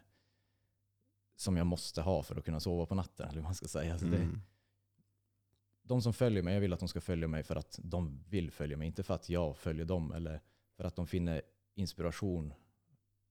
[1.35, 3.29] som jag måste ha för att kunna sova på natten.
[3.29, 3.91] Eller vad man ska säga.
[3.91, 4.41] Alltså det, Mm.
[5.87, 8.51] De som följer mig, jag vill att de ska följa mig för att de vill
[8.51, 8.87] följa mig.
[8.87, 10.41] Inte för att jag följer dem eller
[10.77, 11.41] för att de finner
[11.75, 12.53] inspiration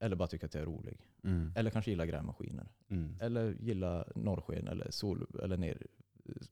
[0.01, 1.01] eller bara tycker att jag är rolig.
[1.25, 1.53] Mm.
[1.57, 2.69] Eller kanske gillar grävmaskiner.
[2.89, 3.17] Mm.
[3.21, 5.87] Eller gillar norrsken eller, sol, eller ner,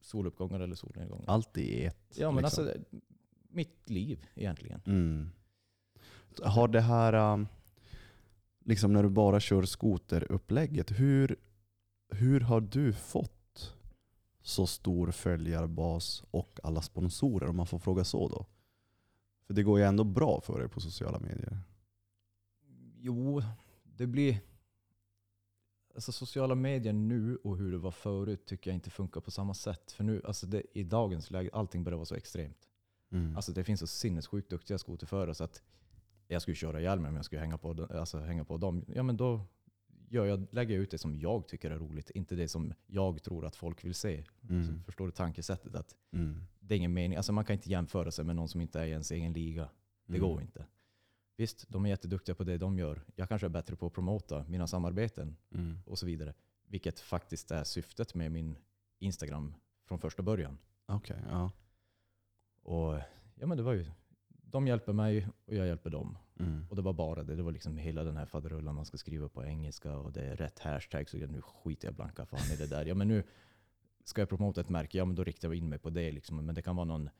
[0.00, 1.24] soluppgångar eller solnedgångar.
[1.26, 2.16] Allt i ett.
[2.18, 2.64] ja, men liksom.
[2.64, 2.78] alltså
[3.48, 4.80] mitt liv egentligen.
[4.86, 5.30] Mm.
[6.42, 7.48] Har det här, um,
[8.64, 11.36] liksom när du bara kör skoterupplägget, hur,
[12.08, 13.41] hur har du fått
[14.42, 18.46] så stor följarbas och alla sponsorer om man får fråga så då?
[19.46, 21.58] För det går ju ändå bra för er på sociala medier.
[22.98, 23.42] Jo,
[23.82, 24.40] det blir...
[25.94, 29.54] Alltså sociala medier nu och hur det var förut tycker jag inte funkar på samma
[29.54, 29.92] sätt.
[29.92, 32.68] För nu, alltså det, i dagens läge, allting börjar vara så extremt.
[33.10, 33.36] Mm.
[33.36, 35.62] Alltså det finns så sinnessjukt duktiga skoterförare så att
[36.28, 38.84] jag skulle köra ihjäl mig om jag skulle hänga på, alltså hänga på dem.
[38.94, 39.40] Ja men då
[40.12, 43.22] gör jag, lägger jag ut det som jag tycker är roligt, inte det som jag
[43.22, 44.24] tror att folk vill se.
[44.50, 44.64] Mm.
[44.66, 45.74] Så förstår du tankesättet?
[45.74, 46.44] Att Mm.
[46.60, 47.16] det är ingen mening.
[47.16, 49.68] Alltså man kan inte jämföra sig med någon som inte är i ens egen liga.
[50.06, 50.28] Det Mm.
[50.28, 50.66] går inte.
[51.36, 53.02] Visst, de är jätteduktiga på det de gör.
[53.16, 55.78] Jag kanske är bättre på att promota mina samarbeten Mm.
[55.86, 56.34] och så vidare.
[56.66, 58.56] Vilket faktiskt är syftet med min
[58.98, 59.54] Instagram
[59.88, 60.58] från första början.
[60.86, 61.50] Okej, ja.
[62.62, 62.98] Och
[63.34, 63.86] ja, men det var ju,
[64.28, 66.18] de hjälper mig och jag hjälper dem.
[66.42, 66.66] Mm.
[66.70, 67.36] Och det var bara det.
[67.36, 70.36] Det var liksom hela den här faderullan man ska skriva på engelska och det är
[70.36, 71.08] rätt hashtag.
[71.08, 72.86] Så nu skiter jag blanka fan i det där.
[72.86, 73.22] Ja, men nu
[74.04, 76.12] ska jag promota ett märke, ja men då riktar jag in mig på det.
[76.12, 76.46] Liksom.
[76.46, 77.10] Men det kan vara någon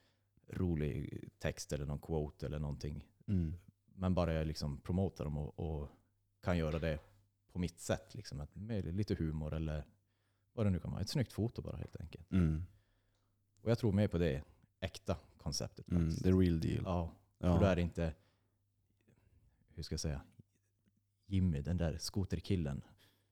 [0.49, 3.07] rolig text eller någon quote eller någonting.
[3.27, 3.55] Mm.
[3.95, 5.89] Men bara jag liksom promotar dem och, och
[6.43, 6.99] kan göra det
[7.53, 8.15] på mitt sätt.
[8.15, 8.41] Liksom.
[8.41, 9.85] Att med lite humor eller
[10.53, 11.01] vad det nu kan vara.
[11.01, 12.33] Ett snyggt foto bara helt enkelt.
[12.33, 12.65] Mm.
[13.63, 14.43] Och jag tror mer på det
[14.81, 15.91] äkta konceptet.
[15.91, 16.11] Mm.
[16.15, 16.83] The real deal.
[16.85, 17.55] Ja, Ja.
[17.55, 18.15] och då är det inte,
[19.75, 20.23] hur ska jag säga,
[21.27, 22.83] Jimmy, den där skoterkillen.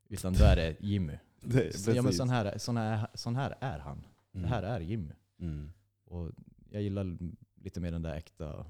[0.08, 1.18] Utan då är det Jimmy.
[1.40, 4.06] Det, ja, men sån, här, sån, här, sån här är han.
[4.32, 4.42] Mm.
[4.42, 5.12] Det här är Jimmy.
[5.38, 5.72] Mm.
[6.04, 6.30] Och
[6.70, 7.18] jag gillar
[7.54, 8.66] lite mer den där äkta,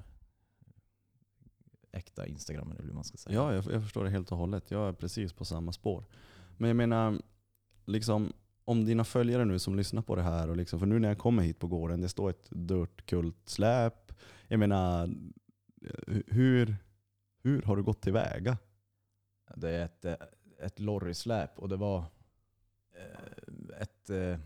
[1.93, 3.35] äkta Instagramen eller hur man ska säga.
[3.37, 4.71] Ja, jag, jag förstår det helt och hållet.
[4.71, 6.05] Jag är precis på samma spår.
[6.59, 7.19] Men jag menar,
[7.85, 8.33] liksom,
[8.65, 11.19] om dina följare nu som lyssnar på det här, och liksom, för nu när jag
[11.19, 13.13] kommer hit på gården, det står ett Dirt
[13.45, 14.13] släp.
[14.49, 15.07] Jag menar,
[16.07, 16.77] hu- hur,
[17.43, 18.59] hur har du gått tillväga?
[19.57, 20.17] Det är ett, eh,
[20.59, 22.05] ett lorrysläp och det var
[22.93, 24.39] eh, ett, eh,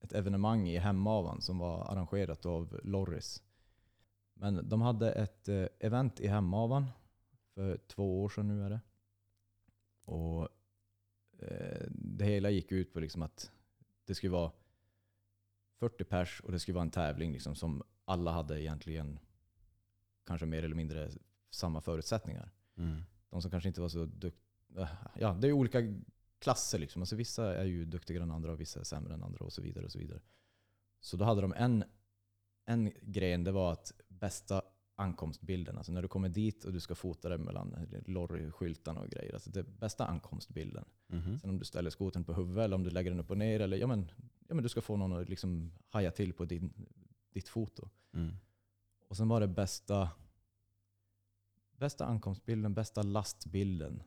[0.00, 3.42] ett evenemang i Hemavan som var arrangerat av Lorris.
[4.34, 5.48] Men de hade ett
[5.78, 6.90] event i Hemavan
[7.54, 8.80] för två år sedan nu är det.
[10.04, 10.48] Och
[11.88, 13.52] det hela gick ut på liksom att
[14.04, 14.52] det skulle vara
[15.78, 19.18] 40 pers och det skulle vara en tävling liksom som alla hade egentligen
[20.24, 21.10] kanske mer eller mindre
[21.54, 22.50] samma förutsättningar
[23.34, 24.88] de som kanske inte var så duktiga.
[25.14, 25.80] Ja, det är olika
[26.38, 27.02] klasser liksom.
[27.02, 29.62] Alltså vissa är ju duktigare än andra och vissa är sämre än andra och så
[29.62, 29.84] vidare.
[29.84, 30.20] och Så vidare.
[31.00, 31.84] Så då hade de en,
[32.64, 34.62] en gren, det var att bästa
[34.94, 35.76] ankomstbilden.
[35.76, 39.34] Alltså när du kommer dit och du ska fota dig mellan lorryskyltarna och grejer.
[39.34, 40.84] Alltså det bästa ankomstbilden.
[41.06, 41.38] Mhm.
[41.38, 43.60] Sen om du ställer skotern på huvudet eller om du lägger den upp och ner.
[43.60, 44.10] Eller, ja, men,
[44.48, 46.72] ja, men du ska få någon att liksom haja till på din,
[47.32, 47.88] ditt foto.
[48.12, 48.36] Mm.
[49.08, 50.10] Och sen var det bästa,
[51.76, 54.02] bästa ankomstbilden, bästa lastbilden.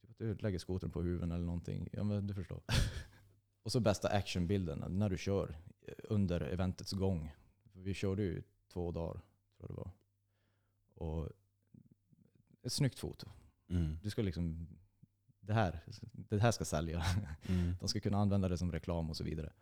[0.00, 1.88] Typ att du lägger skotern på huvudet eller någonting.
[1.92, 2.60] Ja men du förstår.
[3.62, 5.56] och så bästa actionbilden när du kör
[6.04, 7.32] under eventets gång.
[7.72, 8.42] För vi körde ju
[8.72, 9.22] två dagar, tror
[9.58, 9.90] jag det var.
[10.94, 11.28] Och
[12.62, 13.28] ett snyggt foto.
[13.68, 13.98] Mm.
[14.02, 14.66] Du ska liksom,
[15.40, 15.80] det här,
[16.12, 17.04] det här ska sälja.
[17.48, 17.74] Mm.
[17.80, 19.52] De ska kunna använda det som reklam och så vidare.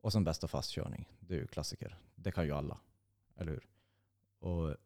[0.00, 1.12] Och sen bästa fastkörning.
[1.20, 1.98] Det är ju klassiker.
[2.14, 2.80] Det kan ju alla.
[3.36, 3.66] Eller hur?
[4.38, 4.76] Och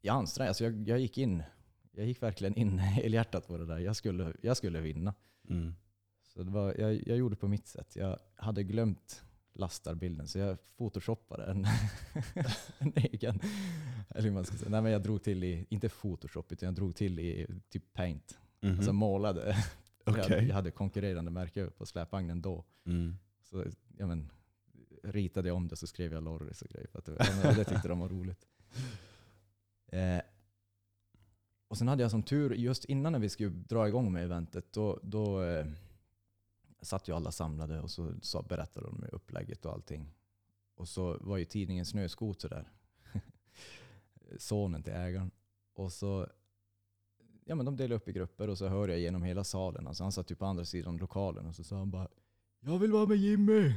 [0.00, 1.42] jag ansträngde alltså jag, jag gick in
[1.92, 3.78] jag gick verkligen in helhjärtat på det där.
[3.78, 5.14] Jag skulle, jag skulle vinna.
[5.48, 5.74] Mm.
[6.22, 7.96] Så det var, jag, jag gjorde på mitt sätt.
[7.96, 9.22] Jag hade glömt
[9.52, 11.66] lastarbilden så jag photoshoppade en,
[12.78, 13.40] en egen.
[14.08, 14.70] Eller man ska säga.
[14.70, 18.38] Nej, men jag drog till i, inte photoshop, utan jag drog till i typ paint.
[18.60, 18.76] Mhm.
[18.76, 19.56] Alltså målade.
[20.04, 20.46] Jag, hade, Okej.
[20.46, 22.64] jag hade konkurrerande märke på släpvagnen då.
[22.86, 23.16] Mm.
[23.42, 23.64] Så
[23.98, 24.30] ja, men,
[25.02, 26.86] ritade jag om det så skrev jag Lorris och grejer.
[26.86, 28.46] För att ja, men det tyckte de var roligt.
[29.92, 30.20] Eh,
[31.68, 34.72] och sen hade jag som tur, just innan när vi skulle dra igång med eventet,
[34.72, 35.66] då, då eh,
[36.80, 40.14] satt ju alla samlade och så så berättade de upplägget och allting.
[40.74, 42.70] Och så var ju tidningen Snöskoter där.
[44.38, 45.30] Sonen till ägaren.
[45.74, 46.26] Och så
[47.44, 49.86] ja, men de delade upp i grupper och så hör jag genom hela salen.
[49.86, 52.08] Alltså han satt ju på andra sidan lokalen och så sa han bara
[52.60, 53.72] Jag vill vara med Jimmy!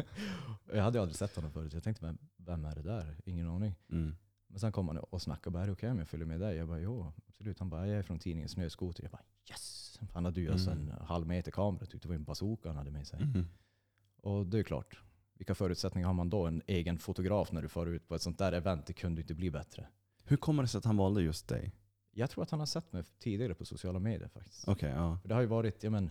[0.72, 1.72] Jag hade aldrig sett honom förut.
[1.72, 3.16] Jag tänkte, vem är det där?
[3.24, 3.74] Ingen aning.
[3.90, 4.16] Mm.
[4.52, 6.40] Men sen kom han och snackade och bara, är det okej om jag följer med
[6.40, 6.56] dig?
[6.56, 7.58] Jag bara, jo absolut.
[7.58, 9.02] Han bara, jag är från tidningen Snöskoter.
[9.02, 10.00] Jag bara, yes!
[10.12, 10.68] Han hade ju Mm.
[10.68, 11.86] en halv meter kamera.
[11.86, 13.20] Tyckte det var en bazooka han hade med sig.
[13.24, 13.46] Mhm.
[14.16, 15.02] Och det är klart,
[15.34, 16.46] vilka förutsättningar har man då?
[16.46, 18.86] En egen fotograf när du far ut på ett sånt där event.
[18.86, 19.86] Det kunde inte bli bättre.
[20.24, 21.72] Hur kommer det sig att han valde just dig?
[22.10, 24.68] Jag tror att han har sett mig tidigare på sociala medier faktiskt.
[24.68, 25.18] Okej, ja.
[25.22, 26.10] För det har ju varit, ja men,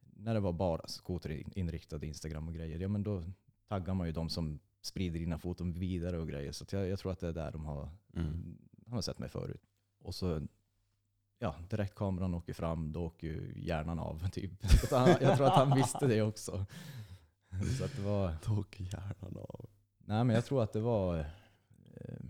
[0.00, 3.22] när det var bara skoterinriktade Instagram och grejer, ja men då
[3.68, 6.52] taggar man ju de som sprider dina foton vidare och grejer.
[6.52, 8.58] Så jag, jag tror att det är där de har, Mm.
[8.86, 9.62] han har sett mig förut.
[9.98, 10.46] Och så,
[11.38, 14.52] ja, direkt kameran åker fram, då åker ju hjärnan av typ.
[14.90, 16.66] Han, jag tror att han visste det också.
[17.78, 19.68] Så att det var, Tog hjärnan av.
[19.98, 22.20] nej men jag tror att det var, eh,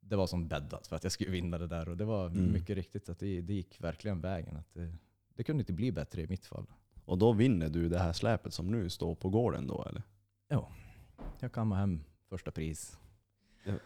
[0.00, 1.88] det var som bäddat för att jag skulle vinna det där.
[1.88, 2.52] Och det var Mm.
[2.52, 4.56] mycket riktigt att det, det gick verkligen vägen.
[4.56, 4.94] Att det,
[5.34, 6.66] det kunde inte bli bättre i mitt fall.
[7.04, 10.02] Och då vinner du det här släpet som nu står på gården då eller?
[11.40, 12.98] Jag kammade hem första pris.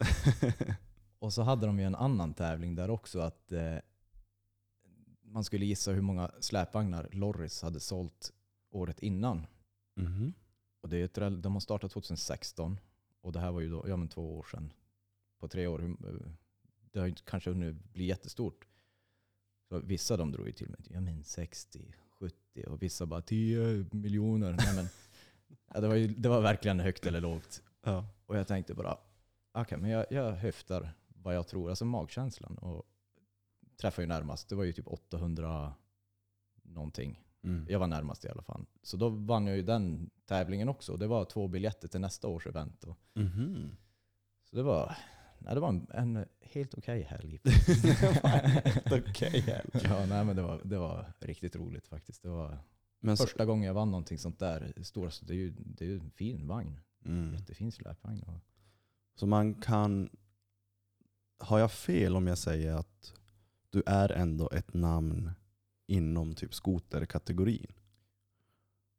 [1.18, 3.18] Och så hade de ju en annan tävling där också.
[3.20, 3.76] att eh,
[5.22, 8.32] Man skulle gissa hur många släpvagnar Lorris hade sålt
[8.70, 9.46] året innan.
[9.94, 10.32] Mhm.
[10.80, 12.78] Och det är ett, de har startat 2016
[13.20, 14.72] och det här var ju då, ja, men två år sedan.
[15.38, 15.84] På tre år.
[15.84, 16.14] eh,
[16.92, 18.66] Det har ju kanske hunnit bli jättestort.
[19.68, 23.86] Så vissa de drog ju till med ja, men 60, 70 och vissa bara 10
[23.92, 24.52] miljoner.
[24.52, 24.86] Nej, men,
[25.74, 27.62] ja, det, var ju, det var verkligen högt eller lågt.
[27.84, 28.04] Ja.
[28.26, 28.98] Och jag tänkte bara,
[29.52, 32.58] okej, men jag, jag höftar vad jag tror, alltså magkänslan.
[32.58, 32.82] Och
[33.76, 35.74] träffade ju närmast, det var ju typ 800
[36.62, 37.24] någonting.
[37.42, 37.66] Mm.
[37.68, 38.66] Jag var närmast i alla fall.
[38.82, 40.96] Så då vann jag ju den tävlingen också.
[40.96, 42.84] Det var två biljetter till nästa års event.
[43.14, 43.76] Mhm.
[44.44, 44.96] så det var,
[45.38, 47.40] nej, det var en, en helt okej helg.
[49.08, 49.70] Okej, helg.
[49.84, 52.22] ja, nej, men det, var, det var riktigt roligt faktiskt.
[52.22, 52.58] Det var
[53.00, 54.72] Men så, första gången jag vann någonting sånt där.
[54.82, 56.80] Stora, det är ju det är ju en fin vagn.
[57.04, 57.32] mm.
[57.34, 58.24] Jättefin släpvagn.
[59.14, 60.10] Så man kan...
[61.40, 63.14] Har jag fel om jag säger att
[63.70, 65.30] du är ändå ett namn
[65.86, 67.72] inom typ skoterkategorin?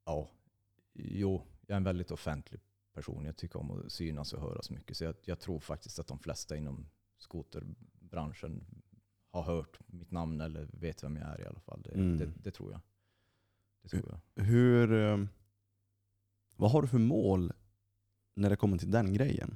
[0.05, 0.29] Ja,
[0.93, 2.61] jo, jag är en väldigt offentlig
[2.93, 3.25] person.
[3.25, 4.97] Jag tycker om att synas och höras mycket.
[4.97, 8.65] Så jag, jag tror faktiskt att de flesta inom skoterbranschen
[9.31, 11.81] har hört mitt namn eller vet vem jag är i alla fall.
[11.81, 12.17] Det, Mm.
[12.17, 12.81] det, det tror jag.
[13.81, 14.43] Det tror jag.
[14.43, 14.93] Hur...
[14.93, 15.25] eh,
[16.55, 17.53] Vad har du för mål
[18.35, 19.55] när det kommer till den grejen?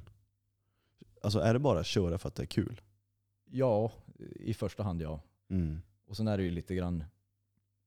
[1.22, 2.80] Alltså är det bara att köra för att det är kul?
[3.44, 3.92] Ja,
[4.36, 5.20] i första hand ja.
[5.48, 5.78] Mm.
[6.04, 7.04] Och sen är det ju lite grann,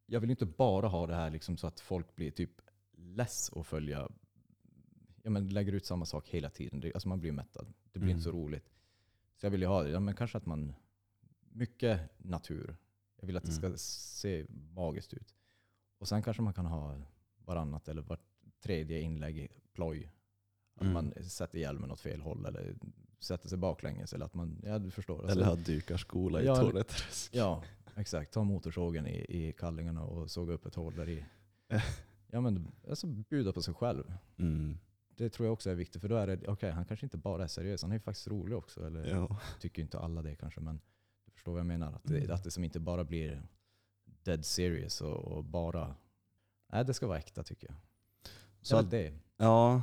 [0.06, 2.62] jag vill inte bara ha det här liksom så att folk blir typ
[2.92, 4.10] less att följa,
[5.24, 6.80] ja men lägger ut samma sak hela tiden.
[6.80, 7.74] Det, alltså man blir mättad.
[7.92, 8.18] Det blir Mm.
[8.18, 8.70] inte så roligt.
[9.36, 10.74] Så jag vill ju ha det, ja men kanske att man,
[11.40, 12.78] mycket natur.
[13.20, 13.78] Jag vill att det ska Mm.
[13.78, 15.34] se magiskt ut.
[15.98, 16.96] Och sen kanske man kan ha
[17.46, 18.24] varannat eller vart
[18.64, 20.12] tredje inlägg ploj.
[20.76, 20.94] Att Mm.
[20.94, 22.76] man sätter hjälmen åt fel håll eller
[23.20, 24.14] sätter sig baklänges.
[24.14, 25.20] Eller att man, ja du förstår.
[25.22, 27.36] Alltså- Eller ha dykarskola i Ja, Torneträsk.
[27.36, 27.64] Ja,
[27.96, 28.34] exakt.
[28.34, 31.26] Ta motorsågen i, i kallingarna och såga upp ett hål där i.
[32.32, 34.14] Ja men alltså bjuda på sig själv.
[34.38, 34.78] Mm.
[35.16, 37.44] Det tror jag också är viktigt för då är det, okej han kanske inte bara
[37.44, 38.86] är seriös, han är ju faktiskt rolig också.
[38.88, 39.40] Eller Ja.
[39.60, 40.80] tycker inte alla det kanske men
[41.26, 41.94] du förstår vad jag menar.
[41.94, 42.32] Att det, Mm.
[42.32, 43.48] att det som inte bara blir
[44.28, 45.96] dead serious och, och bara,
[46.74, 47.78] nej det ska vara äkta tycker jag.
[48.62, 49.14] Så att, det.
[49.38, 49.82] ja,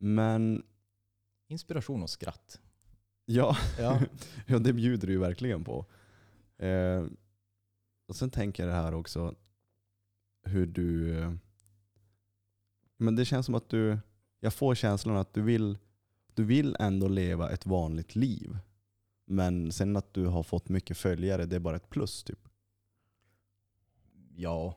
[0.00, 0.62] men
[1.48, 2.60] Inspiration och skratt.
[3.24, 4.00] ja, Ja.
[4.46, 5.86] ja, det bjuder du ju verkligen på.
[6.58, 7.06] Eh,
[8.08, 9.34] och sen tänker jag det här också,
[10.44, 11.18] hur du...
[11.18, 11.32] eh,
[12.96, 13.98] Men det känns som att du,
[14.40, 15.78] jag får känslan att du vill,
[16.34, 18.58] du vill ändå leva ett vanligt liv.
[19.26, 22.48] Men sen att du har fått mycket följare, det är bara ett plus typ.
[24.36, 24.76] Ja,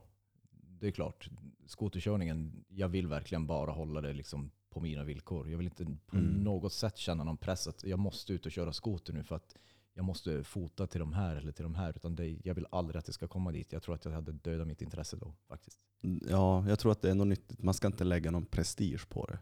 [0.52, 1.30] det är klart.
[1.66, 5.50] Skoterkörningen, jag vill verkligen bara hålla det liksom på mina villkor.
[5.50, 6.44] Jag vill inte på Mm.
[6.44, 9.56] något sätt känna någon press att jag måste ut och köra skoter nu för att
[9.94, 11.90] jag måste fota till de här eller till de här.
[11.96, 13.72] Utan det, jag vill aldrig att det ska komma dit.
[13.74, 15.80] Jag tror att jag hade dödat mitt intresse då faktiskt.
[16.30, 17.64] Ja, jag tror att det är ändå nyttigt.
[17.64, 19.40] Man ska inte lägga någon prestige på det.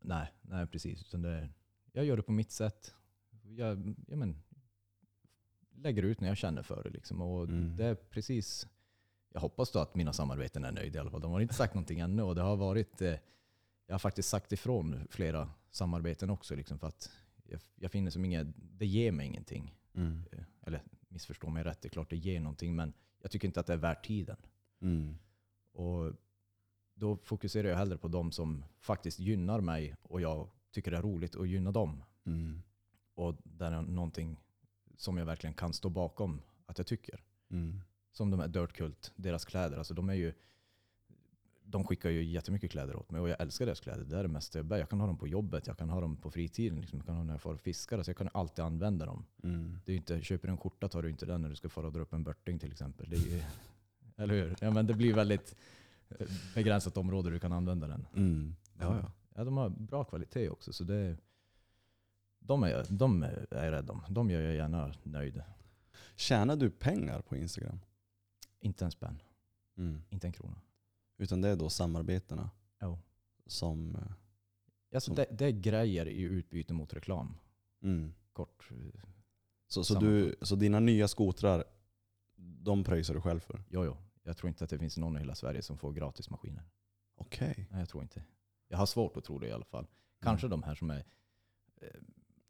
[0.00, 1.00] Nej, nej precis.
[1.02, 1.48] Utan det,
[1.92, 2.94] jag gör det på mitt sätt.
[3.42, 4.42] Jag, ja, men,
[5.70, 6.90] lägger ut när jag känner för det.
[6.90, 7.20] Liksom.
[7.20, 7.76] Och Mm.
[7.76, 8.66] det är precis,
[9.36, 11.20] jag hoppas då att mina samarbeten är nöjda i alla fall.
[11.20, 12.22] De har inte sagt någonting ännu.
[12.22, 13.14] Och det har varit, eh,
[13.86, 16.54] jag har faktiskt sagt ifrån flera samarbeten också.
[16.54, 17.10] Liksom, för att
[17.44, 19.74] jag, jag finner som inget, det ger mig ingenting.
[19.94, 20.24] Mm.
[20.32, 22.76] Eh, Eller missförstå mig rätt, det är klart det ger någonting.
[22.76, 22.92] Men
[23.22, 24.36] jag tycker inte att det är värt tiden.
[24.80, 25.18] Mm.
[25.72, 26.12] Och
[26.94, 31.02] då fokuserar jag hellre på de som faktiskt gynnar mig och jag tycker det är
[31.02, 32.02] roligt att gynna dem.
[32.26, 32.62] Mm.
[33.14, 34.40] Och där är någonting
[34.96, 37.24] som jag verkligen kan stå bakom att jag tycker.
[37.50, 37.80] Mm.
[38.16, 39.78] Som de här Dirt Cult, deras kläder.
[39.78, 40.32] Alltså de, är ju,
[41.64, 44.04] de skickar ju jättemycket kläder åt mig och jag älskar deras kläder.
[44.04, 44.78] Det är det mesta jag bär.
[44.78, 46.98] Jag kan ha dem på jobbet, jag kan ha dem på fritiden, liksom.
[46.98, 48.02] jag kan ha dem när jag får och fiskar.
[48.02, 49.24] Så jag kan alltid använda dem.
[49.42, 49.78] Mm.
[49.84, 51.86] Det är inte, köper du en skjorta tar du inte den när du ska fara
[51.86, 53.10] och dra upp en börting till exempel.
[53.10, 53.42] Det ju,
[54.16, 54.56] eller hur?
[54.60, 55.56] Ja, men det blir väldigt
[56.08, 58.06] eh, begränsat område du kan använda den.
[58.16, 58.56] Mm.
[58.80, 59.12] Ja, ja.
[59.34, 60.72] Ja, de har bra kvalitet också.
[60.72, 61.16] Så det,
[62.38, 64.02] de, är, jag- de är jag rädd om.
[64.08, 65.42] De gör jag gärna nöjd.
[66.16, 67.80] Tjänar du pengar på Instagram?
[68.66, 69.22] Inte en spänn.
[69.76, 70.02] Mm.
[70.10, 70.60] Inte en krona.
[71.18, 72.98] Utan det är då samarbetena Jo.
[73.46, 73.96] som...
[73.96, 74.02] eh,
[74.94, 77.36] Alltså, Som- det, det är grejer i utbyte mot reklam.
[77.82, 78.14] Mm.
[78.32, 78.70] Kort.
[79.68, 81.64] Så, så, du, så dina nya skotrar,
[82.36, 83.64] de pröjsar du själv för?
[83.68, 83.96] Jo, jo.
[84.22, 86.64] Jag tror inte att det finns någon i hela Sverige som får gratis maskiner.
[87.16, 87.66] Okej.
[87.70, 88.24] Nej, jag tror inte.
[88.68, 89.86] Jag har svårt att tro det i alla fall.
[90.20, 91.04] Kanske de här som är
[91.80, 91.88] eh,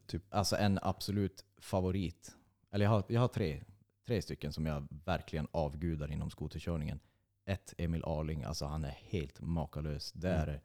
[0.06, 0.22] Typ.
[0.34, 2.36] alltså en absolut favorit.
[2.70, 3.64] Eller jag har, jag har tre,
[4.06, 7.00] tre stycken som jag verkligen avgudar inom skoterkörningen.
[7.44, 8.42] Ett, Emil Arling.
[8.44, 10.12] Alltså han är helt makalös.
[10.12, 10.60] Det är, Mm.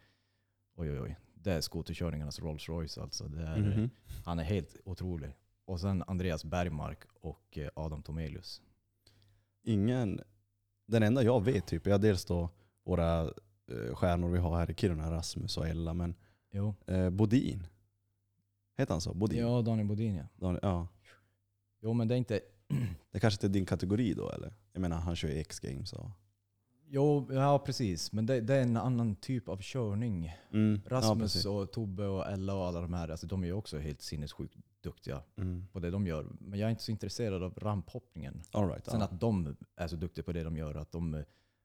[0.76, 1.16] oj, oj, oj.
[1.34, 3.28] Det är skoterkörningarnas Rolls Royce alltså.
[3.28, 3.90] Det är, Mhm.
[4.26, 5.36] Han är helt otrolig.
[5.66, 8.62] Och sen Andreas Bergmark och eh, Adam Tomelius.
[9.64, 10.22] Ingen...
[10.86, 12.50] Den enda jag vet typ, är dels då
[12.84, 13.22] våra
[13.68, 16.16] eh, stjärnor vi har här i Kiruna, Rasmus och Ella, men
[16.52, 16.76] Jo.
[16.88, 17.68] eh, Bodin.
[18.78, 19.14] Heter han så?
[19.14, 19.40] Bodin?
[19.40, 20.24] Ja, Daniel Bodin ja.
[20.36, 20.88] Daniel- ja.
[21.82, 22.40] Jo, men det är inte...
[23.12, 24.54] Det kanske inte är din kategori då eller?
[24.74, 26.10] Jag menar han kör ju X-games och...
[26.94, 28.12] Jo, ja precis.
[28.12, 30.32] Men det, det är en annan typ av körning.
[30.54, 30.82] Mm.
[30.90, 31.46] ja, Rasmus precis.
[31.46, 34.56] och Tobbe och Ella och alla de här, alltså, de är ju också helt sinnessjukt
[34.82, 35.68] duktiga Mm.
[35.72, 36.26] på det de gör.
[36.40, 38.42] Men jag är inte så intresserad av ramphoppningen.
[38.52, 39.06] All right, Sen ja.
[39.06, 41.22] att de är så duktiga på det de gör, att de eh,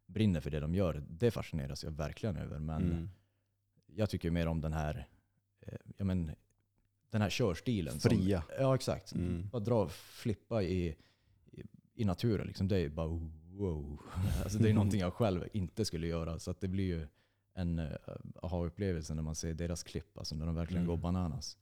[0.07, 2.59] brinner för det de gör, det fascineras jag verkligen över.
[2.59, 3.09] Men Mm.
[3.87, 5.07] jag tycker mer om den här,
[5.61, 6.31] eh, ja, men,
[7.17, 8.01] den här körstilen.
[8.01, 8.43] som- Fria.
[8.59, 9.13] ja, exakt.
[9.15, 9.49] Mm.
[9.53, 10.97] Bara dra flippa i,
[11.95, 12.47] i, naturen.
[12.47, 12.69] Liksom.
[12.69, 13.07] Det är bara
[13.51, 14.01] wow.
[14.45, 16.39] Alltså, det är någonting jag själv inte skulle göra.
[16.39, 17.07] Så att det blir ju
[17.55, 17.93] en uh,
[18.43, 20.91] aha-upplevelse när man ser deras klipp, alltså när de verkligen Mm.
[20.91, 21.59] går bananas.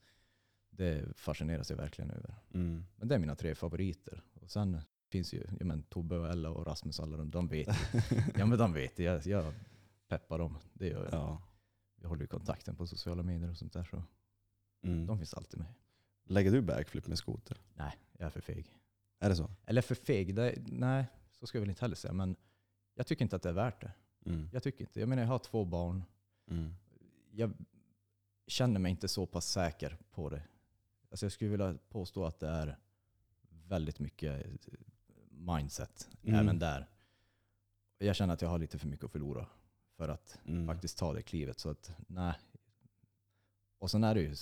[0.70, 2.35] Det fascineras jag verkligen över.
[2.55, 2.85] Mm.
[2.97, 4.22] Men det är mina tre favoriter.
[4.35, 7.68] Och sen finns ju ja, men, Tobbe och Ella och Rasmus, alla de, de vet.
[8.39, 8.98] Ja men de vet.
[8.98, 9.55] Jag, jag
[10.09, 10.59] peppar dem.
[10.72, 11.12] Det gör jag.
[11.14, 11.43] ja.
[11.97, 13.85] Vi håller ju kontakten på sociala medier och sånt där.
[13.85, 14.02] Så
[14.85, 15.06] Mm.
[15.06, 15.69] de finns alltid med.
[16.24, 17.61] Lägger du backflip med skoter?
[17.74, 18.78] Nej, jag är för feg.
[19.19, 19.51] Är det så?
[19.66, 22.12] Eller för feg, det, nej så ska jag väl inte heller säga.
[22.12, 22.36] Men
[22.94, 23.93] jag tycker inte att det är värt det.
[24.27, 24.48] Mm.
[24.52, 25.01] Jag tycker inte.
[25.01, 26.05] Jag menar jag har två barn.
[26.51, 26.74] Mm.
[27.31, 27.52] Jag
[28.47, 30.43] känner mig inte så pass säker på det.
[31.11, 32.78] Alltså jag skulle vilja påstå att det är
[33.48, 34.47] väldigt mycket
[35.31, 36.40] mindset Mm.
[36.40, 36.89] även där.
[37.98, 39.47] Jag känner att jag har lite för mycket att förlora
[39.97, 40.66] för att Mm.
[40.66, 41.59] faktiskt ta det klivet.
[41.59, 42.35] Så att nej.
[43.85, 44.35] Och sen är det ju,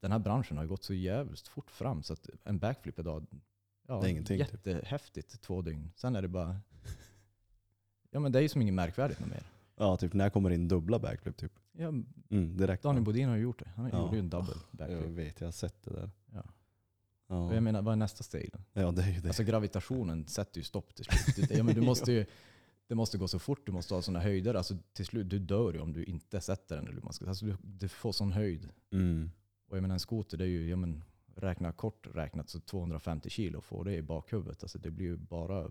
[0.00, 3.26] den här branschen har ju gått så jävligt fort fram så att en backflip idag,
[3.88, 4.66] ja, Det är ingenting, typ.
[4.66, 5.90] jättehäftigt två dygn.
[5.96, 6.60] Sen är det bara,
[8.10, 9.42] ja men det är ju som inget märkvärdigt något mer.
[9.76, 11.52] Ja, typ när kommer in dubbla backflip typ?
[11.72, 12.82] Ja, Mm, direkt.
[12.82, 13.68] Daniel Bodin har ju gjort det.
[13.76, 13.98] Han Ja.
[14.02, 15.18] gjorde ju en double Jag backflip.
[15.18, 16.10] vet, jag har sett det där.
[16.32, 16.42] Ja.
[17.26, 18.58] Ja, jag menar, vad är nästa steg då?
[18.80, 19.28] ja det är ju det.
[19.28, 21.50] Alltså gravitationen sätter ju stopp till slut.
[21.56, 22.26] Ja, men du måste ju,
[22.86, 24.54] det måste gå så fort, du måste ha sådana höjder.
[24.54, 27.00] Alltså till slut, du dör ju om du inte sätter den.
[27.04, 28.68] Alltså du, du får sån höjd.
[28.92, 29.30] Mm.
[29.68, 31.04] Och jag menar en skoter, det är ju, ja, men,
[31.36, 34.62] räkna kort räknat, så 250 kilo får det i bakhuvudet.
[34.62, 35.70] Alltså det blir ju bara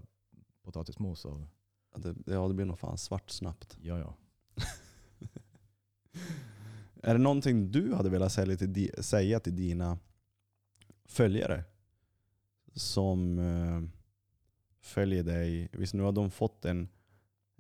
[0.64, 1.48] potatismos av,
[1.94, 3.78] Ja, det, ja, det blir nog fan svart snabbt.
[3.82, 4.16] ja ja.
[7.02, 9.98] Är det någonting du hade velat säga till, di- säga till dina
[11.06, 11.64] följare?
[12.74, 13.82] Som eh,
[14.80, 15.70] följer dig.
[15.72, 16.88] Visst nu har de fått en,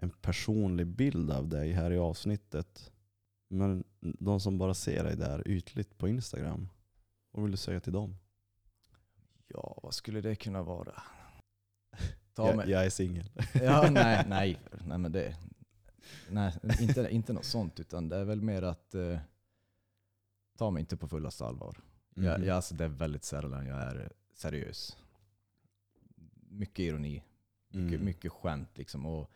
[0.04, 2.92] en personlig bild av dig här i avsnittet.
[3.50, 6.70] Men de som bara ser dig där ytligt på Instagram.
[7.32, 8.16] Vad vill du säga till dem?
[9.48, 11.04] Ja, vad skulle det kunna vara?
[12.34, 13.30] Ta Jag, jag är singel.
[13.54, 15.36] Ja, nej, nej, nej men det,
[16.30, 19.20] nej, inte, inte något sånt utan det är väl mer att eh,
[20.58, 21.78] ta mig inte på fullaste allvar.
[22.16, 22.48] Jag, Mhm.
[22.48, 24.98] jag, alltså det är väldigt sällan jag är seriös.
[26.50, 27.24] Mycket ironi,
[27.70, 28.06] mycket, Mm.
[28.06, 29.06] mycket skämt liksom.
[29.06, 29.32] Och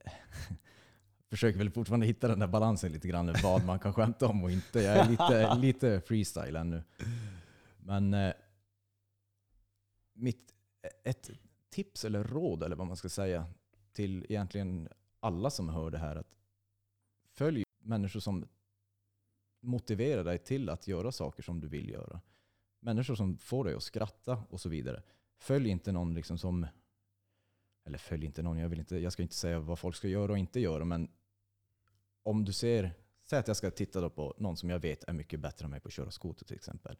[1.30, 4.50] försöker väl fortfarande hitta den där balansen lite grann, vad man kan skämta om och
[4.50, 4.80] inte.
[4.80, 6.82] Jag är lite, lite freestyle ännu.
[7.78, 8.32] Men eh,
[10.12, 11.30] mitt, eh, ett
[11.70, 13.46] tips eller råd, eller vad man ska säga,
[13.92, 14.88] till egentligen
[15.20, 16.34] alla som hör det här, att
[17.32, 18.48] följ människor som
[19.60, 22.20] motiverar dig till att göra saker som du vill göra.
[22.80, 25.02] Människor som får dig att skratta och så vidare.
[25.38, 26.66] Följ inte någon liksom som,
[27.84, 30.32] eller följ inte någon, jag, vill inte, jag ska inte säga vad folk ska göra
[30.32, 31.08] och inte göra, men
[32.22, 32.92] om du ser,
[33.22, 35.80] säg att jag ska titta på någon som jag vet är mycket bättre än mig
[35.80, 36.98] på att köra skoter till exempel.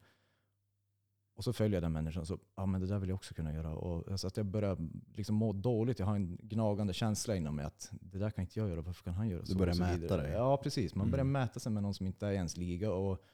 [1.36, 3.52] Och så följer jag den människan så, ja men det där vill jag också kunna
[3.54, 3.74] göra.
[3.74, 4.78] Och alltså att jag börjar
[5.14, 8.58] liksom må dåligt, jag har en gnagande känsla inom mig att det där kan inte
[8.58, 9.58] jag göra, varför kan han göra Du så?
[9.58, 10.32] börjar och så mäta dig.
[10.32, 11.10] Ja precis, man Mm.
[11.10, 13.24] börjar mäta sig med någon som inte är i ens liga och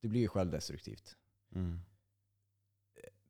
[0.00, 1.16] det blir ju självdestruktivt.
[1.54, 1.80] Mm.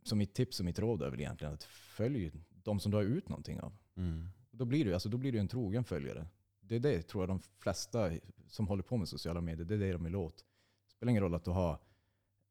[0.02, 2.32] Så mitt tips och mitt råd är väl egentligen att följ
[2.66, 3.72] de som du har ut någonting av.
[3.96, 4.28] Mm.
[4.50, 6.26] Då blir du, alltså, då blir du en trogen följare.
[6.60, 8.10] Det är det tror jag de flesta
[8.48, 10.36] som håller på med sociala medier, det är det de vill åt.
[10.36, 11.78] Det spelar ingen roll att du har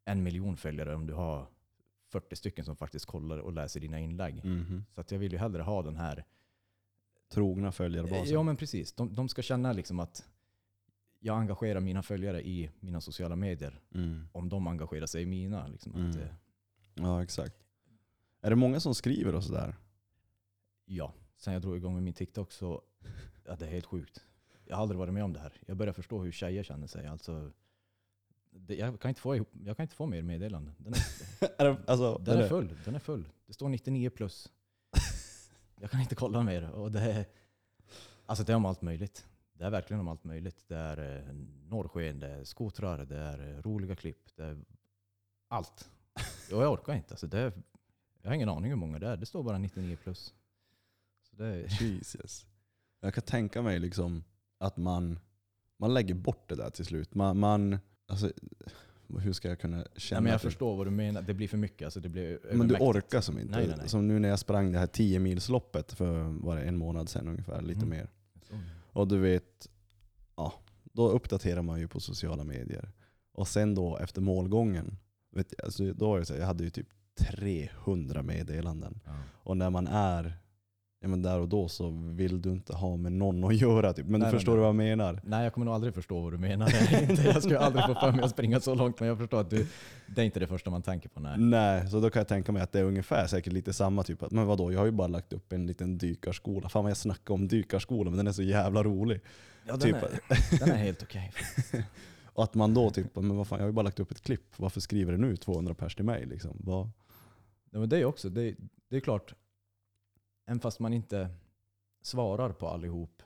[0.06, 1.48] en miljon följare om du har
[2.12, 4.46] 40 stycken som faktiskt kollar och läser dina inlägg.
[4.46, 4.86] Mhm.
[4.96, 6.26] Så att jag vill ju hellre ha den här...
[7.30, 8.34] Trogna följarbasen.
[8.34, 8.94] Ja men precis.
[8.94, 10.30] De, de ska känna liksom att
[11.20, 13.80] jag engagerar mina följare i mina sociala medier.
[13.96, 14.28] Mm.
[14.32, 15.68] Om de engagerar sig i mina.
[15.68, 16.20] Liksom, att, Mm.
[16.28, 16.34] eh,
[16.98, 17.56] Ja, exakt.
[18.42, 19.76] Är det många som skriver och sådär?
[20.86, 22.82] Ja, sen jag drog igång med min TikTok så
[23.44, 24.26] ja, det är helt sjukt.
[24.66, 25.54] Jag har aldrig varit med om det här.
[25.68, 27.08] Jag börjar förstå hur tjejer känner sig.
[27.08, 27.52] Alltså,
[28.52, 30.76] det, jag, kan inte få ihop, jag kan inte få mer meddelanden.
[30.78, 30.94] Den
[31.58, 32.78] är, alltså, den är full.
[32.86, 33.30] Den är full.
[33.46, 34.52] Det står 99 plus.
[35.80, 36.70] Jag kan inte kolla mer.
[36.72, 37.26] Och det, är,
[38.26, 39.28] alltså det är om allt möjligt.
[39.54, 40.68] Det är verkligen om allt möjligt.
[40.68, 41.34] Det är eh,
[41.70, 44.36] norrsken, det är skotrar, det är eh, roliga klipp.
[44.36, 44.58] Det är
[45.48, 45.90] allt.
[46.54, 47.14] Och jag orkar inte.
[47.14, 47.54] Alltså det är,
[48.22, 49.18] jag har ingen aning hur många det är.
[49.18, 50.34] Det står bara 99 plus.
[51.38, 52.46] Så det är, Jesus.
[53.02, 54.24] Jag kan tänka mig liksom
[54.58, 55.20] att man,
[55.78, 57.16] man lägger bort det där till slut.
[57.16, 58.32] Man, man, alltså,
[59.20, 60.18] hur ska jag kunna känna?
[60.18, 61.22] Ja, men jag förstår vad du menar.
[61.22, 61.86] Det blir för mycket.
[61.86, 63.52] Alltså det blir men du orkar som inte.
[63.58, 63.90] Nej, nej, nej.
[63.90, 67.28] Som nu när jag sprang det här 10 milsloppet för var det en månad sedan
[67.28, 67.90] ungefär, lite Mm.
[67.90, 68.10] mer.
[68.92, 69.70] Och du vet,
[70.36, 70.54] ja,
[70.84, 72.92] då uppdaterar man ju på sociala medier.
[73.34, 74.98] Och sen då efter målgången,
[75.32, 76.88] vet, alltså, då var det så här, jag hade ju typ
[77.18, 79.00] 300 meddelanden.
[79.06, 79.12] Ja.
[79.34, 80.38] Och när man är
[81.06, 83.94] ja, men där och då så vill du inte ha med någon att göra.
[83.94, 84.06] Typ.
[84.08, 85.22] Men Nej, du förstår nej, du vad jag menar?
[85.24, 86.74] Nej, jag kommer nog aldrig förstå vad du menar.
[87.26, 89.68] Jag skulle aldrig få för mig att springa så långt, men jag förstår att du,
[90.16, 91.20] det är inte det första man tänker på.
[91.20, 91.38] Nej.
[91.38, 94.24] Nej, så då kan jag tänka mig att det är ungefär säkert lite samma typ.
[94.24, 96.70] Att, men vadå, jag har ju bara lagt upp en liten dykarskola.
[96.70, 99.22] Fan vad jag snackar om dykarskola, men den är så jävla rolig.
[99.68, 101.32] Ja, den, typ, är, den är helt okej.
[102.26, 104.22] och att man då typ, men vad fan, jag har ju bara lagt upp ett
[104.22, 104.54] klipp.
[104.58, 106.26] Varför skriver det nu 200 pers till mig?
[106.26, 106.58] Liksom?
[106.60, 106.90] Vad?
[107.72, 108.56] Ja, men det är också, det,
[108.90, 109.34] det är klart,
[110.46, 111.30] även fast man inte
[112.02, 113.24] svarar på allihop,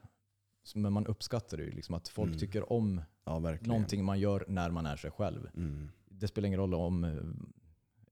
[0.76, 1.72] men man uppskattar det ju.
[1.72, 2.40] Liksom att folk Mm.
[2.40, 3.70] tycker om Ja, verkligen.
[3.70, 5.50] någonting man gör när man är sig själv.
[5.56, 5.90] Mm.
[6.06, 7.22] det spelar ingen roll om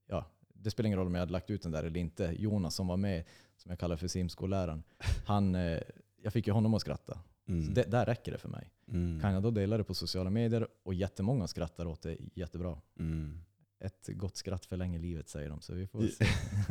[0.07, 2.33] ja, det spelar ingen roll om jag hade lagt ut den där eller inte.
[2.37, 3.23] Jonas som var med,
[3.57, 4.83] som jag kallar för simskolläraren,
[5.25, 5.79] han, eh,
[6.21, 7.19] jag fick ju honom att skratta.
[7.47, 7.73] Mm.
[7.73, 8.71] Det, där räcker det för mig.
[8.87, 9.21] Mm.
[9.21, 12.81] Kan jag då dela det på sociala medier och jättemånga skrattar åt det, jättebra.
[12.99, 13.39] Mm.
[13.79, 16.25] Ett gott skratt förlänger livet säger de, så vi får se.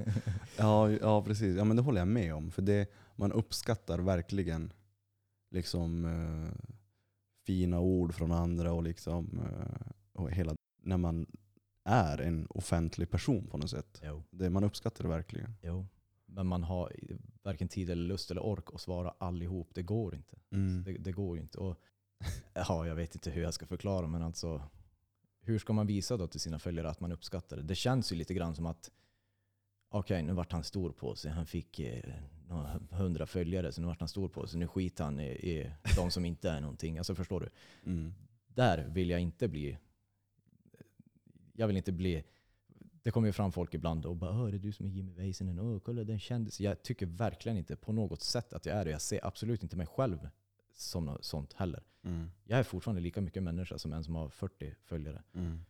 [0.58, 1.56] Ja, ja, precis.
[1.56, 2.50] Ja, men det håller jag med om.
[2.50, 4.72] För det, man uppskattar verkligen
[5.50, 6.66] liksom, eh,
[7.46, 11.26] fina ord från andra och, liksom, eh, och hela, när man
[11.84, 14.00] är en offentlig person på något sätt.
[14.04, 15.54] jo, Det, man uppskattar det verkligen.
[15.62, 15.86] jo.
[16.28, 16.92] Men man har
[17.42, 19.70] varken tid eller lust eller ork att svara allihop.
[19.74, 20.36] Det går inte.
[20.50, 20.84] Mm.
[20.84, 21.58] Det, det går inte.
[21.58, 21.76] Och,
[22.54, 24.62] ja, jag vet inte hur jag ska förklara, men alltså
[25.47, 27.62] hur ska man visa då till sina följare att man uppskattar det?
[27.62, 28.90] Det känns ju lite grann som att
[29.89, 31.31] okej, nu vart han stor på sig.
[31.31, 32.02] Han fick eh,
[32.48, 34.59] några hundra följare, så nu vart han stor på sig.
[34.60, 36.98] Nu skiter han i, i de som inte är någonting.
[36.98, 37.48] Alltså förstår du?
[37.90, 38.14] Mm.
[38.48, 39.78] Där vill jag inte bli.
[41.52, 42.24] Jag vill inte bli
[43.06, 45.12] det kommer ju fram folk ibland och bara "Åh, är det du som är Jimmy
[45.12, 45.59] Väisänen?
[45.59, 46.60] Åh, kolla den kändis.
[46.60, 48.90] Jag tycker verkligen inte på något sätt att jag är det.
[48.90, 50.28] Jag ser absolut inte mig själv
[50.76, 51.82] som något sånt heller.
[52.02, 52.30] Mm.
[52.44, 55.22] Jag är fortfarande lika mycket människa som en som har 40 följare.
[55.34, 55.60] Mm.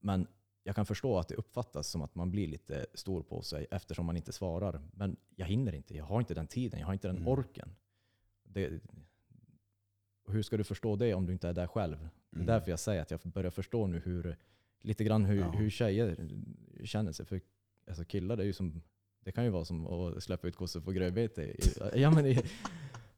[0.00, 0.26] Men
[0.62, 4.06] jag kan förstå att det uppfattas som att man blir lite stor på sig eftersom
[4.06, 4.80] man inte svarar.
[4.92, 5.96] Men jag hinner inte.
[5.96, 6.80] Jag har inte den tiden.
[6.80, 7.28] Jag har inte den Mm.
[7.28, 7.68] orken.
[8.44, 8.80] Det,
[10.28, 11.96] hur ska du förstå det om du inte är där själv?
[12.30, 12.46] Det är Mm.
[12.46, 14.36] därför jag säger att jag börjar förstå nu hur,
[14.80, 15.50] lite grann hur, Ja.
[15.50, 16.28] hur tjejer
[16.84, 17.26] känner sig.
[17.26, 17.40] För
[17.88, 18.82] alltså killar, det, är ju som,
[19.20, 21.42] det kan ju vara som att släppa ut kossor på grövbete.
[21.42, 21.58] I-
[21.94, 22.44] Ja, men det,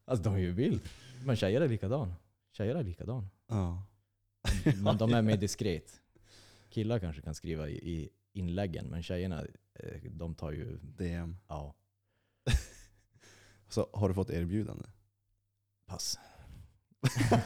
[0.05, 0.81] alltså, de är ju vild.
[1.25, 2.13] Men tjejer är likadan.
[2.51, 3.29] Tjejer är likadan.
[3.47, 3.83] Ja.
[4.83, 6.01] Men de är mer diskret.
[6.69, 8.85] Killar kanske kan skriva i, i inläggen.
[8.85, 11.37] Men tjejerna, eh, de tar ju, DM.
[11.47, 11.75] ja,
[13.69, 14.85] Så har du fått erbjudande?
[15.85, 16.19] pass.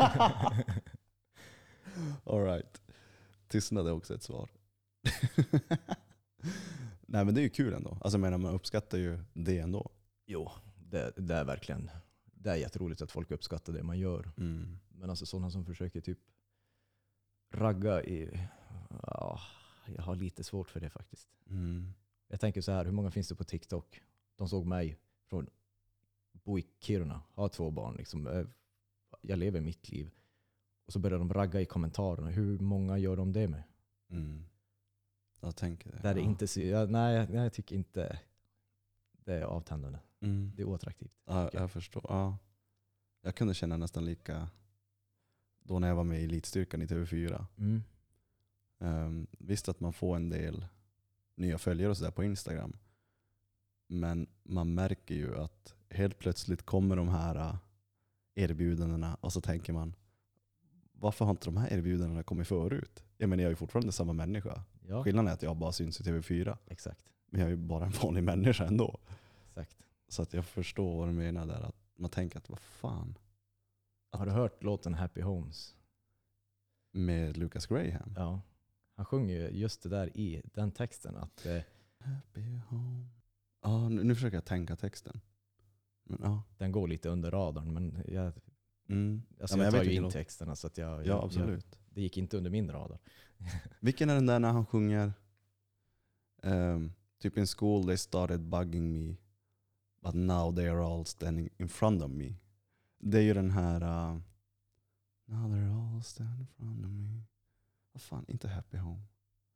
[2.24, 2.82] All right.
[3.48, 4.50] Tystnad är också ett svar.
[7.02, 7.90] Nej men det är ju kul ändå.
[7.90, 9.92] Alltså jag menar, man uppskattar ju det ändå.
[10.26, 11.90] Jo, det, det är verkligen,
[12.40, 14.32] det är jätteroligt att folk uppskattar det man gör.
[14.38, 14.80] Mm.
[14.90, 16.20] Men alltså sådana som försöker typ
[17.54, 18.48] ragga i,
[19.04, 19.40] ja,
[19.96, 21.30] jag har lite svårt för det faktiskt.
[21.50, 21.94] Mm.
[22.28, 24.02] Jag tänker så här, hur många finns det på TikTok?
[24.36, 24.98] De såg mig
[25.30, 25.48] från
[26.32, 28.28] bo i Kiruna, ha två barn, liksom.
[28.28, 28.46] eh,
[29.22, 30.12] jag lever mitt liv.
[30.86, 32.30] Och så börjar de ragga i kommentarerna.
[32.30, 33.64] Hur många gör de det med?
[34.10, 34.46] Mm.
[35.40, 35.98] Jag tänker det.
[35.98, 36.22] Där Ja.
[36.22, 36.48] inte,
[36.88, 38.20] nej, nej, jag tycker inte
[39.30, 40.00] det är avtändande.
[40.20, 40.52] Mm.
[40.56, 41.22] Det är oattraktivt.
[41.26, 41.72] Ja, jag.
[41.72, 42.06] förstår.
[42.10, 42.38] Ja.
[43.22, 44.50] Jag kunde känna nästan lika
[45.64, 47.46] då när jag var med i elitstyrkan i TV4.
[47.58, 47.84] Mm.
[48.78, 50.66] Um, visst att man får en del
[51.36, 52.78] nya följare och sådär på Instagram.
[53.88, 57.56] Men man märker ju att helt plötsligt kommer de här uh,
[58.36, 59.96] erbjudandena och så tänker man
[60.92, 63.04] varför har inte de här erbjudandena kommit förut?
[63.18, 64.64] Jag menar jag är ju fortfarande samma människa.
[64.88, 66.58] Ja, Skillnaden är att jag bara syns i TV4.
[66.68, 67.06] exakt.
[67.30, 69.00] Men jag är ju bara en vanlig människa ändå.
[69.50, 69.78] exakt.
[70.08, 71.62] Så att jag förstår vad du menar där.
[71.62, 73.18] Att man tänker att vad fan.
[74.12, 75.76] Har du hört låten Happy Homes?
[76.92, 78.14] Med Lucas Graham.
[78.16, 78.42] Ja.
[78.96, 81.16] Han sjunger ju just det där i den texten.
[81.18, 81.62] Att eh,
[82.00, 83.06] Happy home.
[83.62, 85.22] Ja, nu, nu försöker jag tänka texten.
[86.04, 86.44] Men, ja.
[86.58, 87.74] den går lite under radarn.
[87.74, 88.34] Men jag,
[88.90, 89.22] Mm.
[89.42, 90.14] alltså ja, men jag tar vet ju in låt.
[90.14, 91.66] texterna så att jag, Ja, jag, absolut.
[91.72, 93.00] Jag, det gick inte under min radar.
[93.80, 95.14] Vilken är den där när han sjunger
[96.44, 99.16] ehm, typ in school they started bugging me
[100.02, 102.36] but now they are all standing in front of me.
[102.98, 104.20] Det är ju den här uh,
[105.26, 107.22] Now they're all standing in front of me.
[107.92, 109.02] Vad fan, inte Happy Home.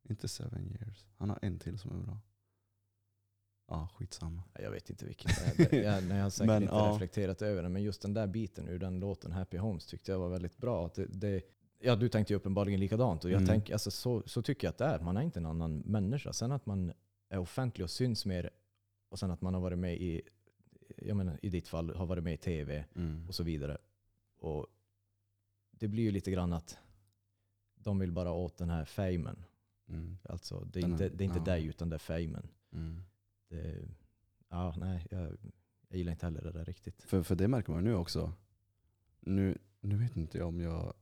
[0.09, 1.05] Inte Seven years.
[1.17, 2.17] Han har en till som är bra.
[3.67, 4.43] Ja, skitsamma.
[4.59, 5.83] Jag vet inte vilken det är.
[5.83, 6.91] Jag, jag har säkert Men, inte ja.
[6.93, 7.73] reflekterat över den.
[7.73, 10.85] Men just den där biten ur den låten Happy Homes tyckte jag var väldigt bra.
[10.85, 11.41] Att det, det,
[11.79, 13.23] ja, du tänkte ju uppenbarligen likadant.
[13.23, 13.47] Och jag Mm.
[13.47, 14.99] tänker, alltså, så, så tycker jag att det är.
[14.99, 16.33] Man är inte en annan människa.
[16.33, 16.93] Sen att man
[17.33, 18.49] är offentlig och syns mer
[19.09, 20.21] och sen att man har varit med i,
[20.97, 23.27] jag menar, i ditt fall, har varit med i tv Mm.
[23.27, 23.77] och så vidare.
[24.37, 24.67] Och
[25.71, 26.77] det blir ju lite grann att
[27.75, 29.43] de vill bara åt den här famen.
[29.87, 30.17] Mm.
[30.23, 31.43] Alltså, det är Den inte, det är inte ja.
[31.45, 32.47] dig utan det är famen.
[32.71, 33.01] Mm.
[33.49, 33.87] Det,
[34.49, 35.37] ja, nej, jag,
[35.87, 37.03] jag gillar inte heller det där riktigt.
[37.03, 38.33] För, för det märker man nu också.
[39.19, 40.93] Nu, nu vet inte jag om jag...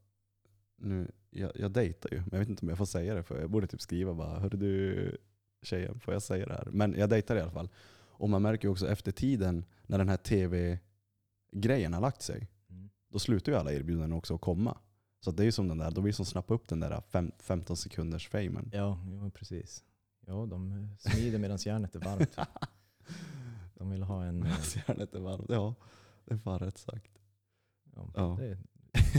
[0.75, 3.23] Nu, jag, jag dejtar ju, men jag vet inte om jag får säga det.
[3.23, 5.17] För jag borde typ skriva bara, hörru du
[5.61, 6.67] tjejen, får jag säga det här?
[6.71, 7.69] Men jag dejtar i alla fall.
[7.97, 12.89] Och man märker också efter tiden, när den här tv-grejen har lagt sig, Mm.
[13.09, 14.77] då slutar ju alla erbjudanden också att komma.
[15.19, 17.31] Så det är ju som den där, då vill som snappa upp den där fem,
[17.39, 18.69] 15 sekunders famen.
[18.73, 19.83] Ja, jo, precis.
[20.25, 22.37] Ja, de smider medan järnet är varmt.
[23.73, 24.43] De vill ha en...
[24.43, 24.53] eh,
[24.87, 25.45] Järnet är varmt.
[25.49, 25.75] Ja,
[26.25, 27.11] det är fan rätt sagt.
[27.95, 28.37] Ja, Ja.
[28.39, 28.57] det,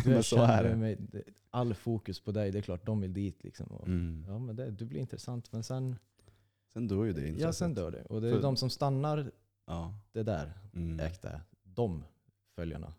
[0.05, 0.69] du Men så är det.
[0.77, 1.25] med mig.
[1.51, 3.45] All fokus på dig, det är klart de vill dit.
[3.45, 3.67] Liksom.
[3.67, 4.25] Och, Mm.
[4.29, 5.53] Ja, men det, du blir intressant.
[5.53, 5.97] Men sen,
[6.73, 7.43] Sen dör ju det intresset.
[7.43, 8.03] ja, sen dör det.
[8.05, 9.33] Och det är För- de som stannar,
[9.67, 9.95] Ja.
[10.13, 11.01] det där Mm.
[11.01, 12.05] äkta, de
[12.55, 12.95] följarna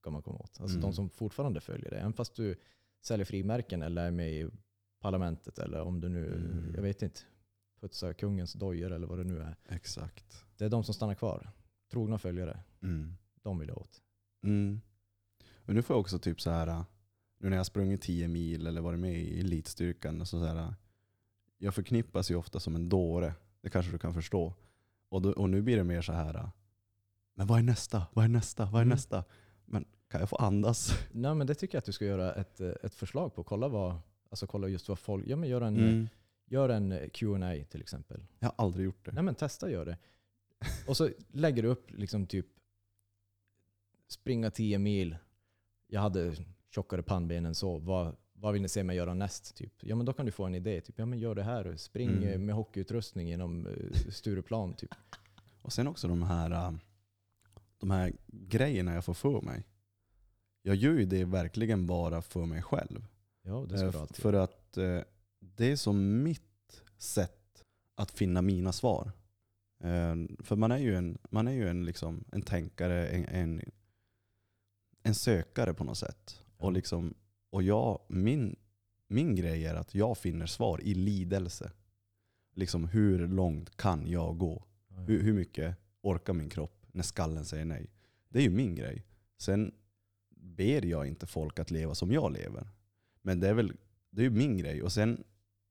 [0.00, 0.60] ska man komma åt.
[0.60, 0.80] Alltså Mm.
[0.90, 1.96] de som fortfarande följer det.
[1.98, 2.56] Även fast du
[3.04, 4.50] säljer frimärken eller är med i
[5.00, 6.72] parlamentet eller om du nu, Mm.
[6.74, 7.20] jag vet inte,
[7.80, 9.56] putsar kungens dojor eller vad det nu är.
[9.68, 10.44] Exakt.
[10.56, 11.50] Det är de som stannar kvar.
[11.90, 12.60] Trogna följare.
[12.82, 13.14] Mm.
[13.42, 14.02] De vill jag åt.
[14.44, 14.80] Mm.
[15.66, 16.84] Och nu får jag också typ så här,
[17.38, 20.74] nu när jag sprungit 10 mil eller varit med i elitstyrkan, så så här,
[21.58, 23.34] jag förknippas ju ofta som en dåre.
[23.60, 24.54] Det kanske du kan förstå.
[25.08, 26.50] Och, då, och nu blir det mer så här,
[27.34, 28.06] men vad är nästa?
[28.12, 28.64] Vad är nästa?
[28.64, 28.88] Vad är Mm.
[28.88, 29.24] nästa?
[29.64, 30.92] Men kan jag få andas?
[31.12, 33.44] Nej men det tycker jag att du ska göra ett, ett förslag på.
[33.44, 33.98] Kolla, vad,
[34.30, 36.08] alltså kolla just vad folk, ja men gör en, Mm.
[36.46, 38.24] gör en Q&A till exempel.
[38.38, 39.12] Jag har aldrig gjort det.
[39.12, 39.98] Nej men testa gör det.
[40.88, 42.46] Och så lägger du upp liksom typ
[44.08, 45.16] springa 10 mil.
[45.86, 46.34] Jag hade
[46.70, 47.78] tjockare pannben än så.
[47.78, 49.56] Vad, vad vill ni se mig göra näst?
[49.56, 49.72] Typ.
[49.80, 50.80] Ja men då kan du få en idé.
[50.80, 51.76] Typ, ja men gör det här.
[51.76, 52.28] Spring Mm.
[52.28, 54.74] eh, med hockeyutrustning genom eh, Stureplan.
[54.74, 54.90] Typ.
[55.62, 56.72] Och sen också de här, äh,
[57.78, 59.64] de här grejerna jag får för mig.
[60.62, 63.04] Jag gör ju det verkligen bara för mig själv.
[63.42, 64.16] Ja det ska Eh, du alltid.
[64.16, 65.00] För att eh,
[65.40, 69.12] det är som mitt sätt att finna mina svar.
[69.80, 73.62] Eh, För man är ju en, man är ju en, liksom, en tänkare, en, en,
[75.02, 76.40] en sökare på något sätt.
[76.58, 76.66] Ja.
[76.66, 77.14] Och, liksom,
[77.50, 78.56] och jag, min,
[79.06, 81.72] min grej är att jag finner svar i lidelse.
[82.54, 84.64] Liksom hur långt kan jag gå?
[84.88, 87.90] Hur, hur mycket orkar min kropp när skallen säger nej?
[88.28, 89.04] Det är ju min grej.
[89.38, 89.74] Sen
[90.30, 92.68] ber jag inte folk att leva som jag lever.
[93.22, 93.72] Men det är väl
[94.10, 94.82] det är ju min grej.
[94.82, 95.24] Och sen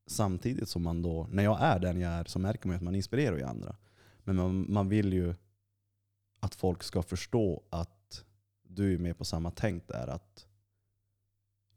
[0.07, 2.83] samtidigt som man då, när jag är den jag är, så märker man ju att
[2.83, 3.75] man inspirerar ju andra.
[4.23, 5.35] Men man, man vill ju
[6.39, 8.25] att folk ska förstå att
[8.63, 10.07] du är med på samma tänk där.
[10.07, 10.47] Att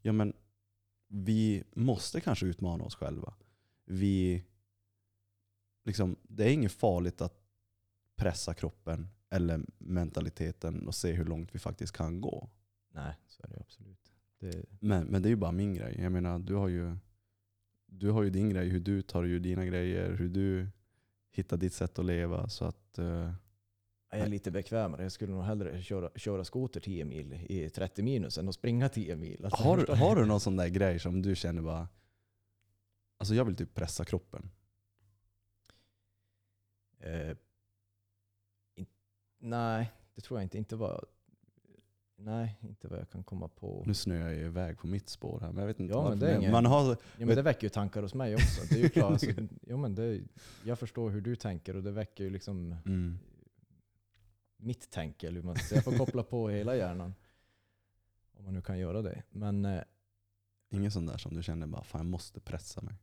[0.01, 0.33] ja, men
[1.07, 3.33] vi måste kanske utmana oss själva.
[3.85, 4.43] Vi,
[5.85, 7.41] liksom, det är inget farligt att
[8.15, 12.49] pressa kroppen eller mentaliteten och se hur långt vi faktiskt kan gå.
[12.93, 14.11] Nej, så är det absolut.
[14.39, 15.97] Det, Men, men det är ju bara min grej.
[16.01, 16.97] Jag menar, du har ju,
[17.85, 20.67] du har ju din grej, hur du tar ju dina grejer, hur du
[21.31, 22.49] hittar ditt sätt att leva.
[22.49, 23.33] Så att, eh,
[24.11, 25.03] jag är lite bekvämare.
[25.03, 28.89] Jag skulle nog hellre köra, köra skoter 10 mil i 30 minus än att springa
[28.89, 29.45] 10 mil.
[29.45, 31.87] Alltså, har, du- har du någon sån där grej som du känner bara,
[33.17, 34.49] alltså jag vill typ pressa kroppen.
[36.99, 37.35] Eh,
[38.75, 38.85] in,
[39.39, 40.57] nej, det tror jag inte.
[40.57, 41.05] Inte vad,
[42.15, 43.83] nej, inte vad jag kan komma på.
[43.87, 46.37] Nu snöar jag iväg på mitt spår här, men jag vet inte Ja, men varför.
[46.37, 48.61] ingen- Man har, Ja, men det väcker ju tankar hos mig också.
[48.69, 49.27] Det är ju klart, alltså,
[49.67, 50.21] jo, men det,
[50.63, 53.19] jag förstår hur du tänker och det väcker ju liksom mm,
[54.61, 55.23] mitt tänk.
[55.23, 55.77] Eller hur man ska säga.
[55.77, 57.13] Jag får koppla på hela hjärnan.
[58.37, 59.23] Om man nu kan göra det.
[59.29, 59.83] Men eh,
[60.69, 62.95] ingen sån där som du känner bara, fan jag måste pressa mig.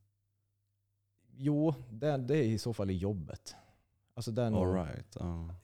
[1.36, 3.56] jo, det, det är i så fall i jobbet.
[4.14, 5.16] Alltså det är nog, All right.
[5.20, 5.55] ja.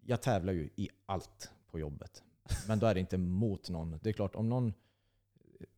[0.00, 2.22] Jag tävlar ju i allt på jobbet.
[2.68, 3.98] Men då är det inte mot någon.
[4.02, 4.72] Det är klart, om någon...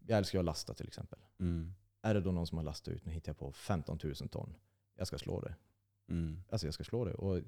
[0.06, 1.18] Jag älskar att lasta till exempel.
[1.38, 4.14] Mm, Är det då någon som har lastat ut, nu hittar jag på 15 000
[4.14, 4.54] ton.
[4.94, 5.54] Jag ska slå det.
[6.08, 7.14] mm, Alltså jag ska slå det.
[7.14, 7.40] Och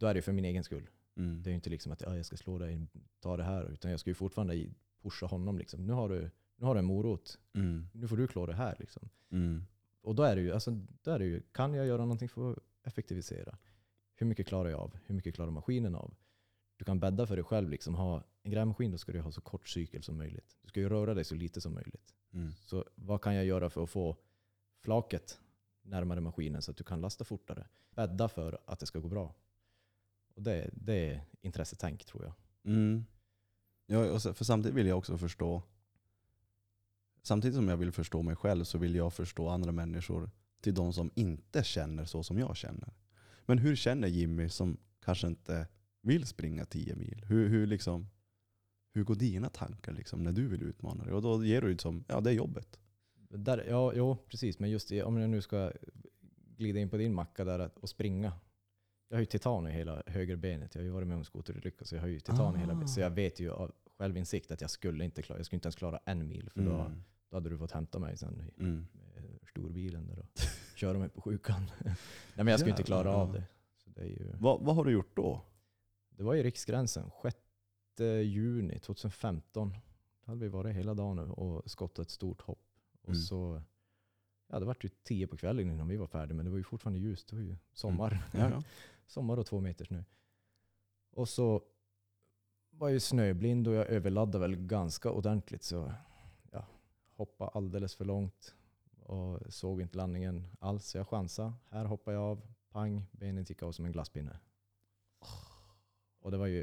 [0.00, 0.90] då är det för min egen skull.
[1.16, 1.42] mm.
[1.42, 2.86] Det är ju inte liksom att ja, jag ska slå dig,
[3.20, 3.72] ta det här.
[3.72, 4.66] Utan jag ska ju fortfarande
[5.02, 5.58] pusha honom.
[5.58, 5.86] Liksom.
[5.86, 7.38] Nu, har du, nu har du en morot.
[7.54, 8.76] Mm, Nu får du klå det här.
[8.78, 9.08] Liksom.
[9.30, 9.64] mm,
[10.02, 10.70] Och då är det ju, alltså,
[11.02, 13.58] då är det ju, kan jag göra någonting för att effektivisera?
[14.14, 14.98] Hur mycket klarar jag av?
[15.06, 16.14] Hur mycket klarar maskinen av?
[16.76, 17.68] Du kan bädda för dig själv.
[17.70, 20.56] Liksom, ha en grävmaskin då ska du ha så kort cykel som möjligt.
[20.62, 22.14] Du ska ju röra dig så lite som möjligt.
[22.32, 22.52] mm.
[22.52, 24.16] Så vad kan jag göra för att få
[24.82, 25.40] flaket
[25.82, 27.66] närmare maskinen så att du kan lasta fortare?
[27.90, 29.34] Bädda för att det ska gå bra.
[30.40, 32.32] Och det, det är intressetänk tror jag.
[32.72, 33.04] Mm.
[33.86, 35.62] Ja, och så- för samtidigt vill jag också förstå,
[37.22, 40.30] samtidigt som jag vill förstå mig själv så vill jag förstå andra människor
[40.60, 42.92] till de som inte känner så som jag känner.
[43.46, 45.68] Men hur känner Jimmy som kanske inte
[46.02, 47.24] vill springa 10 mil?
[47.28, 48.08] Hur, hur, liksom,
[48.92, 51.12] hur går dina tankar liksom när du vill utmana dig?
[51.12, 52.78] Och då ger du det som, ja det är jobbet.
[53.14, 54.58] Där, ja, jo, precis.
[54.58, 55.72] Men just om jag nu ska
[56.56, 58.32] glida in på din macka där och springa.
[59.12, 60.74] Jag har ju titan i hela högerbenet.
[60.74, 62.76] Jag har ju varit med om skoterolycka så jag har ju titan i hela Ah.
[62.76, 62.90] benet.
[62.90, 65.76] Så jag vet ju av självinsikt att jag skulle inte klara, jag skulle inte ens
[65.76, 66.50] klara en mil.
[66.50, 67.02] För då, Mm.
[67.30, 68.86] då hade du fått hämta mig sen i Mm.
[68.92, 70.26] med storbilen där och
[70.74, 71.70] köra mig på sjukan.
[71.84, 71.94] Nej
[72.34, 73.44] men jag skulle inte klara av det.
[73.76, 75.40] Så det, är ju, Vad, vad har du gjort då?
[76.10, 77.36] det var ju riksgränsen, 6
[78.24, 79.74] juni 2015.
[80.24, 82.66] Då hade vi varit hela dagen nu och skottat ett stort hopp.
[83.02, 83.20] Och Mm.
[83.20, 83.62] så,
[84.48, 86.64] ja det var ju tio på kvällen innan vi var färdiga, men det var ju
[86.64, 87.28] fortfarande ljust.
[87.28, 88.22] Det var ju sommar.
[88.32, 88.62] Ja, ja.
[89.10, 90.02] sommar och två meter snö.
[91.10, 91.62] Och så
[92.70, 95.62] var jag ju snöblind och jag överladdade väl ganska ordentligt.
[95.62, 95.92] Så
[96.50, 96.66] ja,
[97.14, 98.54] hoppade alldeles för långt
[99.02, 100.86] och såg inte landningen alls.
[100.86, 101.52] Så jag chansade.
[101.70, 102.42] Här hoppar jag av.
[102.70, 104.38] Pang, benen gick av som en glasspinne.
[106.20, 106.62] Och det var ju,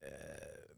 [0.00, 0.76] eh,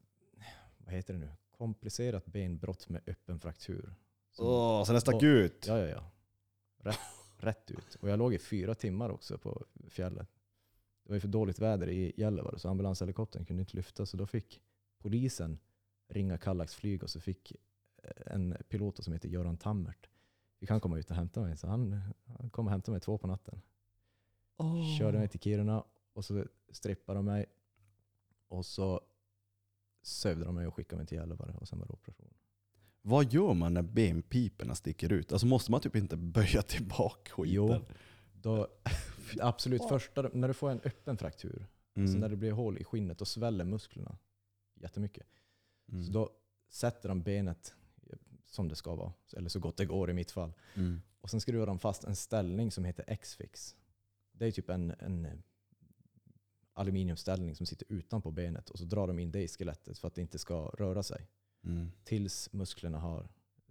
[0.79, 1.33] vad heter det nu?
[1.51, 3.95] Komplicerat benbrott med öppen fraktur.
[4.39, 5.67] Åh, så den stack ut?
[5.67, 6.11] Ja, ja, ja.
[6.77, 6.99] Rätt,
[7.37, 7.95] rätt ut.
[8.01, 10.42] Och jag låg i fyra timmar också på fjället.
[11.03, 14.07] Det var ju för dåligt väder i Gällivare så ambulanshelikoptern kunde inte lyfta.
[14.07, 14.61] Så då fick
[14.99, 15.59] polisen
[16.09, 17.53] ringa Kallax flyg och så fick
[18.03, 20.11] eh, en pilot som heter Göran Tammert,
[20.61, 21.57] fick han komma ut och hämta mig.
[21.57, 22.01] Så han,
[22.39, 23.61] han kom och hämtade mig två på natten.
[24.57, 24.99] Åh.
[24.99, 27.47] Körde mig till Kiruna och så strippade de mig.
[28.49, 29.01] Och så
[30.03, 32.35] sövde de mig och skickade mig till Gällivare och sen var det operation.
[33.03, 35.33] Vad gör man när benpiporna sticker ut?
[35.33, 37.55] Alltså måste man typ inte böja tillbaka skiten?
[37.55, 37.81] Jo,
[38.33, 38.69] då,
[39.41, 42.13] absolut första, när du får en öppen fraktur, Mm.
[42.13, 44.19] så när det blir hål i skinnet, då sväller musklerna
[44.75, 45.27] jättemycket.
[45.93, 46.05] Mm.
[46.05, 46.31] Så då
[46.69, 47.75] sätter de benet
[48.47, 50.53] som det ska vara, eller så gott det går i mitt fall.
[50.75, 51.03] Mm.
[51.21, 53.77] Och sen skruvar de fast en ställning som heter X-fix.
[54.33, 55.33] Det är typ en, en eh,
[56.73, 60.15] aluminiumställning som sitter utanpå benet och så drar de in det i skelettet för att
[60.15, 61.29] det inte ska röra sig
[61.65, 61.91] Mm.
[62.05, 63.29] tills musklerna har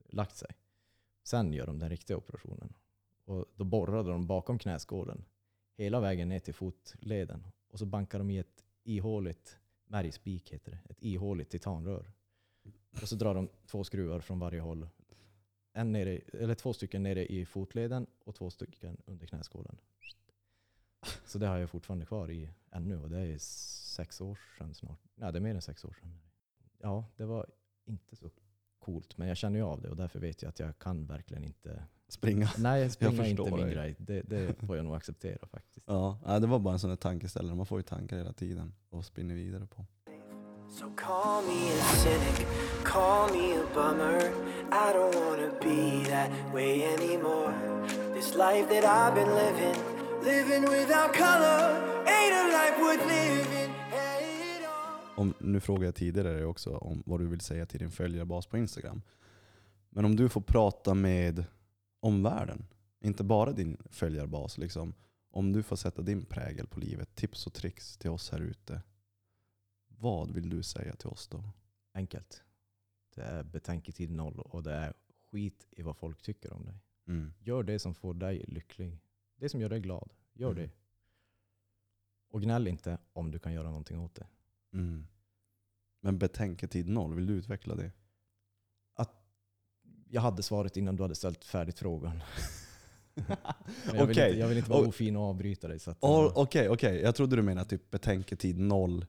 [0.09, 0.49] lagt sig.
[1.23, 2.73] Sen gör de den riktiga operationen.
[3.25, 5.25] Och då borrade de bakom knäskålen
[5.83, 7.47] hela vägen ner till fotleden.
[7.67, 12.11] Och så bankar de i ett ihåligt, märgspik heter det, ett ihåligt titanrör.
[13.01, 14.87] Och så drar de två skruvar från varje håll.
[15.73, 19.77] En nere, eller två stycken nere i fotleden och två stycken under knäskålen.
[21.25, 24.99] Så det har jag fortfarande kvar i ännu och det är sex år sedan snart.
[25.15, 26.19] Nej, det är mer än sex år sedan.
[26.77, 27.45] Ja, det var
[27.85, 28.29] inte så
[28.79, 29.17] coolt.
[29.17, 31.83] Men jag känner ju av det och därför vet jag att jag kan verkligen inte...
[32.11, 32.49] Springa.
[32.57, 33.95] Nej, springa är inte förstår min grej.
[33.97, 35.85] Det, det får jag nog acceptera faktiskt.
[35.87, 37.55] Ja, nej, det var bara en sån där tankeställare.
[37.55, 39.85] Man får ju tankar hela tiden och spinner vidare på.
[40.69, 42.47] So call me a cynic,
[42.83, 44.19] call me a bummer.
[44.71, 47.53] I don't wanna be that way anymore.
[48.13, 49.77] This life that I've been living,
[50.23, 51.63] living without color,
[52.05, 53.71] ain't a life worth living.
[55.15, 58.57] Om, nu frågade jag tidigare också om vad du vill säga till din följarbas på
[58.57, 59.01] Instagram.
[59.89, 61.45] Men om du får prata med
[62.01, 62.65] omvärlden,
[62.99, 64.93] inte bara din följarbas, liksom,
[65.29, 68.81] om du får sätta din prägel på livet, tips och tricks till oss här ute.
[69.87, 71.43] Vad vill du säga till oss då?
[71.93, 72.43] Enkelt.
[73.15, 74.93] Det är betänketid noll och det är
[75.31, 76.75] skit i vad folk tycker om dig.
[77.07, 77.33] Mm.
[77.39, 78.99] Gör det som får dig lycklig.
[79.35, 80.13] Det som gör dig glad.
[80.33, 80.63] Gör Mm.
[80.63, 80.71] det.
[82.29, 84.27] Och gnäll inte om du kan göra någonting åt det.
[84.73, 85.07] Mm.
[85.99, 87.91] Men betänketid noll, vill du utveckla det?
[90.13, 92.23] Jag hade svaret innan du hade ställt färdigt frågan.
[93.85, 94.09] Jag, vill Okej.
[94.09, 95.79] inte, jag vill inte vara ofin och avbryta dig.
[95.79, 97.01] Så att, Oh, eh, Okej, okej.
[97.01, 99.05] jag trodde du menade typ betänketid noll,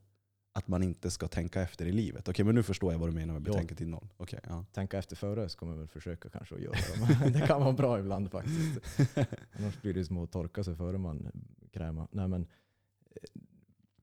[0.52, 2.28] att man inte ska tänka efter i livet.
[2.28, 4.08] Okej, men nu förstår jag vad du menar med betänketid noll.
[4.16, 4.64] Okej, ja.
[4.72, 7.18] tänka efter före kommer jag väl försöka kanske att göra det.
[7.22, 8.80] Men det kan vara bra ibland faktiskt.
[9.58, 11.30] Annars blir det som att torka sig före man
[11.72, 12.08] kräma.
[12.10, 13.40] Nej, men, eh,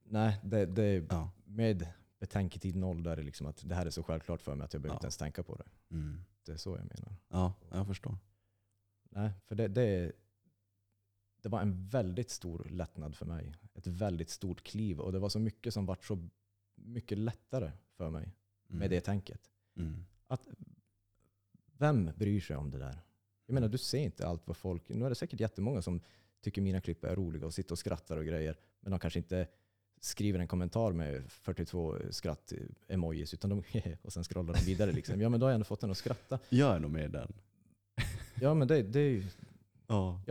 [0.04, 1.32] nej det, det, ja.
[1.46, 1.88] med
[2.20, 4.74] betänketid noll där är det liksom att det här är så självklart för mig att
[4.74, 4.98] jag behöver Ja.
[4.98, 5.96] inte ens tänka på det.
[5.96, 6.22] Mm.
[6.50, 7.16] Det är så jag menar.
[7.28, 8.18] ja, jag förstår.
[9.10, 10.12] Nej, för det, det,
[11.42, 13.54] det var en väldigt stor lättnad för mig.
[13.74, 16.28] Ett väldigt stort kliv och det var så mycket som vart så
[16.76, 18.32] mycket lättare för mig
[18.70, 18.80] Mm.
[18.80, 19.52] med det tänket.
[19.76, 20.06] Mm.
[20.28, 20.48] Att,
[21.78, 23.00] vem bryr sig om det där?
[23.46, 24.90] Jag menar, du ser inte allt vad folk...
[24.90, 26.02] Nu är det säkert jättemånga som
[26.42, 28.58] tycker mina klipp är roliga och sitter och skrattar och grejer.
[28.80, 29.48] Men de kanske inte
[30.00, 33.64] skriver en kommentar med 42 skratt-emojis utan de
[34.02, 34.92] och sen scrollar de vidare.
[34.92, 35.22] Liksom.
[35.22, 36.40] Ja men då har jag ändå fått den att skratta.
[36.50, 37.34] Jag är nog med den.
[38.42, 39.24] Ja men det, det, är, ju,
[39.88, 40.22] Ja.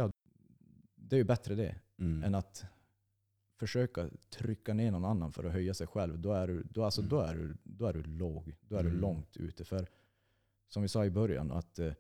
[0.97, 2.25] det är ju bättre det Mm.
[2.25, 2.65] än att
[3.59, 6.19] försöka trycka ner någon annan för att höja sig själv.
[6.19, 8.57] Då är du, då, alltså, då är du, då är du låg.
[8.69, 8.93] Då är Mm.
[8.93, 9.65] du långt ute.
[9.65, 9.87] För
[10.69, 11.93] som vi sa i början, att eh,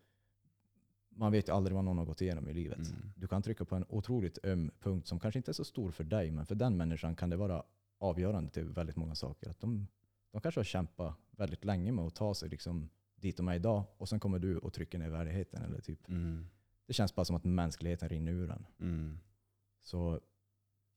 [1.18, 2.78] man vet ju aldrig vad någon har gått igenom i livet.
[2.78, 3.12] Mm.
[3.16, 6.04] Du kan trycka på en otroligt öm punkt som kanske inte är så stor för
[6.04, 7.62] dig, men för den människan kan det vara
[7.98, 9.50] avgörande till väldigt många saker.
[9.50, 9.86] Att de,
[10.32, 13.84] de kanske har kämpat väldigt länge med att ta sig liksom dit de är idag
[13.96, 15.62] och sen kommer du och trycker ner värdigheten.
[15.62, 16.08] Eller typ.
[16.08, 16.46] Mm.
[16.86, 18.66] Det känns bara som att mänskligheten rinner ur en.
[18.80, 19.18] Mm.
[19.82, 20.20] Så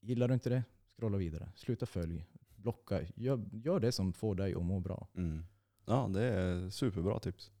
[0.00, 0.64] gillar du inte det,
[0.96, 1.52] scrolla vidare.
[1.54, 2.26] Sluta följ.
[2.56, 3.00] Blocka.
[3.14, 5.08] Gör, gör det som får dig att må bra.
[5.14, 5.44] Mm.
[5.86, 7.52] Ja, det är superbra tips.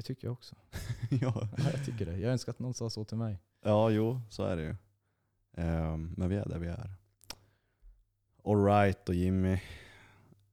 [0.00, 0.56] Det tycker jag också.
[1.10, 1.48] ja.
[1.56, 2.16] Ja, jag tycker det.
[2.18, 3.38] Jag önskar att någon sa så till mig.
[3.62, 4.76] ja, jo, så är det ju.
[5.56, 6.94] Ehm, men vi är där vi är.
[8.44, 9.60] Alright då Jimmy.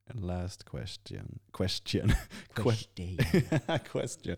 [0.05, 1.39] Last question.
[1.53, 2.11] Question.
[2.53, 3.17] Question.
[3.91, 4.35] question.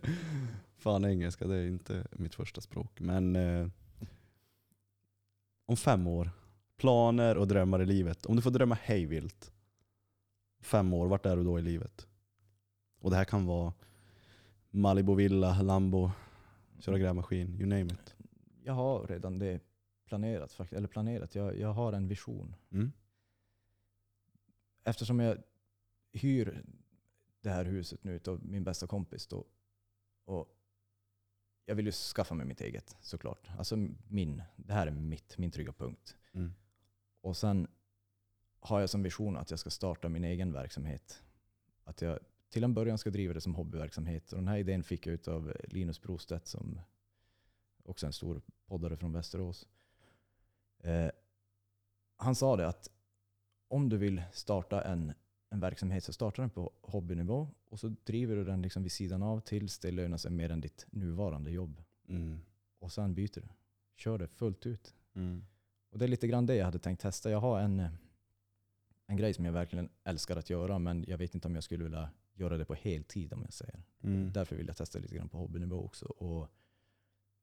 [0.78, 3.00] Fan engelska, det är inte mitt första språk.
[3.00, 3.68] Men eh,
[5.66, 6.32] om fem år,
[6.78, 8.26] planer och drömmar i livet.
[8.26, 9.52] Om du får drömma hejvilt.
[10.62, 12.08] Fem år, vart är du då i livet?
[13.00, 13.74] Och det här kan vara
[14.70, 16.12] Malibu villa, Lambo,
[16.80, 18.16] köra grävmaskin, you name it.
[18.64, 19.62] Jag har redan det
[20.06, 20.72] planerat.
[20.72, 21.36] Eller planerat.
[21.36, 22.56] Jag, jag har en vision.
[22.72, 22.92] Mm.
[24.84, 25.38] Eftersom jag
[26.12, 26.64] hyr
[27.42, 29.46] det här huset nu av min bästa kompis då.
[30.26, 30.56] Och
[31.66, 33.50] jag vill ju skaffa mig mitt eget såklart.
[33.58, 33.76] Alltså
[34.08, 34.44] min.
[34.56, 36.18] Det här är mitt, min trygga punkt.
[36.34, 36.54] Mm.
[37.22, 37.68] Och sen
[38.60, 41.24] har jag som vision att jag ska starta min egen verksamhet.
[41.84, 42.20] Att jag
[42.50, 44.32] till en början ska driva det som hobbyverksamhet.
[44.32, 46.82] Och den här idén fick jag av Linus Brostedt som
[47.84, 49.68] också är en stor poddare från Västerås.
[50.80, 51.10] Eh,
[52.18, 52.90] han sa det att
[53.68, 55.14] om du vill starta en,
[55.50, 59.24] en verksamhet så starta den på hobbynivå och så driver du den liksom vid sidan
[59.24, 61.82] av tills det lönar sig mer än ditt nuvarande jobb.
[62.08, 62.40] Mm.
[62.80, 63.48] Och sen byter du.
[63.96, 64.96] Kör det fullt ut.
[65.14, 65.46] Mm.
[65.90, 67.32] Och det är lite grann det jag hade tänkt testa.
[67.32, 67.88] Jag har en,
[69.06, 71.84] en grej som jag verkligen älskar att göra men jag vet inte om jag skulle
[71.84, 72.10] vilja
[72.40, 73.84] göra det på heltid om jag säger.
[74.04, 74.34] Mm.
[74.34, 76.06] Därför vill jag testa lite grann på hobbynivå också.
[76.06, 76.48] Och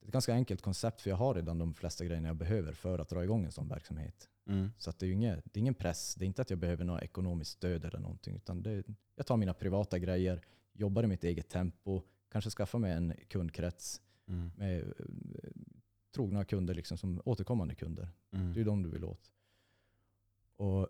[0.00, 2.72] det är ett ganska enkelt koncept för jag har redan de flesta grejerna jag behöver
[2.72, 4.28] för att dra igång en sån verksamhet.
[4.46, 4.70] Mm.
[4.78, 6.14] Så att det, är inget, det är ingen press.
[6.14, 8.36] Det är inte att jag behöver något ekonomiskt stöd eller någonting.
[8.36, 8.84] Utan det,
[9.16, 10.40] jag tar mina privata grejer,
[10.72, 14.50] jobbar i mitt eget tempo, kanske skaffar mig en kundkrets Mm.
[14.56, 15.50] med eh,
[16.14, 18.08] trogna kunder, liksom, som återkommande kunder.
[18.30, 18.52] Mm.
[18.52, 19.32] Det är de du vill åt.
[20.56, 20.88] Och,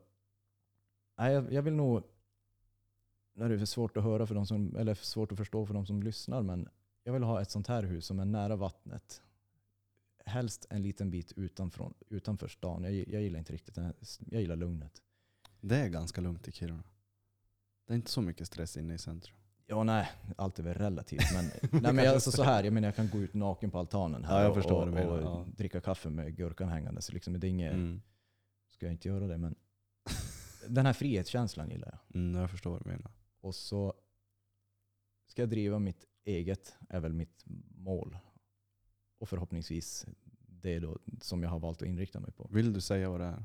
[1.19, 2.03] nej, jag, jag vill nog,
[3.37, 5.67] nu är det för svårt att höra för de som, eller för svårt att förstå
[5.67, 6.69] för de som lyssnar, men
[7.03, 9.23] jag vill ha ett sånt här hus som är nära vattnet.
[10.27, 12.83] Helst en liten bit utanför, utanför stan.
[12.85, 13.95] Jag, jag gillar inte riktigt här,
[14.31, 15.03] jag gillar lugnet.
[15.61, 16.83] Det är ganska lugnt i Kiruna.
[17.87, 19.37] Det är inte så mycket stress inne i centrum.
[19.67, 21.23] Ja, nej, allt är väl relativt.
[21.35, 21.45] Men,
[21.83, 24.43] nej, men alltså, så här, jag menar jag kan gå ut naken på altanen här
[24.45, 25.47] Ja, och, och, och ja.
[25.57, 27.03] dricka kaffe med gurkan hängande.
[27.03, 28.03] Så liksom, det är inget, Mm.
[28.69, 29.55] ska jag inte göra det, men
[30.69, 32.21] den här frihetskänslan gillar jag.
[32.21, 33.11] Mm, jag förstår vad du menar.
[33.47, 33.95] Och så
[35.27, 37.45] ska jag driva mitt eget, är väl mitt
[37.77, 38.19] mål.
[39.19, 40.07] Och förhoppningsvis
[40.49, 42.49] det då som jag har valt att inrikta mig på.
[42.53, 43.45] Vill du säga vad det är?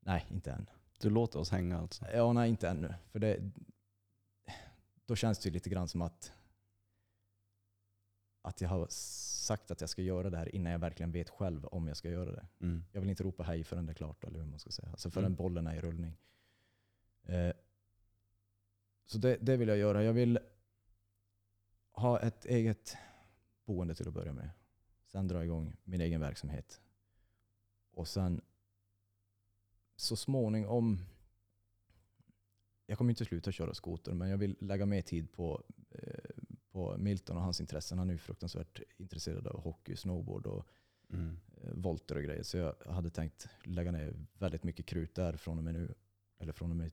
[0.00, 0.70] Nej, inte än.
[1.00, 2.04] Du låter oss hänga alltså?
[2.14, 2.94] Ja, nej, inte ännu.
[3.10, 3.50] För det,
[5.06, 6.32] då känns det ju lite grann som att,
[8.42, 11.66] att jag har sagt att jag ska göra det här innan jag verkligen vet själv
[11.66, 12.46] om jag ska göra det.
[12.60, 12.84] Mm.
[12.92, 14.88] Jag vill inte ropa hej förrän det är klart, eller hur man ska säga.
[14.90, 15.36] Alltså förrän Mm.
[15.36, 16.16] bollen är i rullning.
[17.22, 17.52] Eh,
[19.06, 20.04] så det, det vill jag göra.
[20.04, 20.38] Jag vill
[21.92, 22.96] ha ett eget
[23.64, 24.50] boende till att börja med.
[25.06, 26.80] Sen dra igång min egen verksamhet.
[27.90, 28.40] Och sen
[29.96, 30.98] så småningom,
[32.86, 36.30] jag kommer inte sluta köra skoter, men jag vill lägga mer tid på, eh,
[36.70, 37.98] på Milton och hans intressen.
[37.98, 40.66] Han är ju fruktansvärt intresserad av hockey, snowboard och
[41.10, 41.40] Mm.
[41.62, 42.42] eh, volter och grejer.
[42.42, 45.94] Så jag hade tänkt lägga ner väldigt mycket krut där från och med nu.
[46.38, 46.92] Eller från och med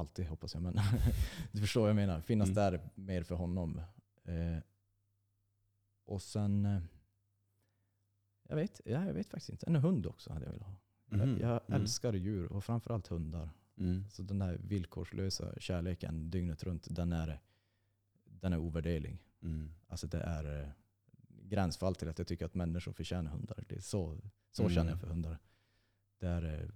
[0.00, 0.62] alltid hoppas jag.
[0.62, 0.74] Men
[1.52, 2.20] du förstår vad jag menar.
[2.20, 2.54] Finnas Mm.
[2.54, 3.80] där mer för honom.
[4.24, 4.58] Eh,
[6.04, 6.82] och sen, eh,
[8.48, 9.66] jag vet, ja, jag vet faktiskt inte.
[9.66, 10.76] En hund också hade jag velat ha.
[11.06, 11.20] Mhm.
[11.20, 11.80] Jag, jag Mm.
[11.82, 13.50] älskar djur och framförallt hundar.
[13.78, 14.04] Mm.
[14.10, 17.40] Så den här villkorslösa kärleken dygnet runt, den är,
[18.24, 19.18] den är ovärderlig.
[19.42, 19.70] Mm.
[19.88, 20.68] Alltså det är eh,
[21.28, 23.64] gränsfall till att jag tycker att människor förtjänar hundar.
[23.68, 24.18] Det är så,
[24.50, 24.74] så Mm.
[24.74, 25.38] känner jag för hundar.
[26.18, 26.68] Det är eh,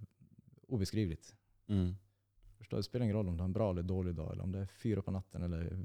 [0.67, 1.35] obeskrivligt.
[1.67, 1.95] Mm.
[2.57, 4.51] Förstår, det spelar ingen roll om du har en bra eller dålig dag, eller om
[4.51, 5.77] det är fyra på natten eller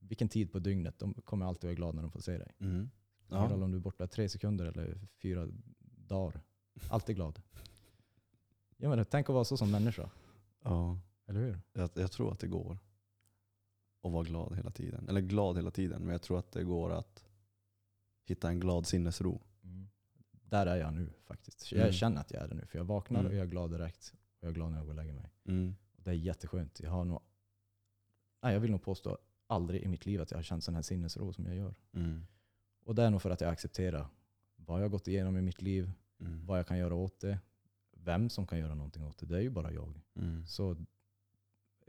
[0.00, 0.98] vilken tid på dygnet.
[0.98, 2.52] De kommer alltid vara glada när de får se dig.
[2.58, 2.90] Mm.
[3.18, 5.48] Det spelar ingen roll om du är borta tre sekunder eller fyra
[6.08, 6.40] dagar.
[6.90, 7.40] Alltid glad.
[8.76, 10.10] Ja, men tänk att vara så som människa,
[10.62, 10.98] ja.
[11.26, 11.60] eller hur?
[11.72, 12.78] Jag, jag tror att det går
[14.02, 15.08] att vara glad hela tiden.
[15.08, 17.24] Eller glad hela tiden, men jag tror att det går att
[18.26, 19.40] hitta en glad sinnesro.
[19.62, 19.88] Mm.
[20.30, 21.72] Där är jag nu faktiskt.
[21.72, 21.92] Jag Mm.
[21.92, 22.66] känner att jag är det nu.
[22.66, 23.32] För jag vaknar Mm.
[23.32, 24.14] och jag är glad direkt.
[24.14, 25.30] Och jag är glad när jag går och lägger mig.
[25.44, 25.74] Mm.
[26.04, 26.80] Det är jätteskönt.
[26.80, 27.20] Jag har nog,
[28.42, 30.82] nej, jag vill nog påstå aldrig i mitt liv att jag har känt sån här
[30.82, 31.74] sinnesro som jag gör.
[31.94, 32.26] Mm.
[32.84, 34.06] Och det är nog för att jag accepterar
[34.56, 35.90] vad jag har gått igenom i mitt liv,
[36.20, 36.46] Mm.
[36.46, 37.38] vad jag kan göra åt det,
[37.92, 39.26] vem som kan göra någonting åt det.
[39.26, 40.00] Det är ju bara jag.
[40.16, 40.46] Mm.
[40.46, 40.76] Så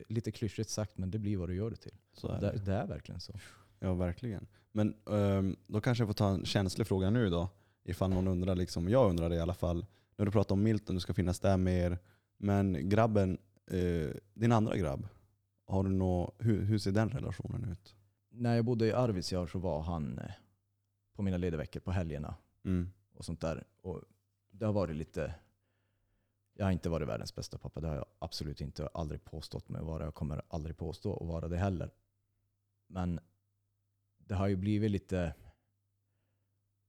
[0.07, 1.93] lite klyschigt sagt, men det blir vad du gör det till.
[2.23, 2.65] Är Det, det.
[2.65, 3.33] det är verkligen så.
[3.79, 4.47] Ja, verkligen.
[4.71, 7.49] Men ehm, då kanske jag får ta en känslig fråga nu då.
[7.83, 9.85] Ifall någon undrar, liksom, jag undrar det i alla fall.
[10.15, 11.99] När du pratar om Milton, du ska finnas där mer.
[12.37, 13.37] Men grabben,
[13.67, 15.07] eh, din andra grabb,
[15.65, 17.95] har du nå, hur, hur ser den relationen ut?
[18.29, 20.31] När jag bodde i Arvidsjaur så var han eh,
[21.13, 22.35] på mina lediga veckor på helgerna.
[22.65, 22.91] Mm.
[23.13, 23.63] och sånt där.
[23.81, 24.01] Och
[24.49, 25.35] det har varit lite...
[26.53, 27.81] Jag har inte varit världens bästa pappa.
[27.81, 28.81] Det har jag absolut inte.
[28.81, 30.03] Jag har aldrig påstått mig vara.
[30.03, 31.91] Jag kommer aldrig påstå att vara det heller.
[32.87, 33.19] Men
[34.17, 35.33] det har ju blivit lite...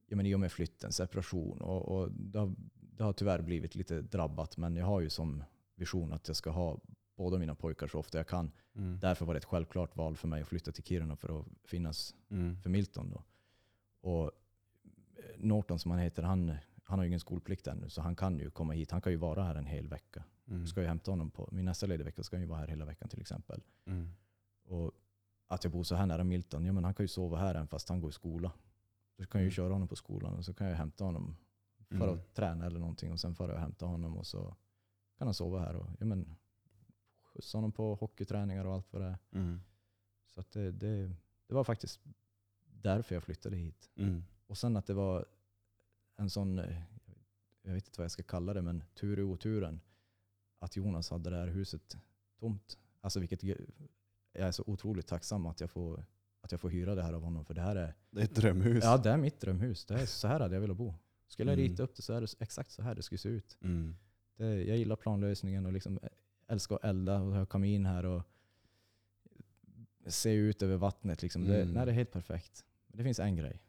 [0.07, 3.75] Jag menar, I och med flytten, separation och, och det, har, det har tyvärr blivit
[3.75, 4.57] lite drabbat.
[4.57, 5.45] Men jag har ju som
[5.77, 6.79] vision att jag ska ha
[7.17, 8.51] båda mina pojkar så ofta jag kan.
[8.75, 8.99] Mm.
[9.01, 12.15] Därför var det ett självklart val för mig att flytta till Kiruna för att finnas
[12.31, 12.61] Mm.
[12.61, 13.11] för Milton.
[13.11, 13.23] Då.
[14.11, 14.31] Och eh,
[15.39, 18.51] Norton som han heter, han, han har ju ingen skolplikt ännu så han kan ju
[18.51, 18.91] komma hit.
[18.91, 20.25] Han kan ju vara här en hel vecka.
[20.49, 20.61] Mm.
[20.61, 22.69] Jag ska ju hämta honom på min nästa lediga vecka ska han ju vara här
[22.69, 23.63] hela veckan till exempel.
[23.87, 24.11] Mm.
[24.65, 24.93] Och
[25.49, 27.69] att jag bor så här nära Milton, ja men han kan ju sova här även
[27.69, 28.53] fast han går i skola.
[29.17, 29.51] Då kan jag ju Mm.
[29.55, 31.37] köra honom på skolan och så kan jag hämta honom
[31.89, 32.09] för Mm.
[32.15, 34.57] att träna eller någonting och sen får jag hämta honom och så
[35.19, 36.37] kan han sova här och ja, men,
[37.23, 39.19] skjutsa honom på hockeyträningar och allt vad det är.
[39.33, 39.61] Mm.
[40.27, 41.13] Så att det, det,
[41.47, 42.01] det var faktiskt
[42.65, 43.91] därför jag flyttade hit.
[43.97, 44.25] Mm.
[44.47, 45.27] Och sen att det var
[46.17, 46.83] en sån, eh,
[47.63, 49.81] jag vet inte vad jag ska kalla det, men tur i oturen.
[50.59, 51.97] Att Jonas hade det här huset
[52.41, 52.79] tomt.
[53.01, 53.59] Alltså vilket jag
[54.33, 56.05] är så otroligt tacksam att jag får,
[56.41, 57.45] att jag får hyra det här av honom.
[57.45, 58.85] För det här är, Det är ett drömhus.
[58.85, 59.85] ja, det är mitt drömhus.
[59.85, 60.95] Det är så här hade jag velat bo.
[61.29, 61.71] Skulle jag Mm.
[61.71, 63.59] rita upp det så är det exakt så här det skulle se ut.
[63.61, 63.97] Mm.
[64.37, 65.99] Det, jag gillar planlösningen och liksom
[66.47, 68.23] älskar att elda och ha kamin här och
[70.07, 71.23] se ut över vattnet.
[71.23, 71.45] Liksom.
[71.45, 71.75] Det, Mm.
[71.75, 72.65] nej, det är helt perfekt.
[72.87, 73.63] Men det finns en grej.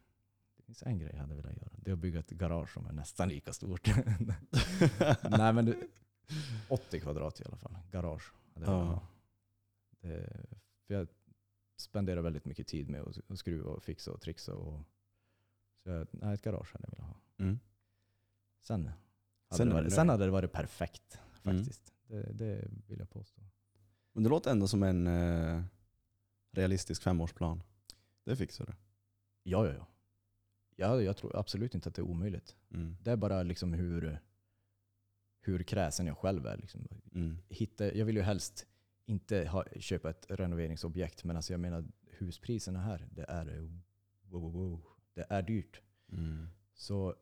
[0.56, 1.70] Det finns en grej jag hade velat göra.
[1.76, 3.86] Det är att bygga ett garage som är nästan lika stort.
[5.30, 5.76] nej men det,
[6.68, 7.76] 80 kvadrat i alla fall.
[7.90, 9.08] Garage hade jag Ja.
[10.00, 10.46] Det,
[10.86, 11.08] för jag
[11.76, 14.54] spenderar väldigt mycket tid med att, att skruva och fixa och trixa.
[14.54, 14.80] Och,
[15.82, 17.20] så jag, nej, ett garage hade jag velat ha.
[17.38, 17.58] Mm.
[18.60, 18.90] Sen
[19.48, 21.58] hade, Sen det, varit, sen hade det varit perfekt Mm.
[21.58, 21.92] faktiskt.
[22.06, 23.42] Det, det vill jag påstå.
[24.12, 25.62] Men det låter ändå som en eh,
[26.52, 27.62] realistisk femårsplan.
[28.24, 28.72] Det fixar du.
[29.42, 29.86] Ja, ja, ja.
[30.76, 31.02] ja.
[31.02, 32.56] Jag tror absolut inte att det är omöjligt.
[32.70, 32.96] Mm.
[33.02, 34.18] Det är bara liksom hur,
[35.40, 36.56] hur kräsen jag själv är.
[36.56, 36.88] Liksom.
[37.14, 37.38] Mm.
[37.48, 38.66] Hitta, jag vill ju helst
[39.06, 41.84] inte ha, köpa ett renoveringsobjekt, men alltså jag menar
[42.18, 43.46] huspriserna här, det är
[44.22, 44.82] wow, wow, wow.
[45.14, 45.80] Det är dyrt.
[46.12, 46.48] Mm.
[46.74, 47.14] Så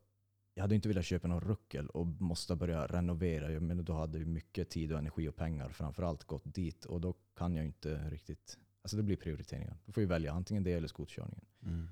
[0.57, 3.53] jag hade inte velat köpa någon ruckel och måste börja renovera.
[3.53, 6.85] Jag menar, då hade mycket tid och energi och pengar framförallt gått dit.
[6.85, 8.59] Och då kan jag inte riktigt...
[8.83, 9.77] Alltså det blir prioriteringar.
[9.87, 11.45] Då får jag välja antingen det eller skoterkörningen.
[11.63, 11.89] Mm.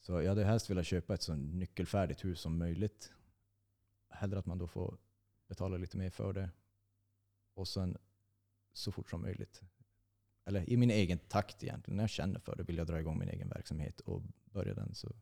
[0.00, 3.12] Så jag hade helst velat köpa ett så nyckelfärdigt hus som möjligt.
[4.08, 4.98] Hellre att man då får
[5.48, 6.50] betala lite mer för det.
[7.54, 7.96] Och sen
[8.72, 9.62] så fort som möjligt.
[10.44, 11.96] Eller i min egen takt egentligen.
[11.96, 14.94] När jag känner för det vill jag dra igång min egen verksamhet och börja den.
[14.94, 15.12] Så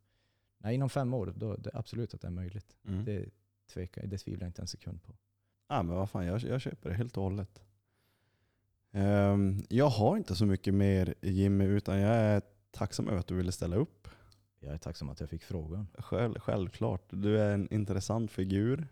[0.59, 2.76] nej, inom fem år, då det är absolut att det är möjligt.
[2.85, 3.05] Mm.
[3.05, 3.30] Det,
[3.72, 5.14] tvekar, det tvivlar jag inte en sekund på.
[5.68, 7.62] Ja, men vad fan, jag, jag köper det helt och hållet.
[8.93, 13.35] Ehm, jag har inte så mycket mer Jimmy, utan jag är tacksam över att du
[13.35, 14.09] ville ställa upp.
[14.60, 15.86] Jag är tacksam att jag fick frågan.
[15.98, 17.02] Själv, självklart.
[17.10, 18.89] Du är en intressant figur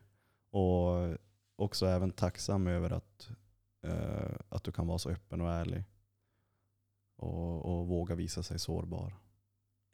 [0.51, 1.17] och
[1.57, 3.31] också även tacksam över att,
[3.83, 5.85] eh, att du kan vara så öppen och ärlig.
[7.17, 9.15] Och, och våga visa sig sårbar.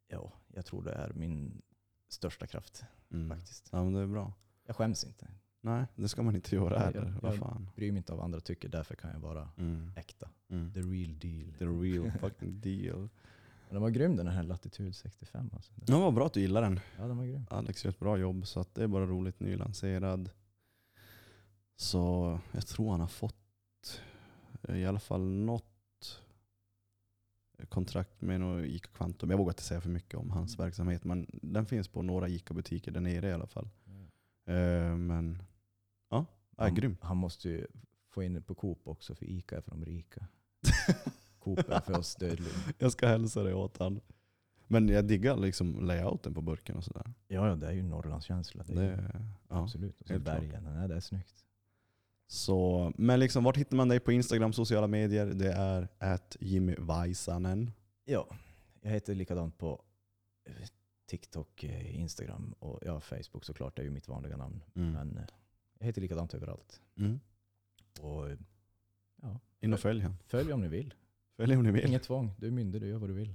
[0.09, 1.63] Ja, jag tror det är min
[2.09, 3.29] största kraft Mm.
[3.39, 3.69] faktiskt.
[3.73, 4.33] Ja, men det är bra.
[4.67, 5.29] Jag skäms inte.
[5.61, 7.19] Nej, det ska man inte göra heller.
[7.23, 7.69] jag- jag- fan.
[7.77, 9.93] Bryr mig inte av vad andra tycker, därför kan jag vara Mm.
[9.97, 10.29] äkta.
[10.49, 10.73] Mm.
[10.73, 11.53] The real deal.
[11.59, 12.99] The real fucking deal.
[13.69, 15.51] Men den var grym den här Latitude 65.
[15.55, 15.73] Alltså.
[15.87, 16.81] Ja, vad bra att du gillar den.
[16.99, 17.47] Ja, den var grym.
[17.51, 19.41] Alex gör ett bra jobb så det är bara roligt.
[19.41, 20.31] Nylanserad.
[21.77, 23.37] Så jag tror han har fått
[24.63, 25.72] eh, i alla fall något
[27.67, 29.31] kontrakt med något Ica Quantum.
[29.31, 32.91] Jag vågar inte säga för mycket om hans verksamhet men den finns på några Ica-butiker
[32.91, 33.69] där nere i alla fall.
[34.47, 35.43] Eh, Men
[36.11, 36.27] ja,
[36.57, 36.97] är han, grym.
[37.01, 37.67] han måste ju
[38.11, 40.27] få in det på Coop också, för Ica är för de rika.
[41.39, 42.55] Coop är för oss dödliga.
[42.79, 44.01] Jag ska hälsa det åt han.
[44.69, 47.13] Men jag diggar liksom layouten på burken och sådär.
[47.29, 48.65] Ja, ja, det är ju Norrlandskänsla.
[48.65, 49.11] Det är ju, Det,
[49.49, 49.63] ja.
[49.63, 50.01] absolut.
[50.01, 51.45] Och så bergen, nej, det är snyggt.
[52.33, 55.27] Så, men liksom, vart hittar man dig på Instagram, sociala medier?
[55.27, 57.71] Det är att Jimmy Vaisanen.
[58.05, 58.27] Ja,
[58.81, 59.83] jag heter likadant på
[60.45, 60.67] eh,
[61.07, 63.77] TikTok, eh, Instagram och ja, Facebook såklart.
[63.77, 64.63] Det är ju mitt vanliga namn.
[64.75, 64.93] Mm.
[64.93, 65.25] Men eh,
[65.79, 66.81] jag heter likadant överallt.
[66.97, 67.21] Mm.
[68.01, 68.31] Och
[69.23, 70.95] ja, In och följ följ om ni vill.
[71.37, 71.87] Följ om ni vill.
[71.87, 72.35] Inget tvång.
[72.39, 73.35] Du är myndig, du gör vad du vill.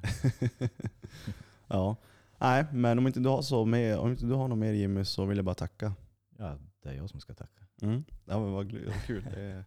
[1.68, 1.96] ja.
[2.38, 5.06] Nej, men om inte du har så med, om inte du har något mer Jimmy
[5.06, 5.94] så vill jag bara tacka.
[6.38, 7.67] Ja, det är jag som ska tacka.
[7.82, 8.04] Mm.
[8.26, 8.72] Ja, men vad,
[9.06, 9.24] kul.
[9.34, 9.64] Det är,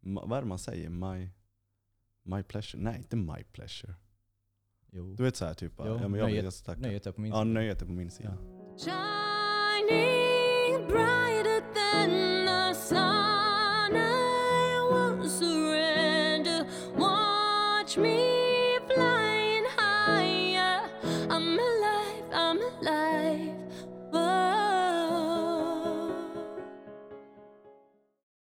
[0.00, 0.88] vad är det man säger?
[0.88, 1.28] My,
[2.22, 2.82] my pleasure?
[2.82, 3.94] Nej, inte my pleasure.
[4.92, 7.32] Jo, Du vet såhär typ, Jo, ja, men jag nöjet- jag nöjet är på min
[7.32, 7.52] Ja, sida.
[7.52, 8.36] nöjet är på min sida.
[8.40, 8.46] Ja.
[8.78, 10.88] Shining